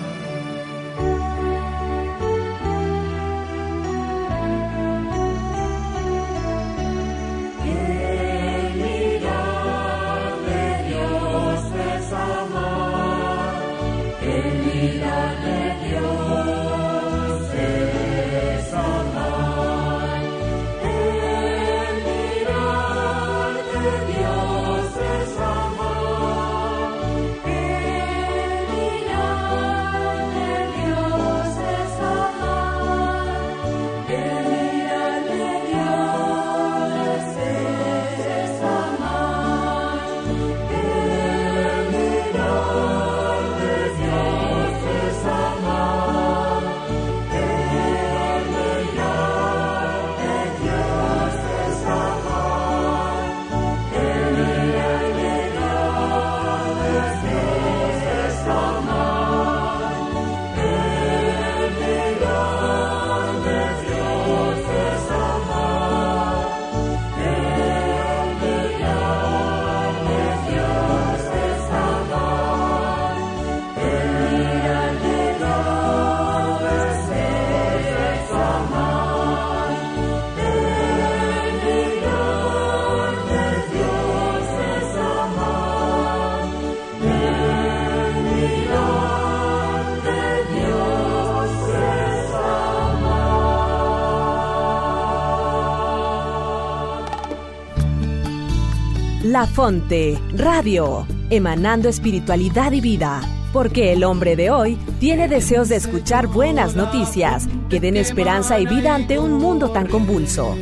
Fonte, 99.47 100.19
Radio, 100.35 101.05
emanando 101.29 101.89
espiritualidad 101.89 102.71
y 102.71 102.81
vida. 102.81 103.21
Porque 103.51 103.93
el 103.93 104.03
hombre 104.03 104.35
de 104.35 104.49
hoy 104.49 104.77
tiene 104.99 105.27
deseos 105.27 105.69
de 105.69 105.75
escuchar 105.75 106.27
buenas 106.27 106.75
noticias 106.75 107.47
que 107.69 107.79
den 107.79 107.97
esperanza 107.97 108.59
y 108.59 108.65
vida 108.65 108.95
ante 108.95 109.19
un 109.19 109.33
mundo 109.33 109.71
tan 109.71 109.87
convulso. 109.87 110.55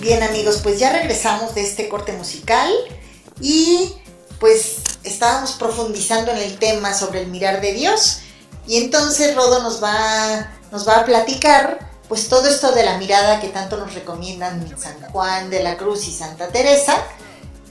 Bien 0.00 0.22
amigos, 0.22 0.60
pues 0.62 0.78
ya 0.78 0.90
regresamos 0.92 1.54
de 1.54 1.60
este 1.60 1.88
corte 1.88 2.12
musical 2.12 2.72
y 3.40 3.92
estábamos 5.18 5.52
profundizando 5.54 6.30
en 6.30 6.38
el 6.38 6.58
tema 6.60 6.94
sobre 6.94 7.22
el 7.22 7.26
mirar 7.26 7.60
de 7.60 7.72
Dios 7.72 8.20
y 8.68 8.76
entonces 8.76 9.34
Rodo 9.34 9.60
nos 9.64 9.82
va, 9.82 10.48
nos 10.70 10.86
va 10.86 10.98
a 10.98 11.04
platicar 11.04 11.90
pues 12.08 12.28
todo 12.28 12.46
esto 12.48 12.70
de 12.70 12.84
la 12.84 12.98
mirada 12.98 13.40
que 13.40 13.48
tanto 13.48 13.78
nos 13.78 13.94
recomiendan 13.94 14.64
San 14.78 14.94
Juan 15.10 15.50
de 15.50 15.64
la 15.64 15.76
Cruz 15.76 16.06
y 16.06 16.12
Santa 16.12 16.46
Teresa, 16.48 17.02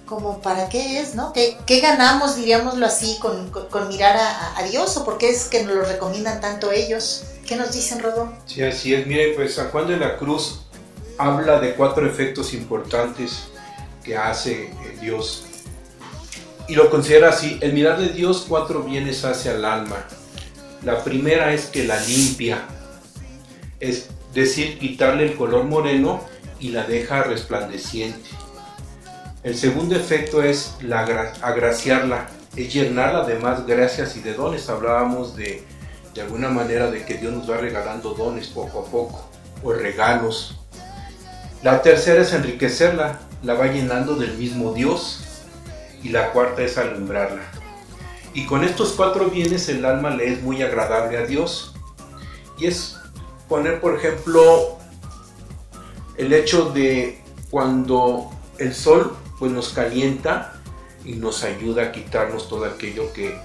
como 0.06 0.41
para 0.41 0.68
qué 0.68 1.00
es, 1.00 1.16
¿no? 1.16 1.32
¿Qué, 1.32 1.58
qué 1.66 1.80
ganamos, 1.80 2.36
diríamoslo 2.36 2.86
así, 2.86 3.18
con, 3.22 3.50
con- 3.50 3.68
con 3.68 3.88
mirar 3.88 4.18
a, 4.18 4.58
a 4.58 4.64
Dios 4.64 4.98
o 4.98 5.06
por 5.06 5.18
qué 5.18 5.30
es 5.30 5.45
que 5.45 5.64
nos 5.64 5.74
lo 5.76 5.84
recomiendan 5.86 6.41
tanto 6.41 6.72
ellos? 6.74 7.24
¿Qué 7.48 7.56
nos 7.56 7.72
dicen, 7.72 8.00
Rodo? 8.00 8.34
Sí, 8.45 8.62
así 8.62 8.93
es. 8.93 9.08
Miren, 9.08 9.36
pues 9.38 9.56
San 9.56 9.70
Juan 9.72 9.88
de 9.88 9.95
la 9.98 10.18
Cruz 10.18 10.64
habla 11.18 11.62
de 11.62 11.76
cuatro 11.76 12.06
efectos 12.06 12.54
importantes 12.54 13.43
que 14.04 14.18
hace 14.18 14.66
eh, 14.66 14.98
Dios. 15.02 15.43
Y 16.68 16.76
lo 16.76 16.89
considera 16.89 17.30
así, 17.30 17.57
el 17.61 17.74
mirar 17.74 17.97
de 17.97 18.09
Dios 18.09 18.45
cuatro 18.47 18.84
bienes 18.84 19.24
hace 19.24 19.49
al 19.49 19.63
alma. 19.63 19.97
La 20.84 21.03
primera 21.03 21.53
es 21.53 21.65
que 21.68 21.86
la 21.86 21.99
limpia, 22.01 22.65
es 23.80 24.09
decir, 24.34 24.78
quitarle 24.78 25.26
el 25.26 25.36
color 25.36 25.63
moreno 25.63 26.22
y 26.59 26.70
la 26.70 26.84
deja 26.84 27.24
resplandeciente. 27.24 28.30
El 29.43 29.55
segundo 29.57 29.95
efecto 29.95 30.43
es 30.43 30.74
la 30.82 31.01
agra- 31.01 31.34
agraciarla, 31.41 32.28
es 32.55 32.74
llenarla 32.74 33.24
de 33.24 33.39
más 33.39 33.65
gracias 33.65 34.18
y 34.18 34.20
de 34.20 34.34
dones. 34.34 34.68
Hablábamos 34.70 35.38
de, 35.38 35.63
de 36.13 36.22
alguna 36.22 36.49
manera 36.49 36.91
de 36.91 37.05
que 37.05 37.13
Dios 37.15 37.34
nos 37.34 37.49
va 37.49 37.57
regalando 37.57 38.13
dones 38.13 38.47
poco 38.47 38.80
a 38.82 38.86
poco, 38.91 39.30
o 39.63 39.72
regalos. 39.72 40.57
La 41.63 41.82
tercera 41.82 42.22
es 42.22 42.34
enriquecerla, 42.34 43.20
la 43.41 43.53
va 43.53 43.68
llenando 43.68 44.15
del 44.15 44.38
mismo 44.38 44.74
Dios. 44.74 45.22
Y 46.08 46.12
la 46.12 46.32
cuarta 46.32 46.62
es 46.62 46.78
alumbrarla. 46.78 47.41
Y 48.34 48.45
con 48.45 48.64
estos 48.64 48.93
cuatro 48.93 49.26
bienes 49.26 49.68
el 49.68 49.84
alma 49.84 50.10
le 50.10 50.32
es 50.32 50.41
muy 50.41 50.62
agradable 50.62 51.18
a 51.18 51.26
Dios. 51.26 51.76
Y 52.58 52.68
es 52.68 52.97
poner, 53.49 53.82
por 53.82 53.97
ejemplo, 53.97 54.78
el 56.16 56.32
hecho 56.32 56.72
de 56.72 57.22
cuando 57.49 58.32
el 58.58 58.74
sol 58.74 59.18
pues 59.38 59.51
nos 59.51 59.70
calienta 59.70 60.53
y 61.03 61.14
nos 61.14 61.43
ayuda 61.43 61.84
a 61.84 61.91
quitarnos 61.91 62.47
todo 62.47 62.64
aquello 62.64 63.12
que, 63.12 63.38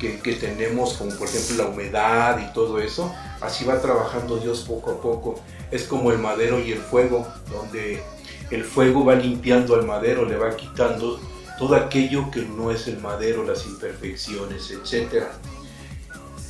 que, 0.00 0.18
que 0.18 0.32
tenemos, 0.32 0.94
como 0.94 1.14
por 1.14 1.28
ejemplo 1.28 1.64
la 1.64 1.70
humedad 1.70 2.40
y 2.40 2.52
todo 2.52 2.80
eso, 2.80 3.14
así 3.40 3.64
va 3.64 3.80
trabajando 3.80 4.38
Dios 4.38 4.64
poco 4.66 4.90
a 4.90 5.00
poco. 5.00 5.40
Es 5.70 5.84
como 5.84 6.10
el 6.10 6.18
madero 6.18 6.58
y 6.58 6.72
el 6.72 6.80
fuego, 6.80 7.24
donde 7.52 8.02
el 8.50 8.64
fuego 8.64 9.04
va 9.04 9.14
limpiando 9.14 9.76
al 9.76 9.86
madero, 9.86 10.24
le 10.24 10.36
va 10.36 10.56
quitando 10.56 11.20
todo 11.60 11.76
aquello 11.76 12.30
que 12.30 12.40
no 12.40 12.70
es 12.70 12.88
el 12.88 12.98
madero, 13.00 13.44
las 13.44 13.66
imperfecciones, 13.66 14.70
etc. 14.70 15.24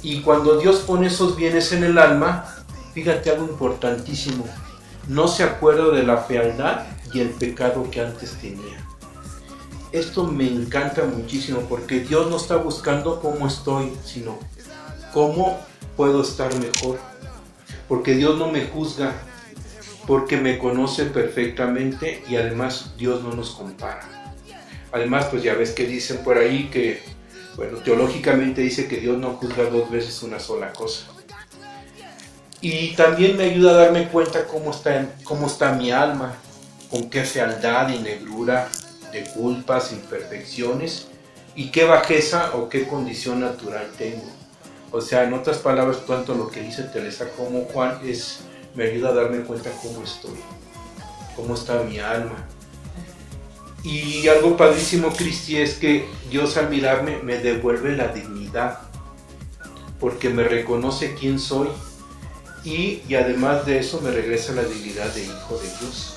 Y 0.03 0.23
cuando 0.23 0.57
Dios 0.57 0.85
pone 0.87 1.09
esos 1.09 1.35
bienes 1.35 1.73
en 1.73 1.83
el 1.83 1.99
alma, 1.99 2.45
fíjate 2.95 3.31
algo 3.31 3.47
importantísimo, 3.47 4.47
no 5.09 5.27
se 5.27 5.43
acuerda 5.43 5.91
de 5.91 6.05
la 6.05 6.19
fealdad 6.19 6.87
y 7.13 7.19
el 7.19 7.31
pecado 7.31 7.91
que 7.91 8.01
antes 8.01 8.37
tenía. 8.41 8.87
Esto 9.91 10.23
me 10.23 10.47
encanta 10.47 11.03
muchísimo 11.03 11.63
porque 11.69 11.99
Dios 11.99 12.31
no 12.31 12.37
está 12.37 12.55
buscando 12.55 13.21
cómo 13.21 13.49
estoy, 13.49 13.93
sino 14.05 14.39
cómo 15.13 15.59
puedo 15.97 16.23
estar 16.23 16.55
mejor. 16.61 17.01
Porque 17.89 18.15
Dios 18.15 18.39
no 18.39 18.47
me 18.47 18.65
juzga, 18.67 19.13
porque 20.07 20.37
me 20.37 20.57
conoce 20.57 21.07
perfectamente 21.07 22.23
y 22.29 22.37
además 22.37 22.93
Dios 22.97 23.25
no 23.25 23.33
nos 23.33 23.51
compara. 23.51 24.20
Además, 24.93 25.27
pues 25.31 25.43
ya 25.43 25.55
ves 25.55 25.71
que 25.71 25.87
dicen 25.87 26.19
por 26.19 26.39
ahí 26.39 26.69
que, 26.71 27.01
bueno, 27.57 27.79
teológicamente 27.79 28.61
dice 28.61 28.89
que 28.89 28.97
Dios 28.97 29.19
no 29.19 29.35
juzga 29.35 29.65
dos 29.65 29.91
veces 29.91 30.23
una 30.23 30.41
sola 30.41 30.73
cosa. 30.73 31.07
Y 32.61 32.95
también 32.95 33.37
me 33.37 33.45
ayuda 33.45 33.71
a 33.71 33.75
darme 33.75 34.09
cuenta 34.09 34.47
cómo 34.47 34.71
está, 34.71 35.15
cómo 35.25 35.47
está 35.47 35.73
mi 35.73 35.91
alma, 35.91 36.35
con 36.91 37.09
qué 37.09 37.25
fealdad 37.25 37.89
y 37.89 37.99
negrura 37.99 38.69
de 39.13 39.25
culpas, 39.25 39.93
imperfecciones 39.93 41.09
y 41.55 41.71
qué 41.71 41.85
bajeza 41.85 42.53
o 42.55 42.69
qué 42.69 42.87
condición 42.87 43.41
natural 43.41 43.91
tengo. 43.97 44.29
O 44.93 45.01
sea, 45.01 45.25
en 45.25 45.33
otras 45.33 45.59
palabras, 45.59 46.05
tanto 46.07 46.35
lo 46.35 46.49
que 46.49 46.61
dice 46.61 46.83
Teresa 46.83 47.29
como 47.37 47.65
Juan 47.67 48.01
es, 48.05 48.41
me 48.75 48.85
ayuda 48.85 49.11
a 49.11 49.15
darme 49.15 49.41
cuenta 49.41 49.71
cómo 49.83 50.03
estoy, 50.03 50.39
cómo 51.37 51.55
está 51.55 51.83
mi 51.85 51.99
alma. 51.99 52.47
Y 53.83 54.29
algo 54.29 54.57
padrísimo, 54.57 55.09
Cristi, 55.11 55.57
es 55.57 55.75
que 55.75 56.07
Dios 56.31 56.57
al 56.57 56.69
mirarme 56.69 57.19
me 57.23 57.39
devuelve 57.39 57.97
la 57.97 58.09
dignidad, 58.09 58.79
porque 59.99 60.29
me 60.29 60.45
reconoce 60.45 61.15
quién 61.15 61.39
soy 61.39 61.69
y, 62.65 63.03
y 63.09 63.15
además 63.15 63.65
de 63.65 63.79
eso 63.79 64.01
me 64.03 64.11
regresa 64.11 64.53
la 64.53 64.65
dignidad 64.65 65.13
de 65.15 65.25
hijo 65.25 65.59
de 65.63 65.69
Dios. 65.79 66.17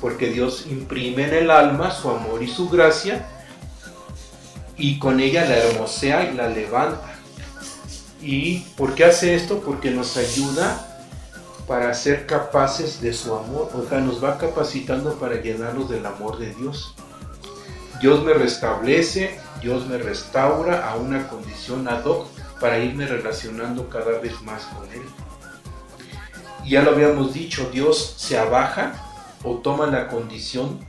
Porque 0.00 0.28
Dios 0.28 0.66
imprime 0.70 1.28
en 1.28 1.34
el 1.34 1.50
alma 1.50 1.90
su 1.90 2.10
amor 2.10 2.42
y 2.42 2.48
su 2.48 2.68
gracia 2.68 3.26
y 4.76 4.98
con 4.98 5.20
ella 5.20 5.46
la 5.46 5.56
hermosea 5.56 6.30
y 6.30 6.34
la 6.34 6.48
levanta. 6.48 7.14
¿Y 8.20 8.58
por 8.76 8.94
qué 8.94 9.04
hace 9.04 9.34
esto? 9.34 9.60
Porque 9.60 9.90
nos 9.90 10.16
ayuda 10.16 10.85
para 11.66 11.92
ser 11.94 12.26
capaces 12.26 13.00
de 13.00 13.12
su 13.12 13.34
amor, 13.34 13.70
o 13.74 13.88
sea, 13.88 14.00
nos 14.00 14.22
va 14.22 14.38
capacitando 14.38 15.18
para 15.18 15.40
llenarnos 15.40 15.90
del 15.90 16.06
amor 16.06 16.38
de 16.38 16.54
Dios. 16.54 16.94
Dios 18.00 18.22
me 18.24 18.34
restablece, 18.34 19.40
Dios 19.60 19.86
me 19.86 19.98
restaura 19.98 20.88
a 20.88 20.96
una 20.96 21.28
condición 21.28 21.88
ad 21.88 22.04
hoc 22.04 22.28
para 22.60 22.78
irme 22.78 23.06
relacionando 23.06 23.88
cada 23.88 24.18
vez 24.18 24.40
más 24.42 24.64
con 24.64 24.90
Él. 24.92 25.02
Ya 26.64 26.82
lo 26.82 26.92
habíamos 26.92 27.34
dicho, 27.34 27.68
Dios 27.72 28.14
se 28.16 28.38
abaja 28.38 28.94
o 29.42 29.56
toma 29.58 29.86
la 29.86 30.08
condición 30.08 30.80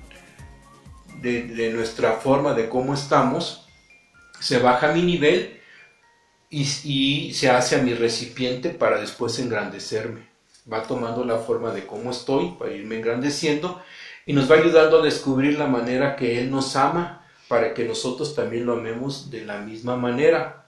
de, 1.21 1.71
nuestra 1.73 2.13
forma 2.13 2.53
de 2.53 2.69
cómo 2.69 2.93
estamos, 2.93 3.67
se 4.39 4.59
baja 4.59 4.89
a 4.89 4.93
mi 4.93 5.01
nivel 5.01 5.59
y 6.49 7.33
se 7.33 7.49
hace 7.49 7.75
a 7.75 7.81
mi 7.81 7.93
recipiente 7.93 8.69
para 8.69 8.99
después 8.99 9.39
engrandecerme. 9.39 10.26
Va 10.71 10.83
tomando 10.83 11.23
la 11.23 11.37
forma 11.37 11.71
de 11.71 11.85
cómo 11.85 12.11
estoy 12.11 12.55
para 12.59 12.73
irme 12.73 12.97
engrandeciendo 12.97 13.81
y 14.25 14.33
nos 14.33 14.51
va 14.51 14.55
ayudando 14.55 14.99
a 14.99 15.03
descubrir 15.03 15.57
la 15.57 15.67
manera 15.67 16.17
que 16.17 16.39
Él 16.39 16.51
nos 16.51 16.75
ama 16.75 17.25
para 17.47 17.73
que 17.73 17.85
nosotros 17.85 18.35
también 18.35 18.65
lo 18.65 18.73
amemos 18.73 19.31
de 19.31 19.45
la 19.45 19.59
misma 19.59 19.95
manera. 19.95 20.65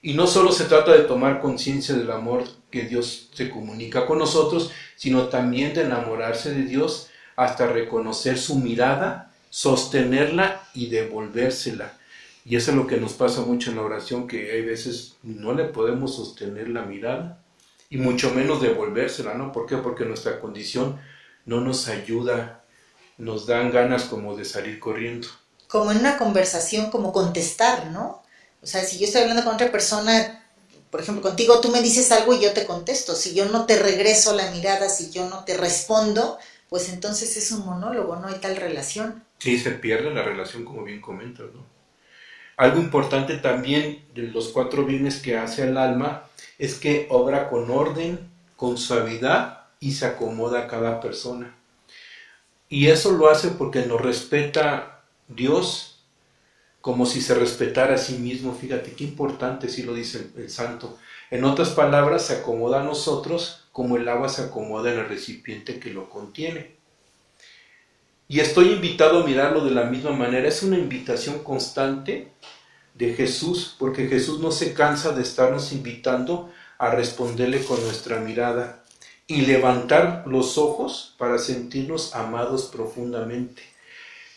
Y 0.00 0.14
no 0.14 0.28
solo 0.28 0.52
se 0.52 0.66
trata 0.66 0.92
de 0.92 1.02
tomar 1.02 1.40
conciencia 1.40 1.94
del 1.96 2.10
amor 2.12 2.44
que 2.70 2.82
Dios 2.82 3.28
se 3.32 3.50
comunica 3.50 4.06
con 4.06 4.18
nosotros, 4.18 4.70
sino 4.96 5.24
también 5.24 5.74
de 5.74 5.82
enamorarse 5.82 6.54
de 6.54 6.62
Dios 6.62 7.10
hasta 7.34 7.66
reconocer 7.66 8.38
su 8.38 8.56
mirada, 8.56 9.32
sostenerla 9.50 10.62
y 10.72 10.86
devolvérsela. 10.86 11.98
Y 12.44 12.54
eso 12.54 12.70
es 12.70 12.76
lo 12.76 12.86
que 12.86 12.96
nos 12.96 13.14
pasa 13.14 13.40
mucho 13.42 13.70
en 13.70 13.76
la 13.76 13.82
oración, 13.82 14.28
que 14.28 14.52
hay 14.52 14.62
veces 14.62 15.16
no 15.24 15.52
le 15.52 15.64
podemos 15.64 16.14
sostener 16.14 16.68
la 16.68 16.82
mirada 16.82 17.41
y 17.92 17.98
mucho 17.98 18.30
menos 18.30 18.62
devolvérsela, 18.62 19.34
¿no? 19.34 19.52
¿Por 19.52 19.66
qué? 19.66 19.76
Porque 19.76 20.06
nuestra 20.06 20.40
condición 20.40 20.98
no 21.44 21.60
nos 21.60 21.88
ayuda, 21.88 22.64
nos 23.18 23.46
dan 23.46 23.70
ganas 23.70 24.04
como 24.04 24.34
de 24.34 24.46
salir 24.46 24.80
corriendo. 24.80 25.28
Como 25.68 25.92
en 25.92 25.98
una 25.98 26.16
conversación, 26.16 26.90
como 26.90 27.12
contestar, 27.12 27.88
¿no? 27.88 28.22
O 28.62 28.66
sea, 28.66 28.82
si 28.82 28.98
yo 28.98 29.04
estoy 29.04 29.20
hablando 29.20 29.44
con 29.44 29.56
otra 29.56 29.70
persona, 29.70 30.42
por 30.90 31.02
ejemplo, 31.02 31.22
contigo, 31.22 31.60
tú 31.60 31.68
me 31.68 31.82
dices 31.82 32.10
algo 32.12 32.32
y 32.32 32.40
yo 32.40 32.54
te 32.54 32.64
contesto. 32.64 33.14
Si 33.14 33.34
yo 33.34 33.44
no 33.50 33.66
te 33.66 33.78
regreso 33.78 34.34
la 34.34 34.50
mirada, 34.52 34.88
si 34.88 35.10
yo 35.10 35.28
no 35.28 35.44
te 35.44 35.58
respondo, 35.58 36.38
pues 36.70 36.88
entonces 36.88 37.36
es 37.36 37.52
un 37.52 37.66
monólogo, 37.66 38.16
no 38.16 38.28
hay 38.28 38.36
tal 38.36 38.56
relación. 38.56 39.22
Sí, 39.36 39.58
se 39.58 39.72
pierde 39.72 40.14
la 40.14 40.22
relación, 40.22 40.64
como 40.64 40.82
bien 40.82 41.02
comentas, 41.02 41.48
¿no? 41.52 41.66
Algo 42.56 42.80
importante 42.80 43.36
también 43.38 44.04
de 44.14 44.22
los 44.22 44.48
cuatro 44.48 44.84
bienes 44.84 45.20
que 45.20 45.36
hace 45.36 45.64
el 45.64 45.76
alma 45.76 46.24
es 46.58 46.74
que 46.74 47.06
obra 47.10 47.48
con 47.48 47.70
orden, 47.70 48.18
con 48.56 48.78
suavidad 48.78 49.66
y 49.80 49.92
se 49.92 50.06
acomoda 50.06 50.60
a 50.60 50.66
cada 50.68 51.00
persona. 51.00 51.54
Y 52.68 52.88
eso 52.88 53.12
lo 53.12 53.28
hace 53.28 53.48
porque 53.48 53.86
nos 53.86 54.00
respeta 54.00 55.02
Dios 55.28 56.04
como 56.80 57.06
si 57.06 57.20
se 57.20 57.34
respetara 57.34 57.94
a 57.94 57.98
sí 57.98 58.14
mismo. 58.14 58.54
Fíjate 58.54 58.92
qué 58.92 59.04
importante, 59.04 59.68
si 59.68 59.82
lo 59.82 59.94
dice 59.94 60.30
el, 60.34 60.42
el 60.42 60.50
santo. 60.50 60.98
En 61.30 61.44
otras 61.44 61.70
palabras, 61.70 62.26
se 62.26 62.34
acomoda 62.34 62.80
a 62.80 62.84
nosotros 62.84 63.62
como 63.72 63.96
el 63.96 64.08
agua 64.08 64.28
se 64.28 64.42
acomoda 64.42 64.92
en 64.92 65.00
el 65.00 65.08
recipiente 65.08 65.80
que 65.80 65.90
lo 65.90 66.08
contiene. 66.10 66.76
Y 68.32 68.40
estoy 68.40 68.72
invitado 68.72 69.20
a 69.20 69.26
mirarlo 69.26 69.62
de 69.62 69.72
la 69.72 69.84
misma 69.84 70.12
manera. 70.12 70.48
Es 70.48 70.62
una 70.62 70.78
invitación 70.78 71.40
constante 71.44 72.32
de 72.94 73.12
Jesús, 73.12 73.76
porque 73.78 74.08
Jesús 74.08 74.40
no 74.40 74.50
se 74.50 74.72
cansa 74.72 75.12
de 75.12 75.20
estarnos 75.20 75.70
invitando 75.70 76.50
a 76.78 76.92
responderle 76.92 77.62
con 77.62 77.78
nuestra 77.84 78.20
mirada. 78.20 78.78
y 79.26 79.42
levantar 79.42 80.24
los 80.26 80.56
ojos 80.56 81.14
para 81.18 81.38
sentirnos 81.38 82.14
amados 82.14 82.70
profundamente. 82.72 83.62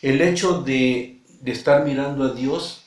El 0.02 0.22
hecho 0.22 0.62
de, 0.62 1.22
de 1.42 1.52
estar 1.52 1.86
mirando 1.86 2.26
a 2.26 2.34
Dios 2.34 2.84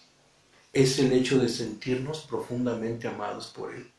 es 0.75 0.99
el 0.99 1.13
hecho 1.13 1.39
de 1.39 1.49
sentirnos 1.49 2.21
profundamente 2.21 3.09
amados 3.09 3.47
por 3.47 3.75
Él. 3.75 3.91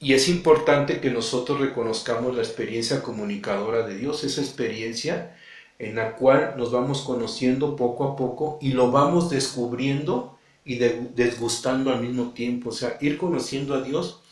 Y 0.00 0.14
es 0.14 0.28
importante 0.28 1.00
que 1.00 1.10
nosotros 1.10 1.60
reconozcamos 1.60 2.34
la 2.34 2.42
experiencia 2.42 3.00
comunicadora 3.02 3.86
de 3.86 3.96
Dios, 3.96 4.24
esa 4.24 4.40
experiencia 4.40 5.36
en 5.82 5.96
la 5.96 6.14
cual 6.14 6.54
nos 6.56 6.70
vamos 6.70 7.02
conociendo 7.02 7.74
poco 7.74 8.04
a 8.04 8.14
poco 8.14 8.56
y 8.60 8.72
lo 8.72 8.92
vamos 8.92 9.30
descubriendo 9.30 10.38
y 10.64 10.76
desgustando 10.76 11.92
al 11.92 12.00
mismo 12.00 12.30
tiempo. 12.34 12.68
O 12.68 12.72
sea, 12.72 12.98
ir 13.00 13.18
conociendo 13.18 13.74
a 13.74 13.82
Dios 13.82 14.22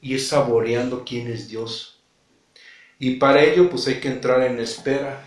y 0.00 0.14
ir 0.14 0.20
saboreando 0.22 1.04
quién 1.04 1.26
es 1.26 1.48
Dios. 1.48 2.02
Y 2.98 3.16
para 3.16 3.44
ello 3.44 3.68
pues 3.68 3.86
hay 3.86 4.00
que 4.00 4.08
entrar 4.08 4.42
en 4.44 4.58
espera. 4.58 5.22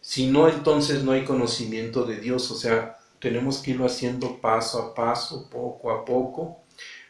Si 0.00 0.28
no, 0.28 0.48
entonces 0.48 1.04
no 1.04 1.12
hay 1.12 1.24
conocimiento 1.24 2.04
de 2.04 2.16
Dios. 2.16 2.50
O 2.50 2.54
sea, 2.54 2.96
tenemos 3.18 3.58
que 3.58 3.72
irlo 3.72 3.84
haciendo 3.84 4.40
paso 4.40 4.80
a 4.80 4.94
paso, 4.94 5.50
poco 5.50 5.90
a 5.90 6.06
poco. 6.06 6.62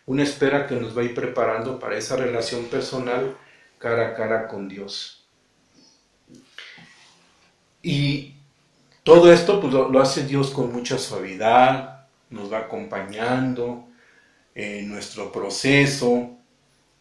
Una 0.07 0.25
espera 0.25 0.67
que 0.67 0.75
nos 0.75 0.99
va 0.99 1.03
a 1.03 1.05
ir 1.05 1.15
preparando 1.15 1.79
para 1.79 1.97
esa 1.97 2.17
relación 2.17 2.65
personal 2.65 3.37
cara 3.79 4.09
a 4.09 4.15
cara 4.15 4.49
con 4.49 4.69
Dios. 4.69 5.20
Y 7.83 8.35
todo 9.03 9.33
esto 9.33 9.61
pues, 9.61 9.73
lo, 9.73 10.01
hace 10.01 10.27
Dios 10.27 10.51
con 10.51 10.73
mucha 10.73 10.99
suavidad, 10.99 12.07
nos 12.29 12.53
va 12.53 12.59
acompañando 12.59 13.87
en 14.55 14.89
nuestro 14.89 15.33
proceso. 15.33 16.31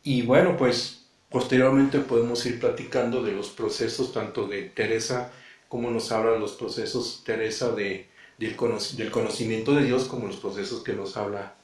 Y 0.03 0.21
bueno, 0.21 0.55
pues 0.57 1.05
posteriormente 1.29 1.99
podemos 1.99 2.45
ir 2.45 2.59
platicando 2.59 3.21
de 3.21 3.33
los 3.33 3.49
procesos 3.49 4.13
tanto 4.13 4.47
de 4.47 4.63
Teresa, 4.63 5.31
como 5.67 5.91
nos 5.91 6.11
habla 6.11 6.37
los 6.37 6.53
procesos 6.53 7.21
Teresa 7.25 7.71
de, 7.71 8.07
del, 8.37 8.55
conocimiento 8.55 9.75
de 9.75 9.83
Dios, 9.83 10.05
como 10.05 10.27
los 10.27 10.37
procesos 10.37 10.83
que 10.83 10.93
nos 10.93 11.17
habla 11.17 11.55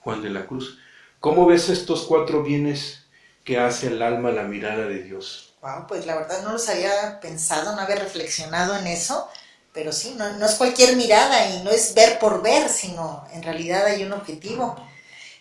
Juan 0.00 0.22
de 0.22 0.30
la 0.30 0.46
Cruz. 0.46 0.78
¿Cómo 1.20 1.46
ves 1.46 1.68
estos 1.68 2.02
cuatro 2.02 2.42
bienes 2.42 3.06
que 3.44 3.58
hace 3.58 3.88
el 3.88 4.02
alma 4.02 4.32
la 4.32 4.44
mirada 4.44 4.86
de 4.86 5.02
Dios? 5.02 5.53
Wow, 5.64 5.86
pues 5.86 6.04
la 6.04 6.14
verdad 6.14 6.42
no 6.42 6.52
los 6.52 6.68
había 6.68 7.20
pensado, 7.20 7.74
no 7.74 7.80
había 7.80 7.96
reflexionado 7.96 8.76
en 8.76 8.86
eso, 8.86 9.26
pero 9.72 9.94
sí, 9.94 10.14
no, 10.14 10.44
es 10.44 10.56
cualquier 10.56 10.94
mirada 10.94 11.48
y 11.48 11.62
no 11.62 11.70
es 11.70 11.94
ver 11.94 12.18
por 12.18 12.42
ver, 12.42 12.68
sino 12.68 13.26
en 13.32 13.42
realidad 13.42 13.86
hay 13.86 14.02
un 14.02 14.12
objetivo. 14.12 14.76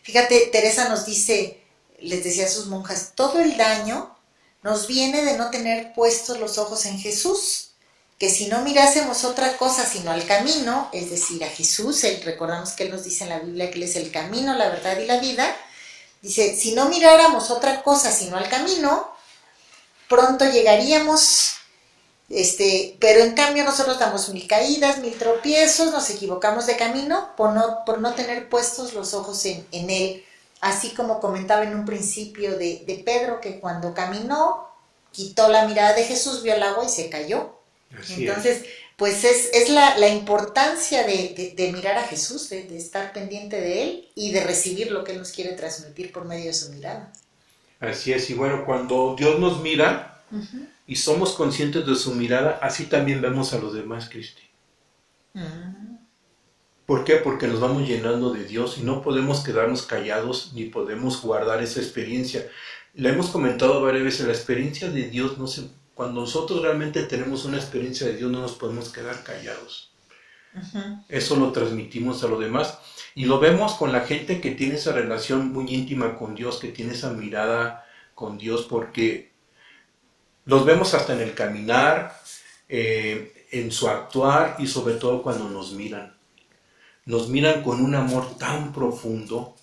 Fíjate, 0.01 0.47
Teresa 0.49 0.87
nos 0.87 1.05
dice, 1.05 1.61
les 1.99 2.23
decía 2.23 2.45
a 2.45 2.49
sus 2.49 2.67
monjas, 2.67 3.11
todo 3.15 3.41
el 3.41 3.57
daño 3.57 4.17
nos 4.61 4.87
viene 4.87 5.25
de 5.25 5.37
no 5.37 5.49
tener 5.49 5.91
puestos 5.91 6.39
los 6.39 6.57
ojos 6.57 6.85
en 6.85 6.97
Jesús, 6.99 7.71
que 8.17 8.29
si 8.29 8.47
no 8.47 8.61
mirásemos 8.61 9.25
otra 9.25 9.57
cosa 9.57 9.85
sino 9.85 10.11
al 10.11 10.25
camino, 10.25 10.87
es 10.93 11.09
decir, 11.09 11.43
a 11.43 11.49
Jesús, 11.49 12.01
recordamos 12.23 12.71
que 12.71 12.83
Él 12.83 12.91
nos 12.91 13.03
dice 13.03 13.25
en 13.25 13.29
la 13.31 13.39
Biblia 13.39 13.69
que 13.69 13.75
Él 13.75 13.83
es 13.83 13.97
el 13.97 14.09
camino, 14.09 14.53
la 14.53 14.69
verdad 14.69 14.97
y 14.99 15.05
la 15.05 15.17
vida, 15.17 15.53
dice, 16.21 16.55
si 16.55 16.71
no 16.75 16.87
miráramos 16.87 17.51
otra 17.51 17.83
cosa 17.83 18.09
sino 18.09 18.37
al 18.37 18.47
camino, 18.47 19.11
pronto 20.13 20.45
llegaríamos, 20.45 21.55
este, 22.29 22.97
pero 22.99 23.23
en 23.23 23.33
cambio 23.33 23.63
nosotros 23.63 23.99
damos 23.99 24.29
mil 24.29 24.47
caídas, 24.47 24.99
mil 24.99 25.13
tropiezos, 25.17 25.91
nos 25.91 26.09
equivocamos 26.09 26.67
de 26.67 26.77
camino 26.77 27.31
por 27.35 27.53
no, 27.53 27.83
por 27.85 27.99
no 27.99 28.13
tener 28.13 28.49
puestos 28.49 28.93
los 28.93 29.13
ojos 29.13 29.45
en, 29.45 29.65
Él. 29.71 30.23
Así 30.61 30.91
como 30.91 31.19
comentaba 31.19 31.63
en 31.63 31.75
un 31.75 31.85
principio 31.85 32.57
de, 32.57 33.01
Pedro, 33.05 33.41
que 33.41 33.59
cuando 33.59 33.93
caminó, 33.93 34.69
quitó 35.11 35.49
la 35.49 35.67
mirada 35.67 35.93
de 35.93 36.05
Jesús, 36.05 36.43
vio 36.43 36.53
el 36.53 36.63
agua 36.63 36.85
y 36.85 36.89
se 36.89 37.09
cayó. 37.09 37.59
Entonces, 38.09 38.63
pues 38.97 39.23
es, 39.23 39.69
la, 39.69 40.07
importancia 40.07 41.03
de, 41.03 41.71
mirar 41.73 41.97
a 41.97 42.03
Jesús, 42.07 42.49
de, 42.49 42.77
estar 42.77 43.11
pendiente 43.13 43.59
de 43.59 43.83
Él 43.83 44.11
y 44.15 44.31
de 44.31 44.43
recibir 44.43 44.91
lo 44.91 45.03
que 45.03 45.11
Él 45.11 45.17
nos 45.19 45.31
quiere 45.31 45.53
transmitir 45.53 46.11
por 46.11 46.25
medio 46.25 46.45
de 46.45 46.53
su 46.53 46.71
mirada. 46.71 47.11
Así 47.83 48.13
es, 48.13 48.29
y 48.29 48.33
bueno, 48.33 48.63
cuando 48.65 49.15
Dios 49.17 49.39
nos 49.39 49.61
mira 49.61 50.23
y 50.87 50.95
somos 50.95 51.33
conscientes 51.33 51.85
de 51.85 51.95
su 51.95 52.15
mirada, 52.15 52.57
así 52.61 52.85
también 52.85 53.21
vemos 53.21 53.53
a 53.53 53.59
los 53.59 53.73
demás, 53.73 54.09
Cristi. 54.09 54.43
Mm. 55.33 55.97
¿Por 56.85 57.03
qué? 57.03 57.17
Porque 57.17 57.47
nos 57.47 57.59
vamos 57.59 57.87
llenando 57.87 58.31
de 58.31 58.45
Dios 58.45 58.77
y 58.77 58.83
no 58.83 59.01
podemos 59.01 59.41
quedarnos 59.41 59.83
callados 59.83 60.51
ni 60.53 60.65
podemos 60.65 61.21
guardar 61.21 61.61
esa 61.61 61.81
experiencia. 61.81 62.47
Le 62.93 63.09
hemos 63.09 63.29
comentado 63.29 63.81
varias 63.81 64.03
veces, 64.03 64.27
la 64.27 64.33
experiencia 64.33 64.89
de 64.89 65.09
Dios 65.09 65.37
no 65.37 65.47
se... 65.47 65.67
Cuando 65.93 66.21
nosotros 66.21 66.61
realmente 66.61 67.03
tenemos 67.03 67.45
una 67.45 67.57
experiencia 67.57 68.07
de 68.07 68.15
Dios 68.15 68.31
no 68.31 68.39
nos 68.39 68.53
podemos 68.53 68.89
quedar 68.89 69.23
callados. 69.23 69.91
Eso 71.09 71.35
lo 71.35 71.51
transmitimos 71.51 72.23
a 72.23 72.27
los 72.27 72.39
demás 72.39 72.79
y 73.15 73.25
lo 73.25 73.39
vemos 73.39 73.73
con 73.73 73.91
la 73.91 74.01
gente 74.01 74.41
que 74.41 74.51
tiene 74.51 74.75
esa 74.75 74.91
relación 74.91 75.51
muy 75.53 75.73
íntima 75.73 76.17
con 76.17 76.35
Dios, 76.35 76.59
que 76.59 76.69
tiene 76.69 76.93
esa 76.93 77.11
mirada 77.11 77.85
con 78.15 78.37
Dios, 78.37 78.65
porque 78.69 79.31
los 80.45 80.65
vemos 80.65 80.93
hasta 80.93 81.13
en 81.13 81.21
el 81.21 81.35
caminar, 81.35 82.19
eh, 82.69 83.47
en 83.51 83.71
su 83.71 83.87
actuar 83.87 84.55
y 84.59 84.67
sobre 84.67 84.95
todo 84.95 85.21
cuando 85.21 85.47
nos 85.47 85.73
miran. 85.73 86.17
Nos 87.05 87.29
miran 87.29 87.61
con 87.61 87.83
un 87.83 87.93
amor 87.95 88.37
tan 88.37 88.73
profundo 88.73 89.55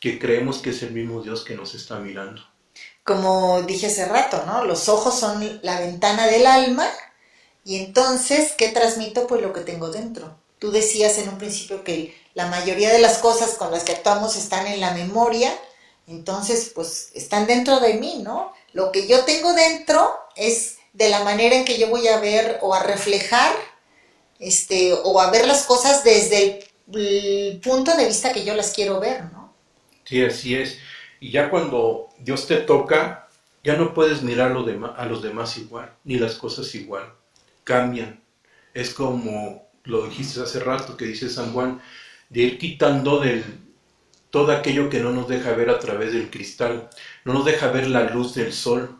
que 0.00 0.18
creemos 0.18 0.58
que 0.58 0.70
es 0.70 0.82
el 0.82 0.92
mismo 0.92 1.22
Dios 1.22 1.44
que 1.44 1.54
nos 1.54 1.74
está 1.74 1.98
mirando. 1.98 2.42
Como 3.04 3.62
dije 3.62 3.86
hace 3.86 4.04
rato, 4.04 4.42
¿no? 4.46 4.64
Los 4.64 4.88
ojos 4.88 5.18
son 5.18 5.60
la 5.62 5.80
ventana 5.80 6.26
del 6.26 6.46
alma 6.46 6.86
y 7.64 7.76
entonces, 7.76 8.52
¿qué 8.58 8.68
transmito? 8.68 9.26
Pues 9.26 9.40
lo 9.40 9.52
que 9.52 9.60
tengo 9.60 9.90
dentro. 9.90 10.36
Tú 10.58 10.70
decías 10.70 11.18
en 11.18 11.28
un 11.28 11.38
principio 11.38 11.84
que 11.84 12.16
la 12.34 12.46
mayoría 12.46 12.92
de 12.92 12.98
las 12.98 13.18
cosas 13.18 13.54
con 13.54 13.70
las 13.70 13.84
que 13.84 13.92
actuamos 13.92 14.36
están 14.36 14.66
en 14.66 14.80
la 14.80 14.92
memoria, 14.92 15.52
entonces 16.06 16.72
pues 16.74 17.10
están 17.14 17.46
dentro 17.46 17.80
de 17.80 17.94
mí, 17.94 18.20
¿no? 18.22 18.52
Lo 18.72 18.92
que 18.92 19.06
yo 19.06 19.24
tengo 19.24 19.52
dentro 19.54 20.14
es 20.34 20.76
de 20.92 21.08
la 21.08 21.24
manera 21.24 21.56
en 21.56 21.64
que 21.64 21.78
yo 21.78 21.88
voy 21.88 22.08
a 22.08 22.20
ver 22.20 22.58
o 22.62 22.74
a 22.74 22.82
reflejar 22.82 23.54
este 24.38 24.92
o 24.92 25.20
a 25.20 25.30
ver 25.30 25.46
las 25.46 25.64
cosas 25.64 26.04
desde 26.04 26.60
el, 26.92 27.60
punto 27.60 27.96
de 27.96 28.06
vista 28.06 28.32
que 28.32 28.44
yo 28.44 28.54
las 28.54 28.72
quiero 28.72 29.00
ver, 29.00 29.24
¿no? 29.32 29.52
Sí, 30.04 30.24
así 30.24 30.54
es. 30.54 30.78
Y 31.20 31.32
ya 31.32 31.50
cuando 31.50 32.08
Dios 32.18 32.46
te 32.46 32.56
toca, 32.58 33.28
ya 33.64 33.76
no 33.76 33.92
puedes 33.92 34.22
mirar 34.22 34.52
a 34.52 35.04
los 35.06 35.22
demás 35.22 35.56
igual, 35.58 35.92
ni 36.04 36.18
las 36.18 36.34
cosas 36.34 36.74
igual. 36.74 37.12
Cambian. 37.64 38.22
Es 38.72 38.94
como 38.94 39.65
lo 39.86 40.06
dijiste 40.06 40.40
hace 40.40 40.60
rato, 40.60 40.96
que 40.96 41.06
dice 41.06 41.28
San 41.28 41.52
Juan, 41.52 41.80
de 42.28 42.42
ir 42.42 42.58
quitando 42.58 43.20
del, 43.20 43.44
todo 44.30 44.52
aquello 44.52 44.90
que 44.90 45.00
no 45.00 45.12
nos 45.12 45.28
deja 45.28 45.52
ver 45.52 45.70
a 45.70 45.78
través 45.78 46.12
del 46.12 46.30
cristal, 46.30 46.90
no 47.24 47.32
nos 47.32 47.44
deja 47.44 47.68
ver 47.68 47.88
la 47.88 48.10
luz 48.10 48.34
del 48.34 48.52
sol. 48.52 48.96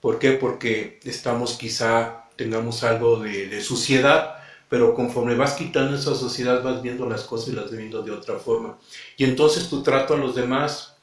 ¿Por 0.00 0.18
qué? 0.18 0.32
Porque 0.32 1.00
estamos 1.04 1.54
quizá, 1.54 2.28
tengamos 2.36 2.82
algo 2.82 3.20
de, 3.20 3.60
suciedad, 3.60 4.36
pero 4.68 4.94
conforme 4.94 5.36
vas 5.36 5.54
quitando 5.54 5.96
esa 5.96 6.14
suciedad 6.14 6.62
vas 6.62 6.82
viendo 6.82 7.08
las 7.08 7.22
cosas 7.22 7.50
y 7.50 7.52
las 7.52 7.70
viendo 7.70 8.02
de 8.02 8.10
otra 8.10 8.38
forma. 8.38 8.78
Y 9.16 9.24
entonces 9.24 9.68
tu 9.68 9.82
trato 9.82 10.14
a 10.14 10.18
los 10.18 10.34
demás, 10.34 10.96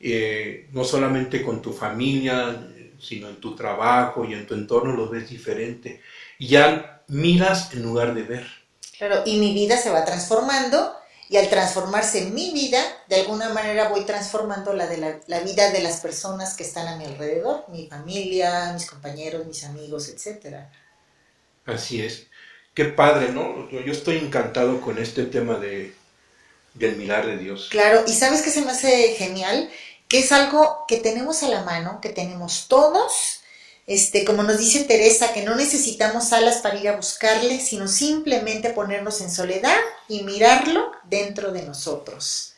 eh, 0.00 0.68
no 0.72 0.84
solamente 0.84 1.42
con 1.42 1.62
tu 1.62 1.72
familia, 1.72 2.66
sino 2.98 3.28
en 3.28 3.36
tu 3.36 3.54
trabajo 3.54 4.24
y 4.24 4.34
en 4.34 4.46
tu 4.46 4.54
entorno, 4.54 4.96
los 4.96 5.10
ves 5.10 5.30
diferente. 5.30 6.00
Y 6.38 6.48
ya 6.48 6.99
miras 7.10 7.72
en 7.72 7.82
lugar 7.82 8.14
de 8.14 8.22
ver. 8.22 8.46
Claro, 8.96 9.22
y 9.26 9.38
mi 9.38 9.52
vida 9.52 9.76
se 9.76 9.90
va 9.90 10.04
transformando 10.04 10.94
y 11.28 11.36
al 11.36 11.48
transformarse 11.48 12.22
mi 12.26 12.52
vida, 12.52 12.82
de 13.08 13.20
alguna 13.20 13.50
manera 13.50 13.88
voy 13.88 14.04
transformando 14.04 14.72
la 14.72 14.86
de 14.86 15.20
la, 15.26 15.40
vida 15.40 15.70
de 15.70 15.80
las 15.80 16.00
personas 16.00 16.54
que 16.54 16.64
están 16.64 16.88
a 16.88 16.96
mi 16.96 17.04
alrededor, 17.04 17.64
mi 17.68 17.86
familia, 17.86 18.72
mis 18.72 18.86
compañeros, 18.86 19.46
mis 19.46 19.64
amigos, 19.64 20.08
etc. 20.08 20.56
Así 21.66 22.02
es. 22.02 22.26
Qué 22.74 22.86
padre, 22.86 23.30
¿no? 23.32 23.70
Yo 23.70 23.92
estoy 23.92 24.18
encantado 24.18 24.80
con 24.80 24.98
este 24.98 25.24
tema 25.24 25.54
de, 25.54 25.94
del 26.74 26.96
mirar 26.96 27.26
de 27.26 27.36
Dios. 27.36 27.68
Claro, 27.70 28.02
y 28.06 28.12
sabes 28.12 28.42
que 28.42 28.50
se 28.50 28.62
me 28.62 28.72
hace 28.72 29.14
genial, 29.14 29.70
que 30.08 30.18
es 30.18 30.32
algo 30.32 30.84
que 30.88 30.96
tenemos 30.96 31.42
a 31.42 31.48
la 31.48 31.62
mano, 31.62 32.00
que 32.00 32.08
tenemos 32.08 32.66
todos 32.68 33.39
este, 33.90 34.24
como 34.24 34.44
nos 34.44 34.58
dice 34.58 34.84
Teresa, 34.84 35.32
que 35.32 35.42
no 35.42 35.56
necesitamos 35.56 36.32
alas 36.32 36.58
para 36.58 36.78
ir 36.78 36.88
a 36.88 36.94
buscarle, 36.94 37.58
sino 37.58 37.88
simplemente 37.88 38.70
ponernos 38.70 39.20
en 39.20 39.32
soledad 39.32 39.76
y 40.08 40.22
mirarlo 40.22 40.92
dentro 41.02 41.50
de 41.50 41.62
nosotros, 41.62 42.52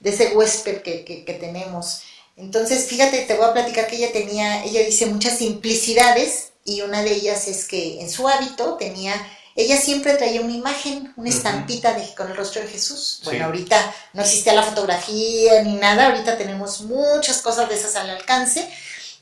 de 0.00 0.10
ese 0.10 0.36
huésped 0.36 0.82
que, 0.82 1.38
tenemos. 1.40 2.02
Entonces, 2.36 2.84
fíjate, 2.84 3.22
te 3.22 3.32
voy 3.36 3.46
a 3.46 3.54
platicar 3.54 3.86
que 3.86 3.96
ella 3.96 4.12
tenía, 4.12 4.64
ella 4.64 4.82
dice 4.82 5.06
muchas 5.06 5.38
simplicidades 5.38 6.48
y 6.66 6.82
una 6.82 7.02
de 7.02 7.12
ellas 7.12 7.48
es 7.48 7.66
que 7.66 8.02
en 8.02 8.10
su 8.10 8.28
hábito 8.28 8.74
tenía 8.74 9.14
ella 9.58 9.80
siempre 9.80 10.14
traía 10.16 10.42
una 10.42 10.52
imagen, 10.52 11.14
una 11.16 11.30
estampita 11.30 11.94
de, 11.94 12.14
con 12.14 12.30
el 12.30 12.36
rostro 12.36 12.60
de 12.60 12.68
Jesús. 12.68 13.22
Bueno, 13.24 13.38
Sí. 13.38 13.44
ahorita 13.44 13.94
no 14.12 14.20
existía 14.20 14.52
la 14.52 14.62
fotografía 14.62 15.62
ni 15.62 15.76
nada, 15.76 16.08
ahorita 16.08 16.36
tenemos 16.36 16.82
muchas 16.82 17.40
cosas 17.40 17.66
de 17.70 17.76
esas 17.76 17.96
al 17.96 18.10
alcance, 18.10 18.68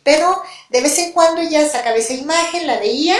pero 0.04 0.42
de 0.68 0.80
vez 0.80 0.98
en 0.98 1.12
cuando 1.12 1.40
ella 1.40 1.68
sacaba 1.68 1.96
esa 1.96 2.12
imagen, 2.12 2.66
la 2.66 2.78
veía 2.78 3.16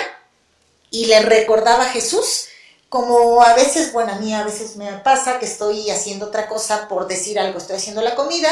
y 0.91 1.07
le 1.07 1.20
recordaba 1.22 1.85
a 1.85 1.91
Jesús, 1.91 2.47
como 2.89 3.43
a 3.43 3.55
veces, 3.55 3.93
bueno, 3.93 4.12
a 4.12 4.16
mí 4.16 4.32
a 4.32 4.45
veces 4.45 4.76
me 4.76 4.93
pasa 4.99 5.41
que 5.41 5.47
estoy 5.47 5.91
haciendo 5.91 6.26
otra 6.26 6.47
cosa 6.47 6.87
por 6.87 7.09
decir 7.09 7.41
algo, 7.41 7.59
estoy 7.59 7.76
haciendo 7.76 8.03
la 8.03 8.14
comida 8.14 8.51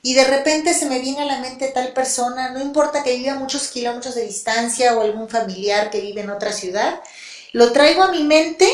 y 0.00 0.14
de 0.14 0.24
repente 0.24 0.72
se 0.72 0.86
me 0.86 1.00
viene 1.00 1.22
a 1.22 1.26
la 1.26 1.40
mente 1.40 1.68
tal 1.68 1.92
persona, 1.92 2.50
no 2.50 2.62
importa 2.62 3.02
que 3.02 3.16
viva 3.16 3.34
muchos 3.34 3.68
kilómetros 3.68 4.14
de 4.14 4.24
distancia 4.24 4.96
o 4.96 5.02
algún 5.02 5.28
familiar 5.28 5.90
que 5.90 6.00
vive 6.00 6.22
en 6.22 6.30
otra 6.30 6.52
ciudad, 6.52 7.02
lo 7.52 7.72
traigo 7.72 8.02
a 8.02 8.10
mi 8.10 8.22
mente 8.22 8.66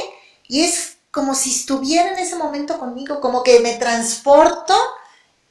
y 0.47 0.63
es 0.63 0.99
como 1.11 1.35
si 1.35 1.51
estuviera 1.51 2.13
en 2.13 2.19
ese 2.19 2.37
momento 2.37 2.79
conmigo, 2.79 3.21
como 3.21 3.43
que 3.43 3.61
me 3.61 3.75
transporto 3.75 4.77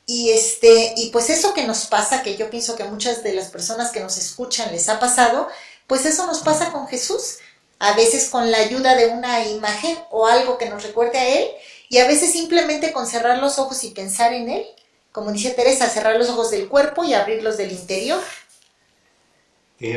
y 0.10 0.32
este 0.32 0.95
y 0.97 1.12
pues 1.12 1.30
eso 1.30 1.53
que 1.53 1.68
nos 1.68 1.86
pasa, 1.86 2.24
que 2.24 2.36
yo 2.36 2.49
pienso 2.49 2.76
que 2.76 2.84
muchas 2.84 3.22
de 3.22 3.32
las 3.36 3.49
personas 3.49 3.91
que 3.91 3.99
nos 3.99 4.18
escuchan 4.18 4.72
les 4.72 4.89
ha 4.89 4.99
pasado, 4.99 5.47
pues 5.86 6.03
eso 6.07 6.26
nos 6.26 6.39
pasa 6.39 6.72
con 6.72 6.88
Jesús, 6.88 7.38
a 7.78 7.93
veces 7.93 8.30
con 8.30 8.49
la 8.49 8.57
ayuda 8.57 8.95
de 8.95 9.05
una 9.10 9.45
imagen 9.45 9.95
o 10.10 10.26
algo 10.26 10.57
que 10.57 10.68
nos 10.68 10.82
recuerde 10.82 11.20
a 11.20 11.30
él 11.38 11.47
y 11.89 11.99
a 11.99 12.07
veces 12.07 12.32
simplemente 12.32 12.91
con 12.91 13.05
cerrar 13.05 13.38
los 13.38 13.60
ojos 13.60 13.84
y 13.84 13.91
pensar 13.91 14.34
en 14.34 14.49
él, 14.49 14.66
como 15.12 15.32
dice 15.32 15.51
Teresa, 15.51 15.88
cerrar 15.88 16.16
los 16.16 16.30
ojos 16.30 16.49
del 16.49 16.68
cuerpo 16.70 17.03
y 17.03 17.14
abrirlos 17.14 17.57
del 17.57 17.72
interior. 17.72 18.24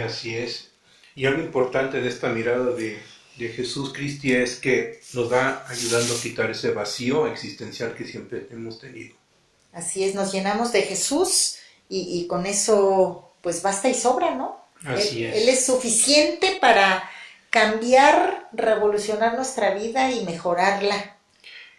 Así 0.05 0.37
es. 0.37 0.73
Y 1.15 1.25
algo 1.25 1.41
importante 1.41 2.03
de 2.03 2.09
esta 2.11 2.29
mirada 2.29 2.73
de, 2.73 3.01
de 3.39 3.49
Jesús 3.49 3.95
Cristi 3.95 4.35
es 4.35 4.57
que 4.57 5.01
nos 5.15 5.33
va 5.33 5.65
ayudando 5.69 6.15
a 6.15 6.21
quitar 6.21 6.51
ese 6.51 6.71
vacío 6.73 7.27
existencial 7.29 7.95
que 7.95 8.05
siempre 8.05 8.47
hemos 8.51 8.79
tenido. 8.79 9.22
Así 9.73 10.05
es, 10.05 10.15
nos 10.15 10.33
llenamos 10.33 10.73
de 10.73 10.83
Jesús 10.83 11.57
y, 11.89 12.21
y 12.21 12.27
con 12.27 12.47
eso 12.47 13.33
pues 13.41 13.63
basta 13.63 13.89
y 13.89 13.95
sobra, 13.95 14.35
¿no? 14.35 14.65
Así 14.85 15.25
él, 15.25 15.31
es. 15.33 15.43
él 15.43 15.49
es 15.49 15.67
suficiente 15.67 16.59
para 16.61 17.09
cambiar, 17.51 18.49
revolucionar 18.53 19.35
nuestra 19.35 19.75
vida 19.75 20.11
y 20.11 20.25
mejorarla. 20.25 21.17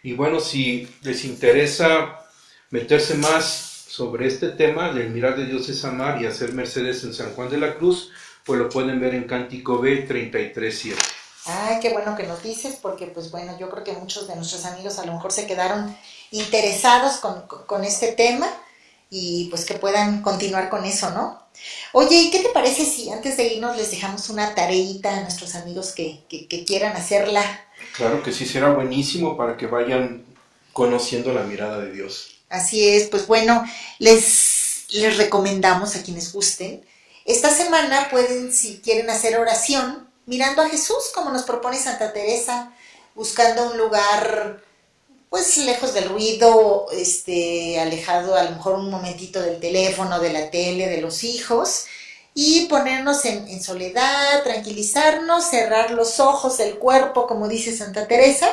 Y 0.02 0.12
bueno, 0.12 0.40
si 0.40 0.88
les 1.02 1.24
interesa 1.24 2.20
meterse 2.70 3.14
más 3.14 3.84
sobre 3.88 4.26
este 4.26 4.48
tema 4.48 4.92
del 4.92 5.10
mirar 5.10 5.36
de 5.36 5.46
Dios 5.46 5.68
es 5.68 5.84
amar 5.84 6.20
y 6.20 6.26
hacer 6.26 6.52
mercedes 6.52 7.04
en 7.04 7.14
San 7.14 7.32
Juan 7.34 7.48
de 7.48 7.58
la 7.58 7.74
Cruz, 7.76 8.10
pues 8.44 8.58
lo 8.58 8.68
pueden 8.68 9.00
ver 9.00 9.14
en 9.14 9.24
Cántico 9.24 9.78
B 9.78 10.06
33.7. 10.06 10.96
Ay, 11.46 11.78
qué 11.80 11.90
bueno 11.90 12.16
que 12.16 12.24
nos 12.24 12.42
dices, 12.42 12.78
porque 12.80 13.06
pues 13.06 13.30
bueno, 13.30 13.56
yo 13.58 13.68
creo 13.70 13.84
que 13.84 13.92
muchos 13.92 14.26
de 14.28 14.36
nuestros 14.36 14.64
amigos 14.64 14.98
a 14.98 15.06
lo 15.06 15.12
mejor 15.12 15.30
se 15.32 15.46
quedaron 15.46 15.96
interesados 16.38 17.16
con, 17.18 17.46
con- 17.66 17.84
este 17.84 18.12
tema 18.12 18.48
y 19.10 19.48
pues 19.50 19.64
que 19.64 19.74
puedan 19.74 20.22
continuar 20.22 20.68
con 20.70 20.84
eso, 20.84 21.10
¿no? 21.10 21.42
Oye, 21.92 22.16
¿y 22.16 22.30
qué 22.30 22.40
te 22.40 22.48
parece 22.48 22.84
si 22.84 23.10
antes 23.10 23.36
de 23.36 23.44
irnos 23.54 23.76
les 23.76 23.90
dejamos 23.90 24.28
una 24.28 24.54
tareita 24.54 25.16
a 25.16 25.20
nuestros 25.20 25.54
amigos 25.54 25.92
que, 25.92 26.24
que- 26.28 26.48
que 26.48 26.64
quieran 26.64 26.96
hacerla? 26.96 27.42
Claro 27.96 28.22
que 28.22 28.32
sí, 28.32 28.46
será 28.46 28.72
buenísimo 28.72 29.36
para 29.36 29.56
que 29.56 29.66
vayan 29.66 30.24
conociendo 30.72 31.32
la 31.32 31.42
mirada 31.42 31.78
de 31.78 31.92
Dios. 31.92 32.30
Así 32.48 32.88
es, 32.88 33.04
pues 33.08 33.26
bueno, 33.26 33.64
les, 33.98 34.86
les 34.90 35.16
recomendamos 35.16 35.94
a 35.96 36.02
quienes 36.02 36.32
gusten. 36.32 36.84
Esta 37.24 37.50
semana 37.54 38.08
pueden, 38.10 38.52
si 38.52 38.78
quieren 38.80 39.08
hacer 39.10 39.38
oración, 39.38 40.08
mirando 40.26 40.62
a 40.62 40.68
Jesús, 40.68 41.10
como 41.14 41.30
nos 41.30 41.44
propone 41.44 41.78
Santa 41.78 42.12
Teresa, 42.12 42.72
buscando 43.14 43.70
un 43.70 43.78
lugar, 43.78 44.62
pues 45.34 45.56
lejos 45.56 45.92
del 45.94 46.10
ruido, 46.10 46.86
este, 46.92 47.80
alejado 47.80 48.36
a 48.36 48.44
lo 48.44 48.50
mejor 48.52 48.74
un 48.76 48.88
momentito 48.88 49.42
del 49.42 49.58
teléfono, 49.58 50.20
de 50.20 50.32
la 50.32 50.48
tele, 50.48 50.86
de 50.86 51.00
los 51.00 51.24
hijos, 51.24 51.86
y 52.34 52.66
ponernos 52.66 53.24
en, 53.24 53.60
soledad, 53.60 54.44
tranquilizarnos, 54.44 55.50
cerrar 55.50 55.90
los 55.90 56.20
ojos 56.20 56.58
del 56.58 56.78
cuerpo, 56.78 57.26
como 57.26 57.48
dice 57.48 57.76
Santa 57.76 58.06
Teresa, 58.06 58.48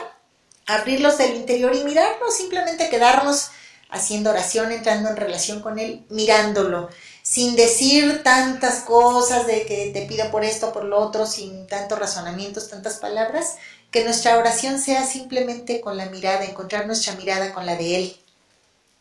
abrirlos 0.66 1.20
del 1.20 1.36
interior 1.36 1.76
y 1.76 1.84
mirarnos, 1.84 2.36
simplemente 2.36 2.90
quedarnos 2.90 3.52
haciendo 3.92 4.32
oración, 4.32 4.72
entrando 4.72 5.10
en 5.10 5.18
relación 5.18 5.62
con 5.62 5.78
Él, 5.78 6.04
mirándolo, 6.10 6.90
sin 7.22 7.56
decir 7.56 8.24
tantas 8.24 8.80
cosas 8.80 9.46
de 9.46 9.68
que 9.68 9.92
te 9.94 10.08
pida 10.08 10.32
por 10.32 10.44
esto, 10.44 10.74
por 10.74 10.86
lo 10.86 10.98
otro, 10.98 11.28
sin 11.28 11.68
tantos 11.68 12.00
razonamientos, 12.00 12.70
tantas 12.70 12.96
palabras, 12.96 13.58
que 13.92 14.04
nuestra 14.06 14.38
oración 14.38 14.80
sea 14.80 15.06
simplemente 15.06 15.82
con 15.82 15.98
la 15.98 16.06
mirada, 16.06 16.46
encontrar 16.46 16.88
nuestra 16.88 17.14
mirada 17.16 17.54
con 17.54 17.66
la 17.66 17.76
de 17.76 17.96
Él. 17.98 18.18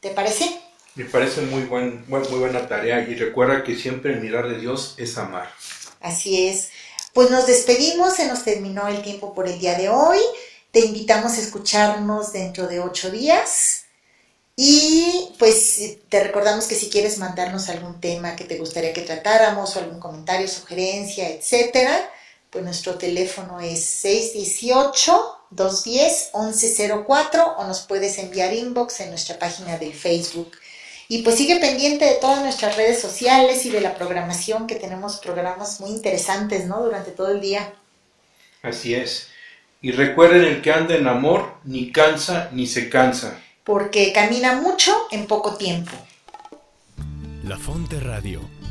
¿Te 0.00 0.10
parece? 0.10 0.60
Me 0.96 1.04
parece 1.04 1.42
muy, 1.42 1.62
buen, 1.62 2.04
muy 2.08 2.38
buena 2.38 2.66
tarea 2.66 3.00
y 3.08 3.14
recuerda 3.14 3.62
que 3.62 3.76
siempre 3.76 4.12
el 4.12 4.20
mirar 4.20 4.48
de 4.48 4.58
Dios 4.58 4.94
es 4.98 5.16
amar. 5.16 5.48
Así 6.00 6.48
es. 6.48 6.70
Pues 7.12 7.30
nos 7.30 7.46
despedimos, 7.46 8.16
se 8.16 8.26
nos 8.26 8.44
terminó 8.44 8.88
el 8.88 9.02
tiempo 9.02 9.32
por 9.32 9.48
el 9.48 9.58
día 9.58 9.78
de 9.78 9.88
hoy. 9.88 10.18
Te 10.72 10.80
invitamos 10.80 11.32
a 11.32 11.40
escucharnos 11.40 12.32
dentro 12.32 12.66
de 12.66 12.80
ocho 12.80 13.10
días. 13.10 13.84
Y 14.56 15.32
pues 15.38 15.98
te 16.08 16.22
recordamos 16.22 16.66
que 16.66 16.74
si 16.74 16.90
quieres 16.90 17.18
mandarnos 17.18 17.68
algún 17.68 18.00
tema 18.00 18.36
que 18.36 18.44
te 18.44 18.58
gustaría 18.58 18.92
que 18.92 19.02
tratáramos 19.02 19.74
o 19.74 19.78
algún 19.78 20.00
comentario, 20.00 20.48
sugerencia, 20.48 21.30
etcétera, 21.30 22.10
pues 22.50 22.64
nuestro 22.64 22.96
teléfono 22.96 23.60
es 23.60 24.04
618-210-1104 25.52 27.54
o 27.56 27.64
nos 27.64 27.80
puedes 27.82 28.18
enviar 28.18 28.52
inbox 28.52 29.00
en 29.00 29.10
nuestra 29.10 29.38
página 29.38 29.78
del 29.78 29.94
Facebook. 29.94 30.52
Y 31.08 31.22
pues 31.22 31.36
sigue 31.36 31.56
pendiente 31.56 32.04
de 32.04 32.14
todas 32.14 32.42
nuestras 32.42 32.76
redes 32.76 33.00
sociales 33.00 33.64
y 33.66 33.70
de 33.70 33.80
la 33.80 33.94
programación, 33.94 34.66
que 34.66 34.76
tenemos 34.76 35.18
programas 35.18 35.80
muy 35.80 35.90
interesantes, 35.90 36.66
¿no? 36.66 36.82
Durante 36.82 37.10
todo 37.10 37.30
el 37.30 37.40
día. 37.40 37.72
Así 38.62 38.94
es. 38.94 39.28
Y 39.82 39.92
recuerden, 39.92 40.44
el 40.44 40.62
que 40.62 40.72
anda 40.72 40.94
en 40.94 41.08
amor 41.08 41.54
ni 41.64 41.90
cansa 41.90 42.50
ni 42.52 42.66
se 42.66 42.90
cansa. 42.90 43.40
Porque 43.64 44.12
camina 44.12 44.60
mucho 44.60 44.94
en 45.10 45.26
poco 45.26 45.56
tiempo. 45.56 45.92
La 47.44 47.58
Fonte 47.58 47.98
Radio, 47.98 48.42